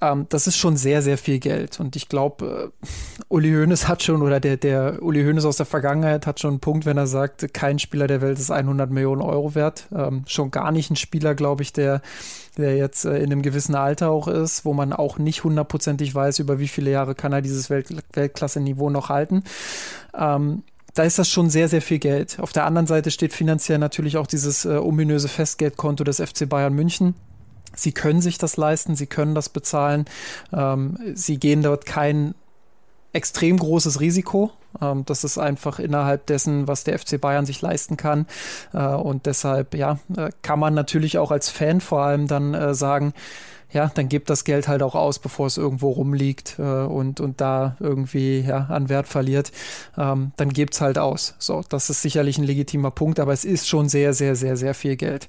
[0.00, 1.80] Ähm, das ist schon sehr, sehr viel Geld.
[1.80, 2.86] Und ich glaube, äh,
[3.28, 6.60] Uli Hoeneß hat schon, oder der, der Uli Hoeneß aus der Vergangenheit hat schon einen
[6.60, 9.88] Punkt, wenn er sagt, kein Spieler der Welt ist 100 Millionen Euro wert.
[9.92, 12.00] Ähm, schon gar nicht ein Spieler, glaube ich, der,
[12.56, 16.38] der jetzt äh, in einem gewissen Alter auch ist, wo man auch nicht hundertprozentig weiß,
[16.38, 19.44] über wie viele Jahre kann er dieses Welt Weltklasse-Niveau noch halten.
[20.16, 20.62] Ähm,
[20.94, 22.38] da ist das schon sehr, sehr viel Geld.
[22.40, 26.72] Auf der anderen Seite steht finanziell natürlich auch dieses äh, ominöse Festgeldkonto des FC Bayern
[26.72, 27.14] München.
[27.74, 30.06] Sie können sich das leisten, sie können das bezahlen.
[30.52, 32.34] Ähm, sie gehen dort kein
[33.12, 34.52] extrem großes Risiko.
[34.80, 38.26] Ähm, das ist einfach innerhalb dessen, was der FC Bayern sich leisten kann.
[38.72, 42.74] Äh, und deshalb, ja, äh, kann man natürlich auch als Fan vor allem dann äh,
[42.74, 43.12] sagen,
[43.72, 47.40] ja, dann gebt das Geld halt auch aus, bevor es irgendwo rumliegt äh, und, und
[47.40, 49.52] da irgendwie ja, an Wert verliert.
[49.98, 51.34] Ähm, dann gebt's halt aus.
[51.38, 54.72] So, das ist sicherlich ein legitimer Punkt, aber es ist schon sehr, sehr, sehr, sehr
[54.72, 55.28] viel Geld.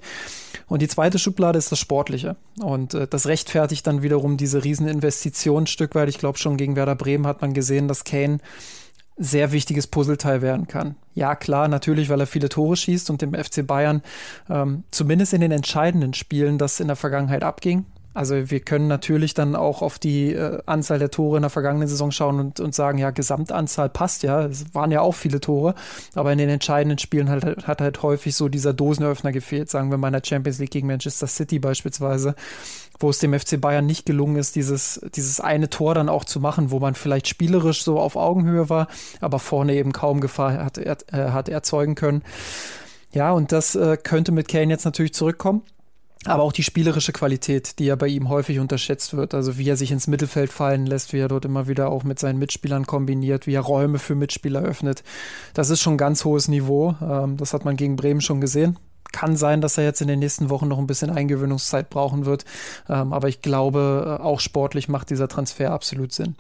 [0.68, 2.36] Und die zweite Schublade ist das Sportliche.
[2.62, 6.10] Und äh, das rechtfertigt dann wiederum diese Rieseninvestition ein.
[6.10, 8.38] Ich glaube, schon gegen Werder Bremen hat man gesehen, dass Kane
[9.18, 10.96] sehr wichtiges Puzzleteil werden kann.
[11.14, 14.04] Ja, klar, natürlich, weil er viele Tore schießt und dem FC Bayern
[14.50, 17.86] ähm, zumindest in den entscheidenden Spielen das in der Vergangenheit abging.
[18.18, 21.88] Also wir können natürlich dann auch auf die äh, Anzahl der Tore in der vergangenen
[21.88, 24.44] Saison schauen und, und sagen, ja, Gesamtanzahl passt ja.
[24.46, 25.76] Es waren ja auch viele Tore,
[26.16, 30.00] aber in den entscheidenden Spielen hat, hat halt häufig so dieser Dosenöffner gefehlt, sagen wir
[30.00, 32.34] mal in der Champions League gegen Manchester City beispielsweise,
[33.00, 36.40] wo es dem FC Bayern nicht gelungen ist, dieses, dieses eine Tor dann auch zu
[36.40, 38.88] machen, wo man vielleicht spielerisch so auf Augenhöhe war,
[39.22, 42.24] aber vorne eben kaum Gefahr hat, er, äh, hat erzeugen können.
[43.14, 45.64] Ja, und das äh, könnte mit Kane jetzt natürlich zurückkommen
[46.26, 49.34] aber auch die spielerische Qualität, die ja bei ihm häufig unterschätzt wird.
[49.34, 52.20] Also wie er sich ins Mittelfeld fallen lässt, wie er dort immer wieder auch mit
[52.20, 55.04] seinen Mitspielern kombiniert, wie er Räume für Mitspieler öffnet.
[55.54, 56.96] Das ist schon ein ganz hohes Niveau.
[57.02, 58.78] Ähm, das hat man gegen Bremen schon gesehen.
[59.12, 62.46] Kann sein, dass er jetzt in den nächsten Wochen noch ein bisschen Eingewöhnungszeit brauchen wird.
[62.90, 66.36] Ähm, aber ich glaube, äh, auch sportlich macht dieser Transfer absolut Sinn.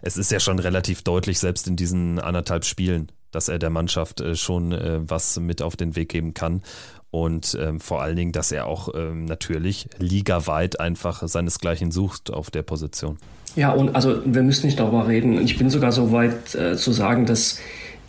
[0.00, 4.20] Es ist ja schon relativ deutlich, selbst in diesen anderthalb Spielen, dass er der Mannschaft
[4.20, 6.62] äh, schon äh, was mit auf den Weg geben kann
[7.12, 12.50] und ähm, vor allen Dingen, dass er auch ähm, natürlich ligaweit einfach seinesgleichen sucht auf
[12.50, 13.18] der Position.
[13.54, 15.38] Ja, und also wir müssen nicht darüber reden.
[15.42, 17.58] Ich bin sogar so weit äh, zu sagen, dass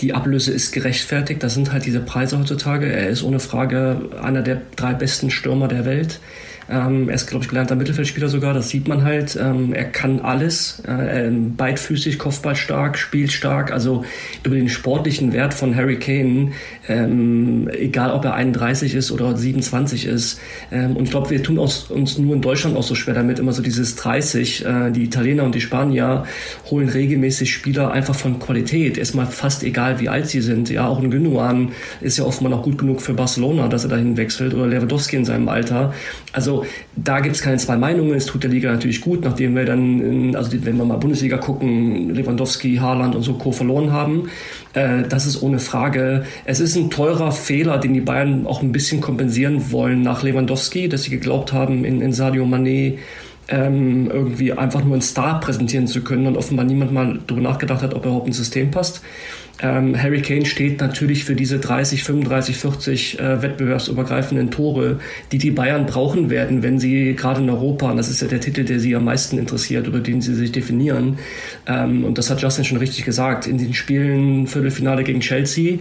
[0.02, 1.44] die Ablöse ist gerechtfertigt.
[1.44, 2.92] Das sind halt diese Preise heutzutage.
[2.92, 6.20] Er ist ohne Frage einer der drei besten Stürmer der Welt.
[6.70, 9.38] Ähm, er ist, glaube ich, gelernter Mittelfeldspieler sogar, das sieht man halt.
[9.40, 13.72] Ähm, er kann alles, äh, beidfüßig, Kopfballstark, spielstark.
[13.72, 14.06] Also
[14.44, 16.52] über den sportlichen Wert von Harry Kane,
[16.88, 20.40] ähm, egal ob er 31 ist oder 27 ist.
[20.72, 23.40] Ähm, und ich glaube, wir tun uns, uns nur in Deutschland auch so schwer damit,
[23.40, 24.66] immer so dieses 30.
[24.66, 26.26] Äh, die Italiener und die Spanier
[26.70, 28.98] holen regelmäßig Spieler einfach von Qualität.
[28.98, 30.70] Erstmal fast egal, wie alt sie sind.
[30.70, 31.72] Ja, auch ein Gündogan
[32.02, 35.26] ist ja oftmals auch gut genug für Barcelona, dass er dahin wechselt oder Lewandowski in
[35.26, 35.94] seinem Alter.
[36.32, 36.66] Also also
[36.96, 38.14] da gibt es keine zwei Meinungen.
[38.14, 42.14] Es tut der Liga natürlich gut, nachdem wir dann, also wenn wir mal Bundesliga gucken,
[42.14, 43.52] Lewandowski, Haaland und so Co.
[43.52, 44.30] verloren haben.
[44.74, 46.26] Äh, das ist ohne Frage.
[46.46, 50.90] Es ist ein teurer Fehler, den die Bayern auch ein bisschen kompensieren wollen nach Lewandowski,
[50.90, 52.98] dass sie geglaubt haben, in, in Sadio Mané
[53.50, 57.82] ähm, irgendwie einfach nur einen Star präsentieren zu können und offenbar niemand mal darüber nachgedacht
[57.82, 59.02] hat, ob er überhaupt ins System passt.
[59.62, 65.00] Ähm, Harry Kane steht natürlich für diese 30, 35, 40 äh, wettbewerbsübergreifenden Tore,
[65.32, 68.42] die die Bayern brauchen werden, wenn sie gerade in Europa, und das ist ja der
[68.42, 71.20] Titel, der sie am meisten interessiert, über den sie sich definieren,
[71.68, 75.78] ähm, und das hat Justin schon richtig gesagt, in den Spielen Viertelfinale gegen Chelsea,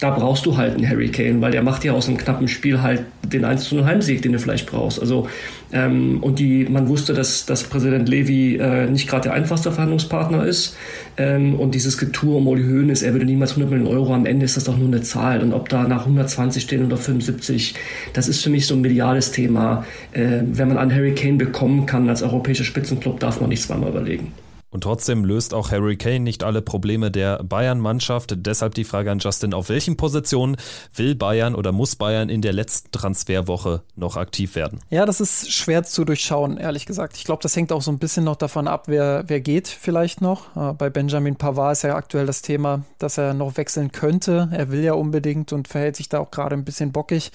[0.00, 2.82] da brauchst du halt einen Harry Kane, weil der macht ja aus einem knappen Spiel
[2.82, 5.00] halt den 1 zu 0 Heimsieg, den du vielleicht brauchst.
[5.00, 5.28] Also
[5.74, 10.46] ähm, und die, man wusste, dass, dass Präsident Levy äh, nicht gerade der einfachste Verhandlungspartner
[10.46, 10.76] ist.
[11.16, 14.44] Ähm, und dieses Getue um Uli Hoeneß, er würde niemals 100 Millionen Euro, am Ende
[14.44, 15.42] ist das doch nur eine Zahl.
[15.42, 17.74] Und ob da nach 120 stehen oder 75,
[18.12, 19.84] das ist für mich so ein mediales Thema.
[20.12, 23.90] Äh, wenn man einen Harry Kane bekommen kann als europäischer Spitzenclub, darf man nicht zweimal
[23.90, 24.32] überlegen.
[24.74, 28.34] Und trotzdem löst auch Harry Kane nicht alle Probleme der Bayern-Mannschaft.
[28.38, 30.56] Deshalb die Frage an Justin, auf welchen Positionen
[30.96, 34.80] will Bayern oder muss Bayern in der letzten Transferwoche noch aktiv werden?
[34.90, 37.16] Ja, das ist schwer zu durchschauen, ehrlich gesagt.
[37.16, 40.20] Ich glaube, das hängt auch so ein bisschen noch davon ab, wer, wer geht vielleicht
[40.20, 40.56] noch.
[40.56, 44.48] Äh, bei Benjamin Pavard ist ja aktuell das Thema, dass er noch wechseln könnte.
[44.50, 47.30] Er will ja unbedingt und verhält sich da auch gerade ein bisschen bockig.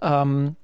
[0.00, 0.54] Ähm,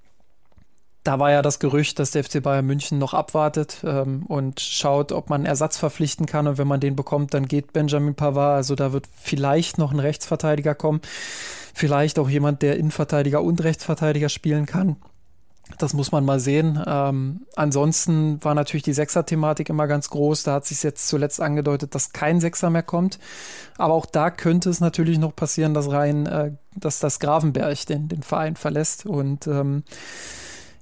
[1.05, 5.13] da war ja das Gerücht, dass der FC Bayern München noch abwartet ähm, und schaut,
[5.13, 6.47] ob man Ersatz verpflichten kann.
[6.47, 8.57] Und wenn man den bekommt, dann geht Benjamin Pavard.
[8.57, 11.03] Also da wird vielleicht noch ein Rechtsverteidiger kommen.
[11.75, 14.97] Vielleicht auch jemand, der Innenverteidiger und Rechtsverteidiger spielen kann.
[15.79, 16.83] Das muss man mal sehen.
[16.87, 20.43] Ähm, ansonsten war natürlich die Sechser-Thematik immer ganz groß.
[20.45, 23.19] Da hat sich jetzt zuletzt angedeutet, dass kein Sechser mehr kommt.
[23.77, 28.09] Aber auch da könnte es natürlich noch passieren, dass rein, äh, dass das Gravenberg den,
[28.09, 29.05] den Verein verlässt.
[29.05, 29.85] Und ähm,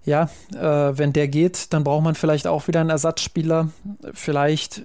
[0.04, 3.68] ja, äh, wenn der geht, dann braucht man vielleicht auch wieder einen Ersatzspieler.
[4.12, 4.82] Vielleicht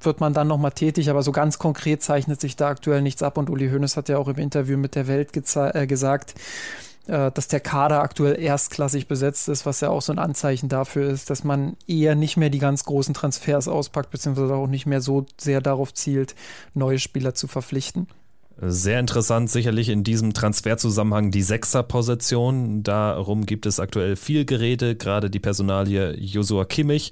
[0.00, 3.36] wird man dann nochmal tätig, aber so ganz konkret zeichnet sich da aktuell nichts ab.
[3.36, 6.34] Und Uli Hoeneß hat ja auch im Interview mit der Welt äh, gesagt,
[7.06, 11.10] äh, dass der Kader aktuell erstklassig besetzt ist, was ja auch so ein Anzeichen dafür
[11.10, 15.00] ist, dass man eher nicht mehr die ganz großen Transfers auspackt, beziehungsweise auch nicht mehr
[15.00, 16.34] so sehr darauf zielt,
[16.74, 18.06] neue Spieler zu verpflichten.
[18.62, 22.82] Sehr interessant, sicherlich in diesem Transferzusammenhang die Sechser-Position.
[22.82, 27.10] Darum gibt es aktuell viel Gerede, gerade die Personalie Josua Kimmich.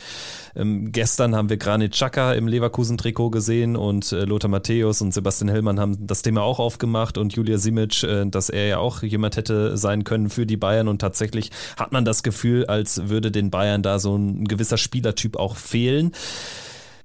[0.54, 5.48] Ähm, gestern haben wir Granit Xhaka im Leverkusen-Trikot gesehen und äh, Lothar Matthäus und Sebastian
[5.48, 9.38] Hellmann haben das Thema auch aufgemacht und Julia Simic, äh, dass er ja auch jemand
[9.38, 13.50] hätte sein können für die Bayern und tatsächlich hat man das Gefühl, als würde den
[13.50, 16.12] Bayern da so ein gewisser Spielertyp auch fehlen.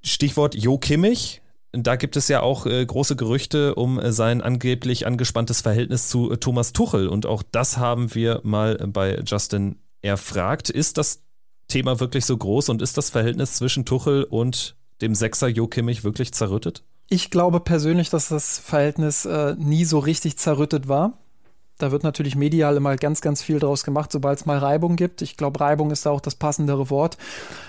[0.02, 1.43] Stichwort Jo Kimmich
[1.74, 6.32] da gibt es ja auch äh, große Gerüchte um äh, sein angeblich angespanntes Verhältnis zu
[6.32, 7.08] äh, Thomas Tuchel.
[7.08, 10.70] Und auch das haben wir mal bei Justin erfragt.
[10.70, 11.24] Ist das
[11.68, 16.04] Thema wirklich so groß und ist das Verhältnis zwischen Tuchel und dem Sechser Jo Kimmich
[16.04, 16.84] wirklich zerrüttet?
[17.10, 21.18] Ich glaube persönlich, dass das Verhältnis äh, nie so richtig zerrüttet war.
[21.84, 25.22] Da wird natürlich medial immer ganz, ganz viel draus gemacht, sobald es mal Reibung gibt.
[25.22, 27.18] Ich glaube, Reibung ist da auch das passendere Wort.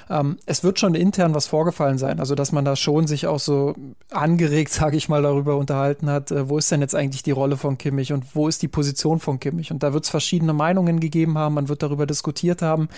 [0.08, 2.20] Ähm, es wird schon intern was vorgefallen sein.
[2.20, 3.74] Also, dass man da schon sich auch so
[4.12, 7.56] angeregt, sage ich mal, darüber unterhalten hat, äh, wo ist denn jetzt eigentlich die Rolle
[7.56, 9.72] von Kimmich und wo ist die Position von Kimmich?
[9.72, 12.88] Und da wird es verschiedene Meinungen gegeben haben, man wird darüber diskutiert haben.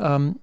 [0.00, 0.40] Ähm,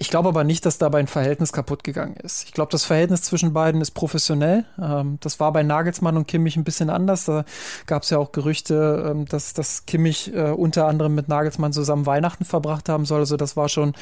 [0.00, 2.44] ich glaube aber nicht, dass dabei ein Verhältnis kaputt gegangen ist.
[2.44, 4.64] Ich glaube, das Verhältnis zwischen beiden ist professionell.
[4.80, 7.26] Ähm, das war bei Nagelsmann und Kimmich ein bisschen anders.
[7.26, 7.44] Da
[7.84, 12.06] gab es ja auch Gerüchte, ähm, dass, dass Kimmich äh, unter anderem mit Nagelsmann zusammen
[12.06, 13.20] Weihnachten verbracht haben soll.
[13.20, 13.92] Also das war schon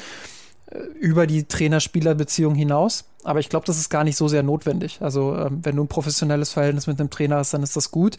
[0.71, 3.03] äh, über die Trainer-Spieler-Beziehung hinaus.
[3.25, 4.99] Aber ich glaube, das ist gar nicht so sehr notwendig.
[5.01, 8.15] Also ähm, wenn du ein professionelles Verhältnis mit einem Trainer hast, dann ist das gut.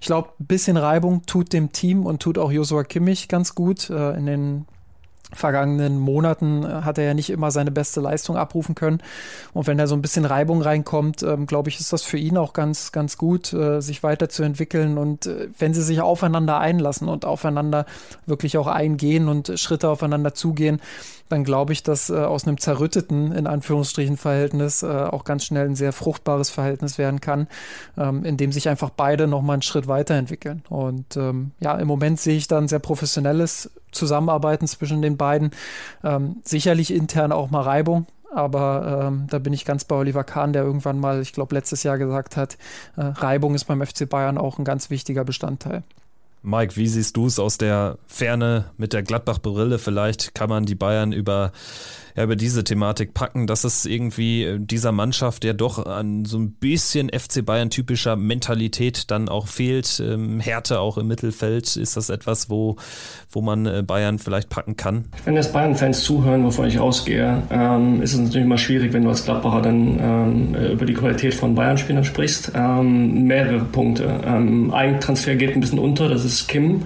[0.00, 3.90] Ich glaube, ein bisschen Reibung tut dem Team und tut auch Josua Kimmich ganz gut.
[3.90, 4.66] Äh, in den
[5.34, 9.02] vergangenen Monaten äh, hat er ja nicht immer seine beste Leistung abrufen können.
[9.52, 12.36] Und wenn da so ein bisschen Reibung reinkommt, ähm, glaube ich, ist das für ihn
[12.36, 14.98] auch ganz, ganz gut, äh, sich weiterzuentwickeln.
[14.98, 17.86] Und äh, wenn sie sich aufeinander einlassen und aufeinander
[18.26, 20.80] wirklich auch eingehen und Schritte aufeinander zugehen,
[21.32, 25.66] dann glaube ich, dass äh, aus einem zerrütteten, in Anführungsstrichen, Verhältnis äh, auch ganz schnell
[25.66, 27.48] ein sehr fruchtbares Verhältnis werden kann,
[27.96, 30.62] ähm, in dem sich einfach beide nochmal einen Schritt weiterentwickeln.
[30.68, 35.50] Und ähm, ja, im Moment sehe ich da ein sehr professionelles Zusammenarbeiten zwischen den beiden.
[36.04, 40.52] Ähm, sicherlich intern auch mal Reibung, aber ähm, da bin ich ganz bei Oliver Kahn,
[40.52, 42.58] der irgendwann mal, ich glaube, letztes Jahr gesagt hat,
[42.96, 45.82] äh, Reibung ist beim FC Bayern auch ein ganz wichtiger Bestandteil.
[46.42, 49.78] Mike, wie siehst du es aus der Ferne mit der Gladbach-Brille?
[49.78, 51.52] Vielleicht kann man die Bayern über
[52.16, 56.38] ja, über diese Thematik packen, dass es irgendwie äh, dieser Mannschaft ja doch an so
[56.38, 60.02] ein bisschen FC Bayern typischer Mentalität dann auch fehlt.
[60.04, 61.76] Ähm, Härte auch im Mittelfeld.
[61.76, 62.76] Ist das etwas, wo,
[63.30, 65.06] wo man äh, Bayern vielleicht packen kann?
[65.24, 69.08] Wenn jetzt Bayern-Fans zuhören, wovon ich ausgehe, ähm, ist es natürlich immer schwierig, wenn du
[69.08, 72.52] als Gladbacher dann ähm, über die Qualität von Bayern-Spielern sprichst.
[72.54, 74.20] Ähm, mehrere Punkte.
[74.24, 76.82] Ähm, ein Transfer geht ein bisschen unter, das ist Kim.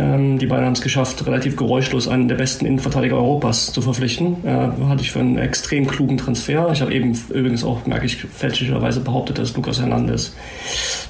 [0.00, 4.36] Ähm, die beiden haben es geschafft, relativ geräuschlos einen der besten Innenverteidiger Europas zu verpflichten.
[4.44, 6.70] Äh, hatte ich für einen extrem klugen Transfer.
[6.72, 10.34] Ich habe eben übrigens auch, merke ich, fälschlicherweise behauptet, dass Lukas Hernandez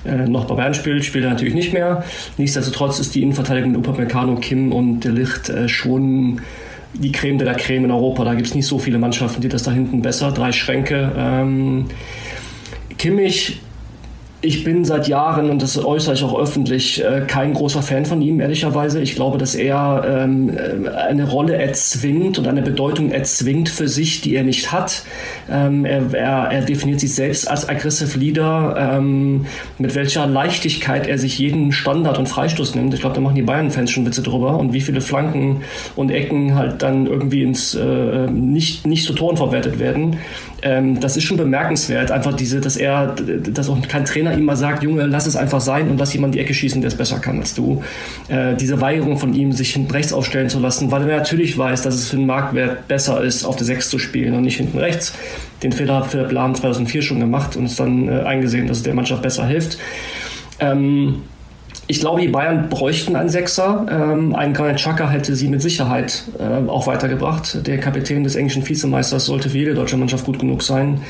[0.05, 1.05] äh, noch bei Bayern spielt.
[1.05, 2.05] Spielt er natürlich nicht mehr.
[2.37, 6.41] Nichtsdestotrotz ist die Innenverteidigung mit Upamecano, Kim und De Licht äh, schon
[6.95, 8.25] die Creme de la Creme in Europa.
[8.25, 10.33] Da gibt es nicht so viele Mannschaften, die das da hinten besser.
[10.33, 11.13] Drei Schränke.
[11.17, 11.85] Ähm,
[12.99, 13.61] Kimmich
[14.43, 18.23] ich bin seit Jahren, und das äußere ich auch öffentlich, äh, kein großer Fan von
[18.23, 19.01] ihm, ehrlicherweise.
[19.01, 24.23] Ich glaube, dass er ähm, äh, eine Rolle erzwingt und eine Bedeutung erzwingt für sich,
[24.23, 25.03] die er nicht hat.
[25.51, 29.45] Ähm, er, er, er, definiert sich selbst als aggressive Leader, ähm,
[29.79, 32.95] mit welcher Leichtigkeit er sich jeden Standard und Freistoß nimmt.
[32.95, 35.63] Ich glaube, da machen die Bayern-Fans schon Witze drüber und wie viele Flanken
[35.97, 40.17] und Ecken halt dann irgendwie ins äh, nicht, nicht zu Toren verwertet werden.
[40.63, 44.57] Ähm, das ist schon bemerkenswert, einfach diese, dass er, dass auch kein Trainer ihm mal
[44.57, 47.19] sagt, Junge, lass es einfach sein und lass jemand die Ecke schießen, der es besser
[47.19, 47.83] kann als du.
[48.29, 51.83] Äh, diese Weigerung von ihm, sich hinten rechts aufstellen zu lassen, weil er natürlich weiß,
[51.83, 54.79] dass es für den Marktwert besser ist, auf der 6 zu spielen und nicht hinten
[54.79, 55.15] rechts.
[55.63, 58.83] Den Fehler hat Philipp Lahm 2004 schon gemacht und ist dann äh, eingesehen, dass es
[58.83, 59.79] der Mannschaft besser hilft.
[60.59, 61.23] Ähm,
[61.91, 63.85] ich glaube, die Bayern bräuchten einen Sechser.
[63.91, 67.67] Ähm, ein Granit Xhaka hätte sie mit Sicherheit äh, auch weitergebracht.
[67.67, 71.01] Der Kapitän des englischen Vizemeisters sollte für jede deutsche Mannschaft gut genug sein.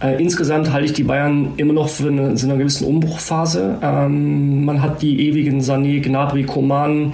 [0.00, 3.76] Äh, insgesamt halte ich die Bayern immer noch für eine, in einer gewissen Umbruchphase.
[3.82, 7.12] Ähm, man hat die ewigen Sané, Gnabry, Koman,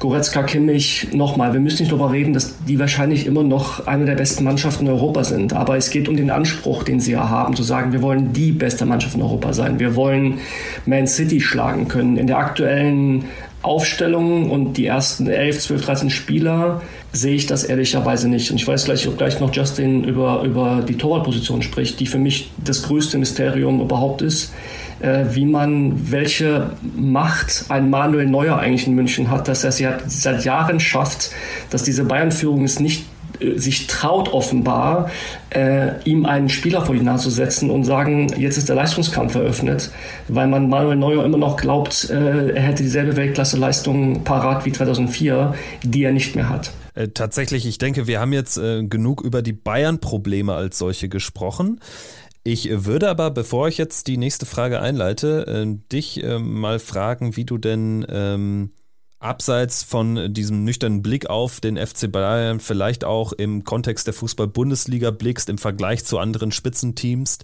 [0.00, 1.08] Goretzka, Kimmich.
[1.12, 4.86] Nochmal, wir müssen nicht darüber reden, dass die wahrscheinlich immer noch eine der besten Mannschaften
[4.86, 5.52] in Europa sind.
[5.52, 8.50] Aber es geht um den Anspruch, den sie ja haben, zu sagen, wir wollen die
[8.50, 9.78] beste Mannschaft in Europa sein.
[9.78, 10.38] Wir wollen
[10.86, 12.16] Man City schlagen können.
[12.16, 13.26] In der aktuellen
[13.60, 16.80] Aufstellung und die ersten 11, 12, 13 Spieler
[17.12, 18.50] sehe ich das ehrlicherweise nicht.
[18.50, 22.18] Und ich weiß gleich, ob gleich noch Justin über, über die Torwartposition spricht, die für
[22.18, 24.54] mich das größte Mysterium überhaupt ist,
[25.00, 29.78] äh, wie man, welche Macht ein Manuel Neuer eigentlich in München hat, dass er es
[29.78, 31.30] ja seit Jahren schafft,
[31.70, 33.04] dass diese Bayern-Führung es nicht
[33.40, 35.10] äh, sich traut offenbar,
[35.50, 39.34] äh, ihm einen Spieler vor die Nase zu setzen und sagen, jetzt ist der Leistungskampf
[39.34, 39.90] eröffnet,
[40.28, 45.54] weil man Manuel Neuer immer noch glaubt, äh, er hätte dieselbe Weltklasse-Leistung parat wie 2004,
[45.82, 46.72] die er nicht mehr hat.
[46.94, 51.80] Äh, tatsächlich, ich denke, wir haben jetzt äh, genug über die Bayern-Probleme als solche gesprochen.
[52.42, 57.36] Ich würde aber, bevor ich jetzt die nächste Frage einleite, äh, dich äh, mal fragen,
[57.36, 58.70] wie du denn ähm,
[59.20, 65.10] abseits von diesem nüchternen Blick auf den FC Bayern vielleicht auch im Kontext der Fußball-Bundesliga
[65.10, 67.38] blickst im Vergleich zu anderen Spitzenteams.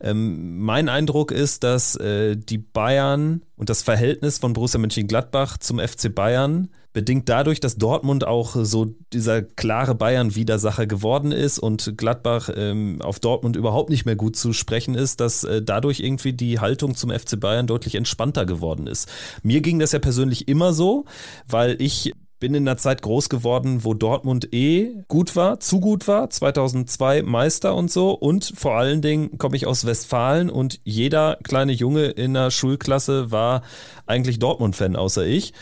[0.00, 5.80] Ähm, mein Eindruck ist, dass äh, die Bayern und das Verhältnis von Borussia Mönchengladbach zum
[5.80, 12.48] FC Bayern bedingt dadurch, dass Dortmund auch so dieser klare Bayern-Widersacher geworden ist und Gladbach
[12.56, 16.58] ähm, auf Dortmund überhaupt nicht mehr gut zu sprechen ist, dass äh, dadurch irgendwie die
[16.58, 19.10] Haltung zum FC Bayern deutlich entspannter geworden ist.
[19.42, 21.04] Mir ging das ja persönlich immer so,
[21.46, 26.08] weil ich bin in einer Zeit groß geworden, wo Dortmund eh gut war, zu gut
[26.08, 31.36] war, 2002 Meister und so und vor allen Dingen komme ich aus Westfalen und jeder
[31.44, 33.60] kleine Junge in der Schulklasse war
[34.06, 35.52] eigentlich Dortmund-Fan außer ich.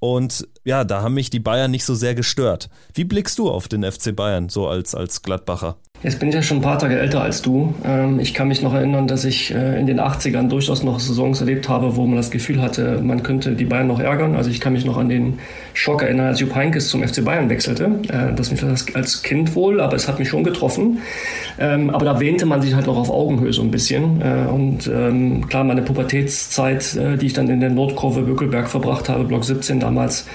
[0.00, 2.68] Und ja, da haben mich die Bayern nicht so sehr gestört.
[2.94, 5.76] Wie blickst du auf den FC Bayern, so als, als Gladbacher?
[6.00, 7.74] Jetzt bin ich ja schon ein paar Tage älter als du.
[7.84, 11.40] Ähm, ich kann mich noch erinnern, dass ich äh, in den 80ern durchaus noch Saisons
[11.40, 14.36] erlebt habe, wo man das Gefühl hatte, man könnte die Bayern noch ärgern.
[14.36, 15.40] Also ich kann mich noch an den
[15.74, 17.86] Schock erinnern, als Jupp Heynckes zum FC Bayern wechselte.
[18.08, 18.62] Äh, das mich
[18.94, 20.98] als Kind wohl, aber es hat mich schon getroffen.
[21.58, 24.22] Ähm, aber da wähnte man sich halt noch auf Augenhöhe so ein bisschen.
[24.22, 29.24] Äh, und ähm, klar, meine Pubertätszeit, die ich dann in der Nordkurve Bökelberg verbracht habe,
[29.24, 30.26] Block 17 damals,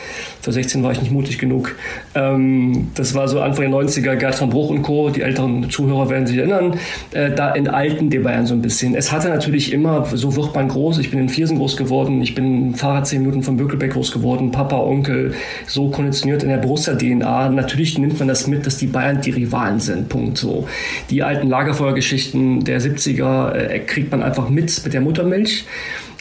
[0.41, 1.75] für 16 war ich nicht mutig genug.
[2.13, 6.27] Das war so Anfang der 90er, Gerd von Bruch und Co., die älteren Zuhörer werden
[6.27, 6.77] sich erinnern,
[7.11, 8.95] äh, da entalten die Bayern so ein bisschen.
[8.95, 12.35] Es hatte natürlich immer, so wird man groß, ich bin in Viersen groß geworden, ich
[12.35, 15.33] bin Fahrrad zehn Minuten von Bökelbeck groß geworden, Papa, Onkel,
[15.67, 17.49] so konditioniert in der Borussia-DNA.
[17.49, 20.67] Natürlich nimmt man das mit, dass die Bayern die Rivalen sind, Punkt so.
[21.09, 25.65] Die alten Lagerfeuergeschichten der 70er äh, kriegt man einfach mit, mit der Muttermilch.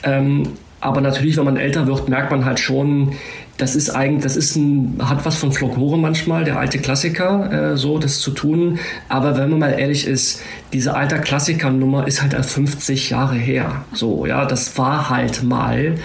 [0.04, 0.48] Ähm,
[0.82, 3.12] aber natürlich, wenn man älter wird, merkt man halt schon,
[3.58, 7.76] das ist eigentlich, das ist ein, hat was von Folklore manchmal, der alte Klassiker, äh,
[7.76, 8.78] so das zu tun.
[9.08, 10.42] Aber wenn man mal ehrlich ist,
[10.72, 13.84] diese alte Klassikernummer ist halt 50 Jahre her.
[13.92, 15.96] So, ja, das war halt mal.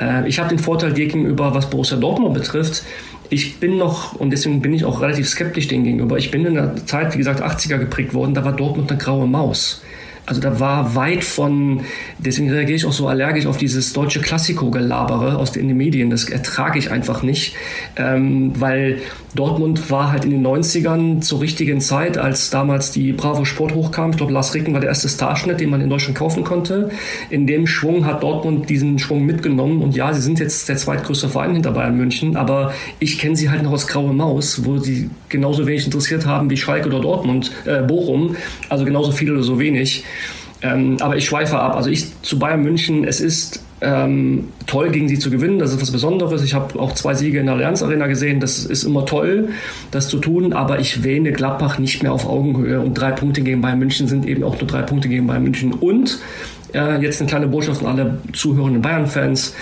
[0.00, 2.82] Äh, ich habe den Vorteil gegenüber, was Borussia Dortmund betrifft.
[3.30, 6.54] Ich bin noch, und deswegen bin ich auch relativ skeptisch dem gegenüber, ich bin in
[6.54, 9.82] der Zeit, wie gesagt, 80er geprägt worden, da war Dortmund eine graue Maus.
[10.26, 11.82] Also da war weit von,
[12.18, 16.08] deswegen reagiere ich auch so allergisch auf dieses deutsche Klassiko-Gelabere aus den Medien.
[16.08, 17.56] Das ertrage ich einfach nicht,
[17.96, 19.00] ähm, weil
[19.34, 24.12] Dortmund war halt in den 90ern zur richtigen Zeit, als damals die Bravo Sport hochkam.
[24.12, 26.90] Ich glaube, Lars Ricken war der erste Starschnitt, den man in Deutschland kaufen konnte.
[27.30, 29.82] In dem Schwung hat Dortmund diesen Schwung mitgenommen.
[29.82, 33.50] Und ja, sie sind jetzt der zweitgrößte Verein hinter Bayern München, aber ich kenne sie
[33.50, 37.50] halt noch aus Graue Maus, wo sie genauso wenig interessiert haben wie Schalke oder Dortmund,
[37.66, 38.36] äh, Bochum.
[38.68, 40.04] Also genauso viel oder so wenig.
[40.62, 41.76] Ähm, aber ich schweife ab.
[41.76, 45.58] Also ich zu Bayern München, es ist ähm, toll, gegen sie zu gewinnen.
[45.58, 46.42] Das ist was Besonderes.
[46.42, 48.40] Ich habe auch zwei Siege in der Allianz Arena gesehen.
[48.40, 49.50] Das ist immer toll,
[49.90, 50.52] das zu tun.
[50.52, 52.80] Aber ich wähne Gladbach nicht mehr auf Augenhöhe.
[52.80, 55.72] Und drei Punkte gegen Bayern München sind eben auch nur drei Punkte gegen Bayern München.
[55.72, 56.18] Und
[56.74, 59.54] äh, jetzt eine kleine Botschaft an alle zuhörenden Bayern-Fans.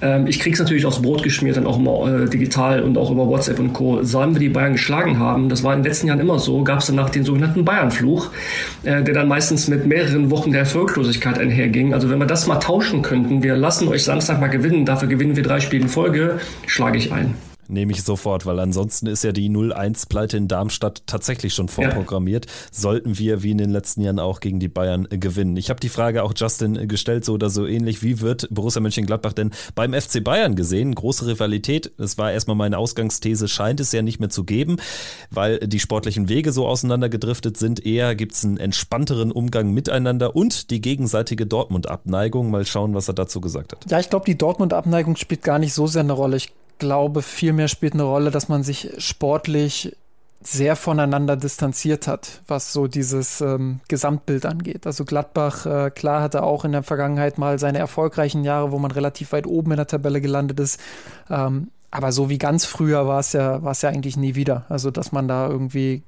[0.00, 3.10] Ähm, ich kriege es natürlich aufs Brot geschmiert, dann auch immer äh, digital und auch
[3.10, 4.02] über WhatsApp und Co.
[4.02, 6.80] Sollen wir die Bayern geschlagen haben, das war in den letzten Jahren immer so, gab
[6.80, 8.30] es danach den sogenannten Bayern-Fluch,
[8.84, 11.94] äh, der dann meistens mit mehreren Wochen der Erfolglosigkeit einherging.
[11.94, 15.36] Also wenn wir das mal tauschen könnten, wir lassen euch Samstag mal gewinnen, dafür gewinnen
[15.36, 17.34] wir drei Spiele in Folge, schlage ich ein.
[17.72, 22.44] Nehme ich sofort, weil ansonsten ist ja die 0-1-Pleite in Darmstadt tatsächlich schon vorprogrammiert.
[22.44, 22.52] Ja.
[22.70, 25.56] Sollten wir wie in den letzten Jahren auch gegen die Bayern äh, gewinnen.
[25.56, 28.02] Ich habe die Frage auch Justin äh, gestellt, so oder so ähnlich.
[28.02, 30.94] Wie wird Borussia Mönchengladbach denn beim FC Bayern gesehen?
[30.94, 31.92] Große Rivalität.
[31.96, 34.76] Das war erstmal meine Ausgangsthese, scheint es ja nicht mehr zu geben,
[35.30, 37.86] weil die sportlichen Wege so auseinandergedriftet sind.
[37.86, 42.50] Eher gibt es einen entspannteren Umgang miteinander und die gegenseitige Dortmund-Abneigung.
[42.50, 43.90] Mal schauen, was er dazu gesagt hat.
[43.90, 46.36] Ja, ich glaube, die Dortmund-Abneigung spielt gar nicht so sehr eine Rolle.
[46.36, 46.52] Ich
[46.82, 49.96] glaube, vielmehr spielt eine Rolle, dass man sich sportlich
[50.42, 54.84] sehr voneinander distanziert hat, was so dieses ähm, Gesamtbild angeht.
[54.84, 58.90] Also Gladbach, äh, klar, hatte auch in der Vergangenheit mal seine erfolgreichen Jahre, wo man
[58.90, 60.80] relativ weit oben in der Tabelle gelandet ist.
[61.30, 64.64] Ähm, aber so wie ganz früher war es ja, war es ja eigentlich nie wieder.
[64.68, 66.02] Also, dass man da irgendwie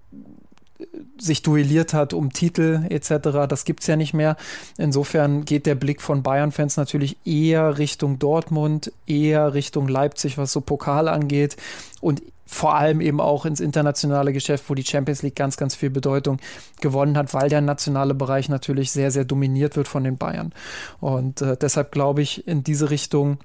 [1.19, 3.47] sich duelliert hat um Titel etc.
[3.49, 4.37] Das gibt es ja nicht mehr.
[4.79, 10.61] Insofern geht der Blick von Bayern-Fans natürlich eher Richtung Dortmund, eher Richtung Leipzig, was so
[10.61, 11.57] Pokal angeht
[12.01, 15.91] und vor allem eben auch ins internationale Geschäft, wo die Champions League ganz, ganz viel
[15.91, 16.39] Bedeutung
[16.81, 20.53] gewonnen hat, weil der nationale Bereich natürlich sehr, sehr dominiert wird von den Bayern.
[21.01, 23.39] Und äh, deshalb glaube ich, in diese Richtung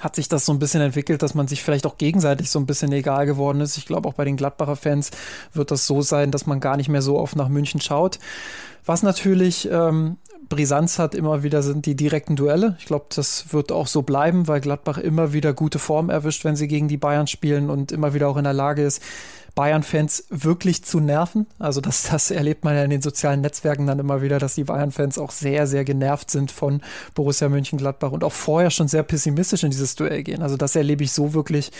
[0.00, 2.66] hat sich das so ein bisschen entwickelt, dass man sich vielleicht auch gegenseitig so ein
[2.66, 3.78] bisschen egal geworden ist.
[3.78, 5.10] Ich glaube, auch bei den Gladbacher Fans
[5.54, 8.18] wird das so sein, dass man gar nicht mehr so oft nach München schaut.
[8.84, 10.18] Was natürlich ähm,
[10.48, 12.76] Brisanz hat immer wieder sind die direkten Duelle.
[12.78, 16.56] Ich glaube, das wird auch so bleiben, weil Gladbach immer wieder gute Form erwischt, wenn
[16.56, 19.02] sie gegen die Bayern spielen und immer wieder auch in der Lage ist,
[19.56, 21.46] Bayern-Fans wirklich zu nerven.
[21.58, 24.64] Also das, das erlebt man ja in den sozialen Netzwerken dann immer wieder, dass die
[24.64, 26.82] Bayern-Fans auch sehr, sehr genervt sind von
[27.14, 30.42] Borussia Mönchengladbach und auch vorher schon sehr pessimistisch in dieses Duell gehen.
[30.42, 31.72] Also das erlebe ich so wirklich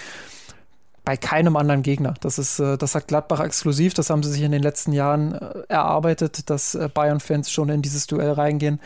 [1.04, 2.14] bei keinem anderen Gegner.
[2.20, 3.92] Das ist, äh, das hat Gladbach exklusiv.
[3.94, 7.82] Das haben sie sich in den letzten Jahren äh, erarbeitet, dass äh, Bayern-Fans schon in
[7.82, 8.80] dieses Duell reingehen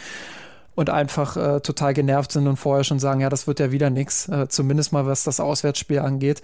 [0.81, 3.91] und einfach äh, total genervt sind und vorher schon sagen, ja, das wird ja wieder
[3.91, 6.41] nichts, äh, zumindest mal was das Auswärtsspiel angeht.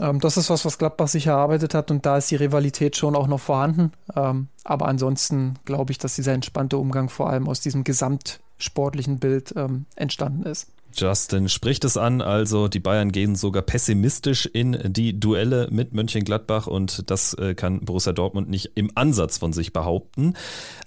[0.00, 3.14] Ähm, das ist was, was Gladbach sich erarbeitet hat und da ist die Rivalität schon
[3.14, 3.92] auch noch vorhanden.
[4.16, 9.52] Ähm, aber ansonsten glaube ich, dass dieser entspannte Umgang vor allem aus diesem gesamtsportlichen Bild
[9.54, 10.68] ähm, entstanden ist.
[10.96, 16.66] Justin spricht es an, also die Bayern gehen sogar pessimistisch in die Duelle mit Mönchengladbach
[16.66, 20.34] und das äh, kann Borussia Dortmund nicht im Ansatz von sich behaupten.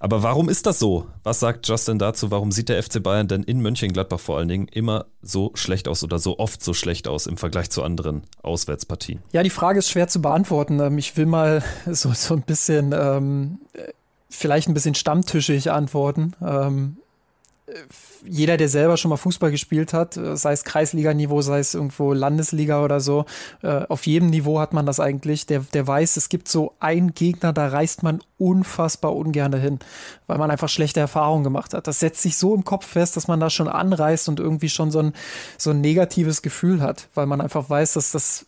[0.00, 1.06] Aber warum ist das so?
[1.22, 2.30] Was sagt Justin dazu?
[2.30, 6.02] Warum sieht der FC Bayern denn in Mönchengladbach vor allen Dingen immer so schlecht aus
[6.02, 9.20] oder so oft so schlecht aus im Vergleich zu anderen Auswärtspartien?
[9.32, 10.80] Ja, die Frage ist schwer zu beantworten.
[10.80, 13.58] Ähm, ich will mal so, so ein bisschen, ähm,
[14.30, 16.34] vielleicht ein bisschen stammtischig antworten.
[16.42, 16.96] Ähm,
[18.24, 22.12] jeder, der selber schon mal Fußball gespielt hat, äh, sei es Kreisliganiveau, sei es irgendwo
[22.12, 23.24] Landesliga oder so,
[23.62, 25.46] äh, auf jedem Niveau hat man das eigentlich.
[25.46, 29.78] Der, der weiß, es gibt so einen Gegner, da reist man unfassbar ungern dahin,
[30.26, 31.86] weil man einfach schlechte Erfahrungen gemacht hat.
[31.86, 34.90] Das setzt sich so im Kopf fest, dass man da schon anreist und irgendwie schon
[34.90, 35.12] so ein,
[35.56, 38.46] so ein negatives Gefühl hat, weil man einfach weiß, dass das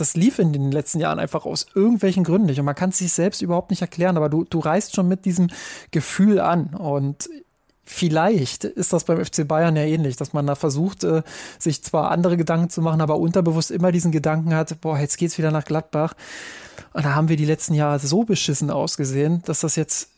[0.00, 2.58] das lief in den letzten Jahren einfach aus irgendwelchen Gründen nicht.
[2.58, 5.24] Und man kann es sich selbst überhaupt nicht erklären, aber du, du reist schon mit
[5.24, 5.48] diesem
[5.90, 6.74] Gefühl an.
[6.74, 7.28] Und
[7.88, 11.22] vielleicht ist das beim FC Bayern ja ähnlich, dass man da versucht, äh,
[11.58, 15.38] sich zwar andere Gedanken zu machen, aber unterbewusst immer diesen Gedanken hat, boah, jetzt geht's
[15.38, 16.14] wieder nach Gladbach.
[16.92, 20.10] Und da haben wir die letzten Jahre so beschissen ausgesehen, dass das jetzt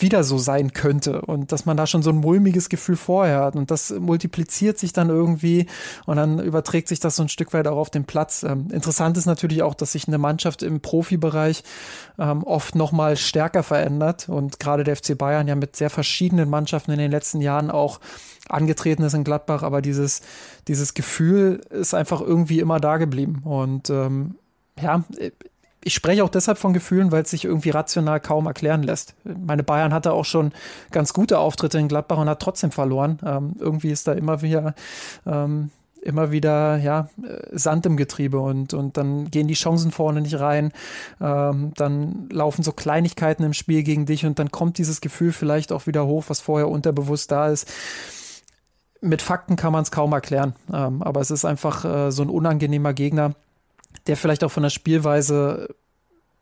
[0.00, 3.56] wieder so sein könnte und dass man da schon so ein mulmiges Gefühl vorher hat
[3.56, 5.66] und das multipliziert sich dann irgendwie
[6.06, 8.42] und dann überträgt sich das so ein Stück weit auch auf den Platz.
[8.42, 11.64] Ähm, interessant ist natürlich auch, dass sich eine Mannschaft im Profibereich
[12.18, 16.92] ähm, oft nochmal stärker verändert und gerade der FC Bayern ja mit sehr verschiedenen Mannschaften
[16.92, 18.00] in den letzten Jahren auch
[18.48, 20.22] angetreten ist in Gladbach, aber dieses,
[20.68, 24.36] dieses Gefühl ist einfach irgendwie immer da geblieben und ähm,
[24.80, 25.04] ja,
[25.84, 29.14] ich spreche auch deshalb von Gefühlen, weil es sich irgendwie rational kaum erklären lässt.
[29.24, 30.52] Meine Bayern hatte auch schon
[30.90, 33.18] ganz gute Auftritte in Gladbach und hat trotzdem verloren.
[33.24, 34.74] Ähm, irgendwie ist da immer wieder
[35.26, 35.70] ähm,
[36.02, 37.08] immer wieder ja,
[37.52, 40.72] Sand im Getriebe und, und dann gehen die Chancen vorne nicht rein.
[41.20, 45.72] Ähm, dann laufen so Kleinigkeiten im Spiel gegen dich und dann kommt dieses Gefühl vielleicht
[45.72, 47.68] auch wieder hoch, was vorher unterbewusst da ist.
[49.00, 52.30] Mit Fakten kann man es kaum erklären, ähm, aber es ist einfach äh, so ein
[52.30, 53.34] unangenehmer Gegner
[54.06, 55.74] der vielleicht auch von der Spielweise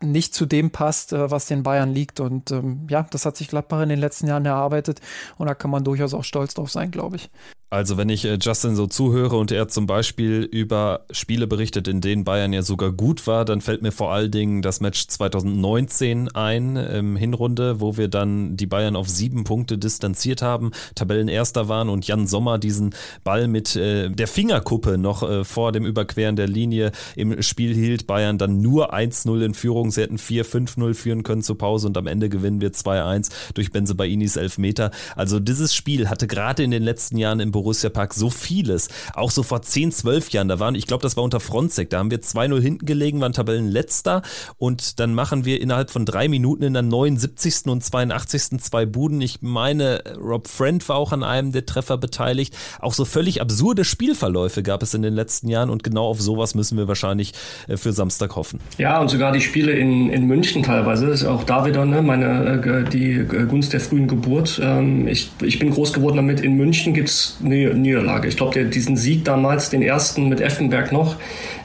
[0.02, 2.20] nicht zu dem passt, äh, was den Bayern liegt.
[2.20, 5.00] Und ähm, ja, das hat sich Gladbach in den letzten Jahren erarbeitet
[5.38, 7.30] und da kann man durchaus auch stolz drauf sein, glaube ich.
[7.68, 12.00] Also wenn ich äh, Justin so zuhöre und er zum Beispiel über Spiele berichtet, in
[12.00, 16.28] denen Bayern ja sogar gut war, dann fällt mir vor allen Dingen das Match 2019
[16.28, 21.88] ein, im Hinrunde, wo wir dann die Bayern auf sieben Punkte distanziert haben, Tabellenerster waren
[21.88, 22.94] und Jan Sommer diesen
[23.24, 28.06] Ball mit äh, der Fingerkuppe noch äh, vor dem Überqueren der Linie im Spiel hielt.
[28.06, 29.90] Bayern dann nur 1-0 in Führung.
[29.90, 34.36] Sie hätten 4-5-0 führen können zur Pause und am Ende gewinnen wir 2-1 durch Benzebainis
[34.36, 34.92] Elfmeter.
[35.16, 38.88] Also dieses Spiel hatte gerade in den letzten Jahren im Borussia Park so vieles.
[39.14, 42.00] Auch so vor 10, 12 Jahren, da waren, ich glaube, das war unter Fronzek, da
[42.00, 44.20] haben wir 2-0 hinten gelegen, waren Tabellenletzter
[44.58, 47.68] und dann machen wir innerhalb von drei Minuten in der 79.
[47.68, 48.60] und 82.
[48.60, 49.22] zwei Buden.
[49.22, 52.54] Ich meine, Rob Friend war auch an einem der Treffer beteiligt.
[52.78, 56.54] Auch so völlig absurde Spielverläufe gab es in den letzten Jahren und genau auf sowas
[56.54, 57.32] müssen wir wahrscheinlich
[57.68, 58.60] äh, für Samstag hoffen.
[58.76, 62.60] Ja, und sogar die Spiele in, in München teilweise, ist auch da wieder ne, meine,
[62.62, 64.60] äh, die Gunst der frühen Geburt.
[64.62, 68.28] Ähm, ich, ich bin groß geworden damit, in München gibt es Niederlage.
[68.28, 71.16] Ich glaube, diesen Sieg damals, den ersten mit Effenberg noch,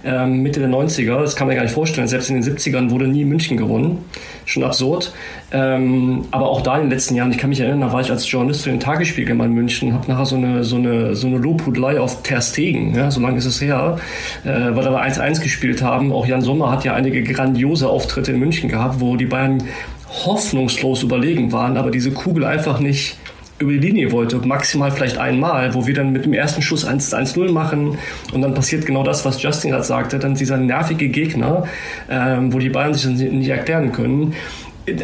[0.04, 2.08] ähm, Mitte der 90er, das kann man gar nicht vorstellen.
[2.08, 4.06] Selbst in den 70ern wurde nie München gewonnen.
[4.46, 5.14] Schon absurd.
[5.52, 8.10] Ähm, aber auch da in den letzten Jahren, ich kann mich erinnern, da war ich
[8.10, 11.38] als Journalist für den Tagesspiegel in München, habe nachher so eine, so eine, so eine
[11.38, 13.98] Lobhudelei auf Ter Stegen, ja, so lange ist es her,
[14.44, 16.12] äh, weil wir 1-1 gespielt haben.
[16.12, 19.64] Auch Jan Sommer hat ja einige grandiose Auftritte in München gehabt, wo die Bayern
[20.26, 23.18] hoffnungslos überlegen waren, aber diese Kugel einfach nicht
[23.62, 27.52] über die Linie wollte, maximal vielleicht einmal, wo wir dann mit dem ersten Schuss 1-0
[27.52, 27.98] machen
[28.34, 31.66] und dann passiert genau das, was Justin gerade sagte, dann dieser nervige Gegner,
[32.10, 34.34] ähm, wo die Bayern sich dann nicht erklären können.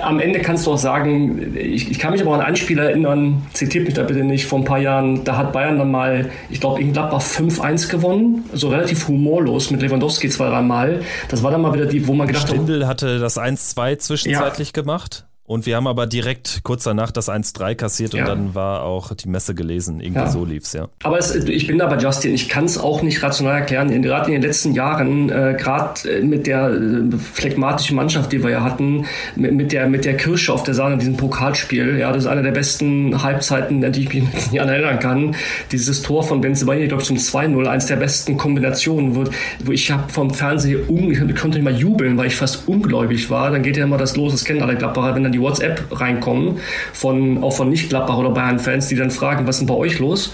[0.02, 3.46] am Ende kannst du auch sagen, ich, ich, kann mich aber an ein Spiel erinnern,
[3.54, 6.60] zitiert mich da bitte nicht, vor ein paar Jahren, da hat Bayern dann mal, ich
[6.60, 11.02] glaube, in Gladbach 5-1 gewonnen, so relativ humorlos mit Lewandowski zwei, dreimal.
[11.30, 12.56] Das war dann mal wieder die, wo man gedacht hat.
[12.56, 14.82] Stindl hatte das 1-2 zwischenzeitlich ja.
[14.82, 15.27] gemacht.
[15.48, 18.24] Und wir haben aber direkt kurz danach das 1-3 kassiert ja.
[18.24, 20.02] und dann war auch die Messe gelesen.
[20.02, 20.30] Irgendwie ja.
[20.30, 20.90] so lief's, ja.
[21.04, 24.02] Aber es, ich bin da bei Justin, ich kann es auch nicht rational erklären.
[24.02, 28.50] Gerade in den letzten Jahren, äh, gerade äh, mit der äh, phlegmatischen Mannschaft, die wir
[28.50, 29.06] ja hatten,
[29.38, 32.44] mit, mit, der, mit der Kirsche auf der Sahne, diesem Pokalspiel, ja, das ist eine
[32.44, 35.34] der besten Halbzeiten, an die ich mich nicht erinnern kann.
[35.72, 39.24] Dieses Tor von Benzema, ich glaube zum 2-0, eins der besten Kombinationen, wo,
[39.64, 43.50] wo ich habe vom Fernseher, ich konnte nicht mal jubeln, weil ich fast ungläubig war.
[43.50, 45.86] Dann geht ja immer das los, das kennen alle Klapperer, wenn dann die die WhatsApp
[45.92, 46.60] reinkommen,
[46.94, 50.34] von, auch von Nicht-Gladbach oder Bayern-Fans, die dann fragen, was ist denn bei euch los?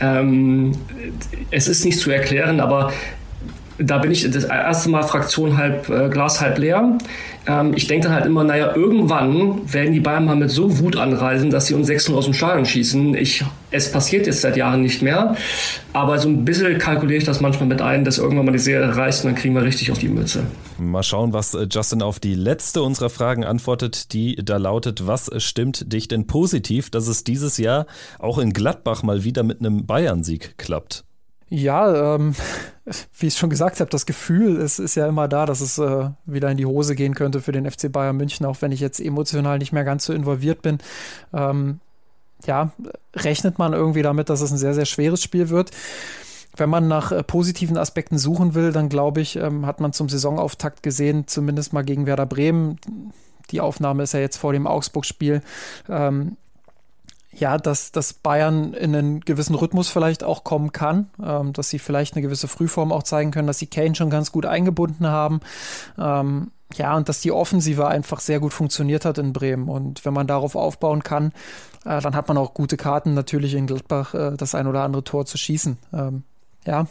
[0.00, 0.72] Ähm,
[1.50, 2.92] es ist nicht zu erklären, aber
[3.82, 6.98] da bin ich das erste Mal Fraktion halb äh, Glas halb leer.
[7.46, 10.96] Ähm, ich denke dann halt immer, naja, irgendwann werden die Bayern mal mit so Wut
[10.96, 13.14] anreisen, dass sie uns 6 aus dem Stadion schießen.
[13.14, 15.36] Ich, es passiert jetzt seit Jahren nicht mehr,
[15.92, 18.94] aber so ein bisschen kalkuliere ich das manchmal mit ein, dass irgendwann mal die Serie
[18.94, 20.42] reißt und dann kriegen wir richtig auf die Mütze.
[20.78, 25.30] Mal schauen, was äh, Justin auf die letzte unserer Fragen antwortet, die da lautet, was
[25.38, 27.86] stimmt dich denn positiv, dass es dieses Jahr
[28.18, 31.04] auch in Gladbach mal wieder mit einem Bayern-Sieg klappt?
[31.50, 32.34] Ja, ähm,
[33.18, 36.10] wie ich schon gesagt habe, das Gefühl ist, ist ja immer da, dass es äh,
[36.24, 39.00] wieder in die Hose gehen könnte für den FC Bayern München, auch wenn ich jetzt
[39.00, 40.78] emotional nicht mehr ganz so involviert bin.
[41.34, 41.80] Ähm,
[42.46, 42.72] ja,
[43.14, 45.72] rechnet man irgendwie damit, dass es ein sehr, sehr schweres Spiel wird.
[46.56, 50.08] Wenn man nach äh, positiven Aspekten suchen will, dann glaube ich, ähm, hat man zum
[50.08, 52.78] Saisonauftakt gesehen, zumindest mal gegen Werder Bremen.
[53.50, 55.42] Die Aufnahme ist ja jetzt vor dem Augsburg-Spiel.
[55.88, 56.36] Ähm,
[57.40, 61.78] ja, dass, dass Bayern in einen gewissen Rhythmus vielleicht auch kommen kann, ähm, dass sie
[61.78, 65.40] vielleicht eine gewisse Frühform auch zeigen können, dass sie Kane schon ganz gut eingebunden haben.
[65.98, 69.68] Ähm, ja, und dass die Offensive einfach sehr gut funktioniert hat in Bremen.
[69.68, 71.32] Und wenn man darauf aufbauen kann,
[71.84, 75.02] äh, dann hat man auch gute Karten, natürlich in Gladbach äh, das ein oder andere
[75.02, 75.78] Tor zu schießen.
[75.92, 76.22] Ähm,
[76.66, 76.86] ja,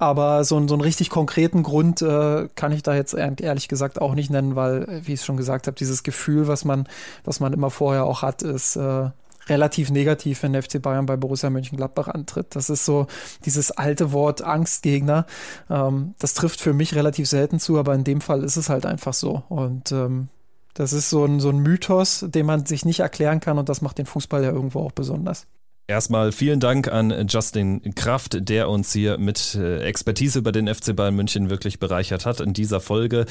[0.00, 4.14] aber so, so einen richtig konkreten Grund äh, kann ich da jetzt ehrlich gesagt auch
[4.14, 6.88] nicht nennen, weil, äh, wie ich es schon gesagt habe, dieses Gefühl, was man,
[7.22, 9.10] was man immer vorher auch hat, ist äh,
[9.48, 12.56] relativ negativ, wenn der FC Bayern bei Borussia Mönchengladbach antritt.
[12.56, 13.08] Das ist so
[13.44, 15.26] dieses alte Wort Angstgegner.
[15.68, 18.86] Ähm, das trifft für mich relativ selten zu, aber in dem Fall ist es halt
[18.86, 19.42] einfach so.
[19.50, 20.28] Und ähm,
[20.72, 23.82] das ist so ein, so ein Mythos, den man sich nicht erklären kann und das
[23.82, 25.46] macht den Fußball ja irgendwo auch besonders.
[25.90, 30.94] Erstmal vielen Dank an Justin Kraft, der uns hier mit äh, Expertise über den FC
[30.94, 33.26] Bayern München wirklich bereichert hat in dieser Folge.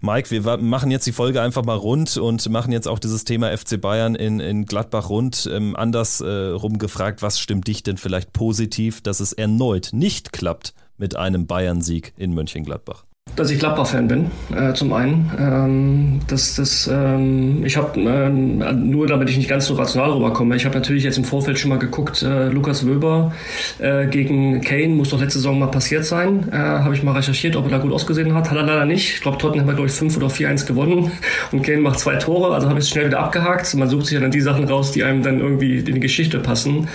[0.00, 3.56] Mike, wir machen jetzt die Folge einfach mal rund und machen jetzt auch dieses Thema
[3.56, 5.48] FC Bayern in, in Gladbach rund.
[5.52, 10.74] Ähm, anders äh, rumgefragt, was stimmt dich denn vielleicht positiv, dass es erneut nicht klappt
[10.98, 13.04] mit einem Bayern-Sieg in Mönchengladbach?
[13.40, 15.30] Dass ich Gladbach-Fan bin, äh, zum einen.
[15.38, 20.56] Ähm, das, das, ähm, ich habe, ähm, nur damit ich nicht ganz so rational rüberkomme,
[20.56, 23.32] ich habe natürlich jetzt im Vorfeld schon mal geguckt, äh, Lukas Wöber
[23.78, 26.48] äh, gegen Kane muss doch letzte Saison mal passiert sein.
[26.52, 28.50] Äh, habe ich mal recherchiert, ob er da gut ausgesehen hat.
[28.50, 29.14] Hat er leider nicht.
[29.14, 31.10] Ich glaube, Tottenham hat, glaube ich, 5 oder 4-1 gewonnen
[31.52, 33.74] und Kane macht zwei Tore, also habe ich es schnell wieder abgehakt.
[33.74, 36.88] Man sucht sich dann die Sachen raus, die einem dann irgendwie in die Geschichte passen.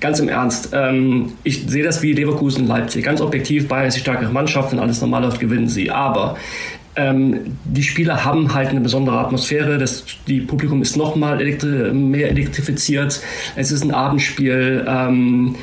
[0.00, 3.04] Ganz im Ernst, ähm, ich sehe das wie Leverkusen Leipzig.
[3.04, 5.90] Ganz objektiv, Bayern ist die stärkere Mannschaft, wenn alles normal läuft, gewinnen sie.
[5.90, 6.36] Aber
[6.96, 9.78] ähm, die Spieler haben halt eine besondere Atmosphäre.
[9.78, 13.20] Das die Publikum ist noch mal elektri mehr elektrifiziert.
[13.56, 14.84] Es ist ein Abendspiel.
[14.86, 15.56] Ähm,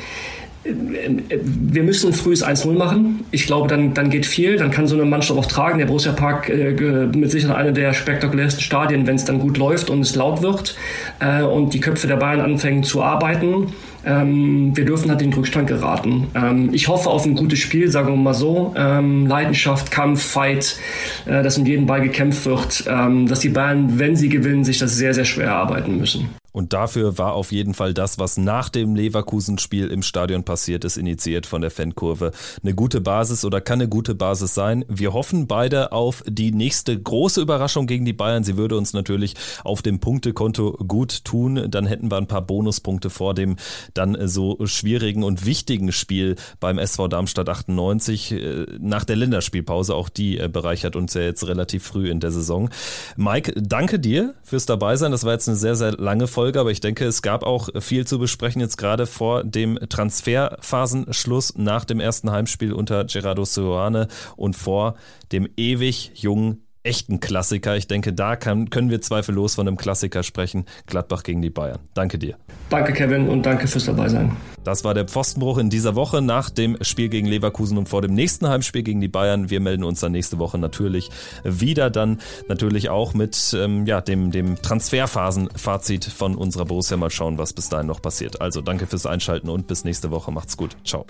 [0.74, 3.24] wir müssen frühes 1-0 machen.
[3.30, 4.56] Ich glaube, dann, dann geht viel.
[4.56, 5.78] Dann kann so eine Mannschaft auch tragen.
[5.78, 9.90] Der Borussia Park äh, mit Sicherheit eine der spektakulärsten Stadien, wenn es dann gut läuft
[9.90, 10.76] und es laut wird
[11.20, 13.72] äh, und die Köpfe der Bayern anfangen zu arbeiten.
[14.04, 16.28] Ähm, wir dürfen halt den Rückstand geraten.
[16.34, 18.74] Ähm, ich hoffe auf ein gutes Spiel, sagen wir mal so.
[18.76, 20.78] Ähm, Leidenschaft, Kampf, Fight,
[21.26, 24.78] äh, dass um jeden Ball gekämpft wird, ähm, dass die Bayern, wenn sie gewinnen, sich
[24.78, 26.30] das sehr, sehr schwer erarbeiten müssen.
[26.52, 30.96] Und dafür war auf jeden Fall das, was nach dem Leverkusen-Spiel im Stadion passiert ist,
[30.96, 34.84] initiiert von der Fankurve, eine gute Basis oder kann eine gute Basis sein.
[34.88, 38.44] Wir hoffen beide auf die nächste große Überraschung gegen die Bayern.
[38.44, 41.70] Sie würde uns natürlich auf dem Punktekonto gut tun.
[41.70, 43.56] Dann hätten wir ein paar Bonuspunkte vor dem
[43.94, 49.94] dann so schwierigen und wichtigen Spiel beim SV Darmstadt 98 äh, nach der Länderspielpause.
[49.94, 52.70] Auch die äh, bereichert uns ja jetzt relativ früh in der Saison.
[53.16, 55.12] Mike, danke dir fürs Dabeisein.
[55.12, 56.47] Das war jetzt eine sehr, sehr lange Folge.
[56.48, 61.58] Folge, aber ich denke, es gab auch viel zu besprechen jetzt gerade vor dem Transferphasenschluss
[61.58, 64.94] nach dem ersten Heimspiel unter Gerardo Seoane und vor
[65.30, 67.76] dem ewig jungen echten Klassiker.
[67.76, 70.64] Ich denke, da kann, können wir zweifellos von einem Klassiker sprechen.
[70.86, 71.78] Gladbach gegen die Bayern.
[71.94, 72.36] Danke dir.
[72.70, 74.36] Danke, Kevin, und danke fürs Dabeisein.
[74.64, 78.14] Das war der Pfostenbruch in dieser Woche nach dem Spiel gegen Leverkusen und vor dem
[78.14, 79.50] nächsten Heimspiel gegen die Bayern.
[79.50, 81.10] Wir melden uns dann nächste Woche natürlich
[81.44, 82.18] wieder, dann
[82.48, 86.96] natürlich auch mit ähm, ja, dem, dem Transferphasen-Fazit von unserer Borussia.
[86.96, 88.40] Mal schauen, was bis dahin noch passiert.
[88.40, 90.32] Also danke fürs Einschalten und bis nächste Woche.
[90.32, 90.76] Macht's gut.
[90.84, 91.06] Ciao.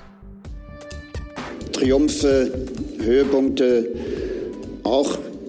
[1.73, 2.53] Triumphe,
[3.01, 3.89] Höhepunkte,
[4.85, 5.19] auch